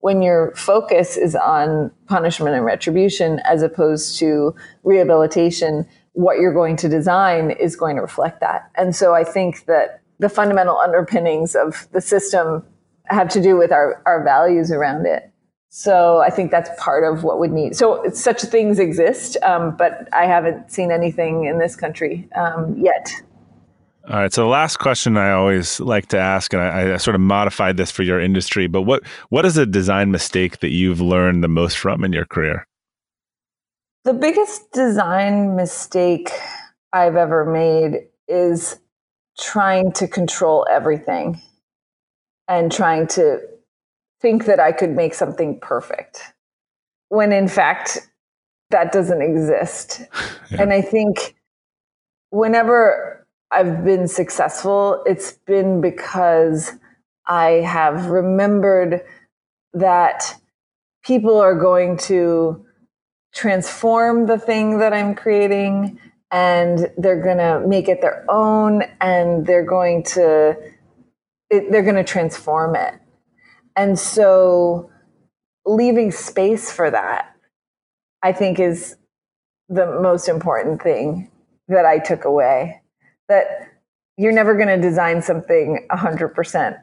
when 0.00 0.20
your 0.20 0.52
focus 0.54 1.16
is 1.16 1.34
on 1.34 1.90
punishment 2.08 2.54
and 2.54 2.62
retribution 2.62 3.40
as 3.44 3.62
opposed 3.62 4.18
to 4.18 4.54
rehabilitation, 4.82 5.86
what 6.12 6.38
you're 6.38 6.52
going 6.52 6.76
to 6.76 6.90
design 6.90 7.50
is 7.52 7.74
going 7.74 7.96
to 7.96 8.02
reflect 8.02 8.40
that. 8.40 8.70
And 8.74 8.94
so 8.94 9.14
I 9.14 9.24
think 9.24 9.64
that 9.64 10.02
the 10.18 10.28
fundamental 10.28 10.76
underpinnings 10.76 11.54
of 11.54 11.88
the 11.92 12.00
system 12.00 12.64
have 13.06 13.28
to 13.30 13.42
do 13.42 13.56
with 13.56 13.72
our, 13.72 14.02
our 14.06 14.22
values 14.22 14.70
around 14.70 15.06
it. 15.06 15.30
So 15.68 16.18
I 16.18 16.30
think 16.30 16.50
that's 16.52 16.70
part 16.80 17.02
of 17.02 17.24
what 17.24 17.40
would 17.40 17.50
need. 17.50 17.74
So 17.74 18.02
such 18.12 18.42
things 18.42 18.78
exist, 18.78 19.36
um, 19.42 19.76
but 19.76 20.08
I 20.12 20.26
haven't 20.26 20.70
seen 20.70 20.92
anything 20.92 21.46
in 21.46 21.58
this 21.58 21.74
country 21.74 22.28
um, 22.36 22.76
yet. 22.78 23.10
All 24.08 24.20
right. 24.20 24.32
So 24.32 24.42
the 24.42 24.48
last 24.48 24.76
question 24.78 25.16
I 25.16 25.32
always 25.32 25.80
like 25.80 26.08
to 26.08 26.18
ask, 26.18 26.52
and 26.52 26.62
I, 26.62 26.94
I, 26.94 26.96
sort 26.98 27.14
of 27.14 27.22
modified 27.22 27.76
this 27.78 27.90
for 27.90 28.02
your 28.02 28.20
industry, 28.20 28.66
but 28.66 28.82
what 28.82 29.02
what 29.30 29.46
is 29.46 29.56
a 29.56 29.64
design 29.64 30.10
mistake 30.10 30.60
that 30.60 30.70
you've 30.70 31.00
learned 31.00 31.42
the 31.42 31.48
most 31.48 31.78
from 31.78 32.04
in 32.04 32.12
your 32.12 32.26
career? 32.26 32.66
The 34.04 34.12
biggest 34.12 34.70
design 34.72 35.56
mistake 35.56 36.30
I've 36.92 37.16
ever 37.16 37.46
made 37.46 38.06
is 38.28 38.78
trying 39.38 39.92
to 39.92 40.06
control 40.06 40.66
everything 40.70 41.40
and 42.48 42.70
trying 42.70 43.06
to 43.06 43.40
think 44.20 44.46
that 44.46 44.60
I 44.60 44.72
could 44.72 44.90
make 44.90 45.14
something 45.14 45.58
perfect 45.60 46.22
when 47.08 47.32
in 47.32 47.48
fact 47.48 47.98
that 48.70 48.92
doesn't 48.92 49.22
exist. 49.22 50.02
yeah. 50.50 50.62
And 50.62 50.72
I 50.72 50.80
think 50.80 51.36
whenever 52.30 53.26
I've 53.50 53.84
been 53.84 54.08
successful, 54.08 55.02
it's 55.06 55.32
been 55.32 55.80
because 55.80 56.72
I 57.26 57.62
have 57.66 58.06
remembered 58.06 59.02
that 59.74 60.34
people 61.04 61.38
are 61.38 61.54
going 61.54 61.96
to 61.96 62.64
transform 63.32 64.26
the 64.26 64.38
thing 64.38 64.78
that 64.78 64.92
I'm 64.92 65.14
creating 65.14 66.00
and 66.34 66.90
they're 66.98 67.22
going 67.22 67.38
to 67.38 67.64
make 67.66 67.88
it 67.88 68.00
their 68.00 68.26
own 68.28 68.82
and 69.00 69.46
they're 69.46 69.64
going 69.64 70.02
to 70.02 70.56
it, 71.48 71.70
they're 71.70 71.84
going 71.84 71.94
to 71.94 72.04
transform 72.04 72.74
it. 72.74 72.94
And 73.76 73.98
so 73.98 74.90
leaving 75.64 76.10
space 76.10 76.72
for 76.72 76.90
that 76.90 77.34
I 78.24 78.32
think 78.32 78.58
is 78.58 78.96
the 79.68 80.00
most 80.00 80.28
important 80.28 80.82
thing 80.82 81.30
that 81.68 81.84
I 81.84 81.98
took 81.98 82.24
away 82.24 82.80
that 83.28 83.44
you're 84.16 84.32
never 84.32 84.54
going 84.54 84.68
to 84.68 84.80
design 84.80 85.22
something 85.22 85.86
100% 85.90 86.82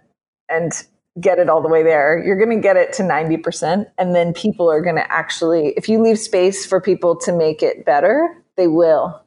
and 0.49 0.71
get 1.19 1.39
it 1.39 1.49
all 1.49 1.61
the 1.61 1.67
way 1.67 1.83
there. 1.83 2.23
You're 2.23 2.37
going 2.37 2.55
to 2.55 2.61
get 2.61 2.77
it 2.77 2.93
to 2.93 3.03
90%. 3.03 3.85
And 3.97 4.15
then 4.15 4.33
people 4.33 4.71
are 4.71 4.81
going 4.81 4.95
to 4.95 5.11
actually, 5.11 5.73
if 5.77 5.89
you 5.89 6.01
leave 6.01 6.19
space 6.19 6.65
for 6.65 6.79
people 6.79 7.15
to 7.17 7.35
make 7.35 7.61
it 7.61 7.85
better, 7.85 8.43
they 8.55 8.67
will. 8.67 9.20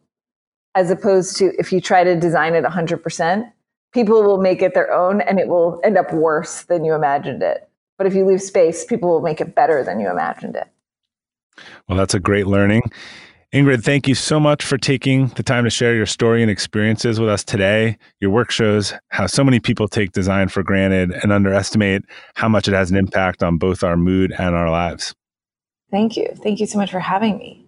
As 0.74 0.90
opposed 0.90 1.36
to 1.36 1.52
if 1.58 1.72
you 1.72 1.80
try 1.80 2.04
to 2.04 2.18
design 2.18 2.54
it 2.54 2.64
100%, 2.64 3.52
people 3.92 4.22
will 4.22 4.40
make 4.40 4.60
it 4.60 4.74
their 4.74 4.92
own 4.92 5.20
and 5.20 5.38
it 5.38 5.48
will 5.48 5.80
end 5.84 5.96
up 5.96 6.12
worse 6.12 6.64
than 6.64 6.84
you 6.84 6.94
imagined 6.94 7.42
it. 7.42 7.68
But 7.96 8.06
if 8.08 8.14
you 8.14 8.26
leave 8.26 8.42
space, 8.42 8.84
people 8.84 9.08
will 9.08 9.22
make 9.22 9.40
it 9.40 9.54
better 9.54 9.84
than 9.84 10.00
you 10.00 10.10
imagined 10.10 10.56
it. 10.56 10.68
Well, 11.88 11.96
that's 11.96 12.14
a 12.14 12.20
great 12.20 12.46
learning. 12.46 12.82
Ingrid, 13.54 13.84
thank 13.84 14.08
you 14.08 14.16
so 14.16 14.40
much 14.40 14.64
for 14.64 14.76
taking 14.76 15.28
the 15.28 15.44
time 15.44 15.62
to 15.62 15.70
share 15.70 15.94
your 15.94 16.06
story 16.06 16.42
and 16.42 16.50
experiences 16.50 17.20
with 17.20 17.28
us 17.28 17.44
today. 17.44 17.96
Your 18.18 18.32
work 18.32 18.50
shows 18.50 18.94
how 19.10 19.28
so 19.28 19.44
many 19.44 19.60
people 19.60 19.86
take 19.86 20.10
design 20.10 20.48
for 20.48 20.64
granted 20.64 21.12
and 21.12 21.32
underestimate 21.32 22.02
how 22.34 22.48
much 22.48 22.66
it 22.66 22.74
has 22.74 22.90
an 22.90 22.96
impact 22.96 23.44
on 23.44 23.56
both 23.56 23.84
our 23.84 23.96
mood 23.96 24.34
and 24.36 24.56
our 24.56 24.68
lives. 24.68 25.14
Thank 25.92 26.16
you. 26.16 26.30
Thank 26.42 26.58
you 26.58 26.66
so 26.66 26.78
much 26.78 26.90
for 26.90 26.98
having 26.98 27.38
me. 27.38 27.63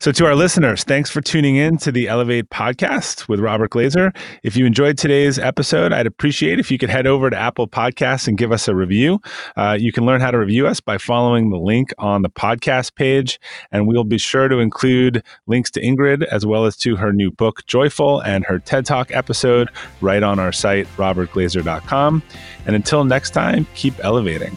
So, 0.00 0.12
to 0.12 0.26
our 0.26 0.36
listeners, 0.36 0.84
thanks 0.84 1.10
for 1.10 1.20
tuning 1.20 1.56
in 1.56 1.76
to 1.78 1.90
the 1.90 2.06
Elevate 2.06 2.50
podcast 2.50 3.26
with 3.26 3.40
Robert 3.40 3.72
Glazer. 3.72 4.16
If 4.44 4.56
you 4.56 4.64
enjoyed 4.64 4.96
today's 4.96 5.40
episode, 5.40 5.92
I'd 5.92 6.06
appreciate 6.06 6.60
if 6.60 6.70
you 6.70 6.78
could 6.78 6.88
head 6.88 7.08
over 7.08 7.30
to 7.30 7.36
Apple 7.36 7.66
Podcasts 7.66 8.28
and 8.28 8.38
give 8.38 8.52
us 8.52 8.68
a 8.68 8.76
review. 8.76 9.20
Uh, 9.56 9.76
you 9.78 9.90
can 9.90 10.06
learn 10.06 10.20
how 10.20 10.30
to 10.30 10.38
review 10.38 10.68
us 10.68 10.78
by 10.78 10.98
following 10.98 11.50
the 11.50 11.56
link 11.56 11.92
on 11.98 12.22
the 12.22 12.30
podcast 12.30 12.94
page, 12.94 13.40
and 13.72 13.88
we'll 13.88 14.04
be 14.04 14.18
sure 14.18 14.46
to 14.46 14.58
include 14.58 15.20
links 15.48 15.68
to 15.72 15.82
Ingrid 15.82 16.22
as 16.26 16.46
well 16.46 16.64
as 16.64 16.76
to 16.76 16.94
her 16.94 17.12
new 17.12 17.32
book, 17.32 17.66
Joyful, 17.66 18.20
and 18.20 18.44
her 18.44 18.60
TED 18.60 18.86
Talk 18.86 19.10
episode 19.10 19.68
right 20.00 20.22
on 20.22 20.38
our 20.38 20.52
site, 20.52 20.86
robertglazer.com. 20.96 22.22
And 22.66 22.76
until 22.76 23.02
next 23.02 23.30
time, 23.30 23.66
keep 23.74 23.98
elevating. 24.04 24.56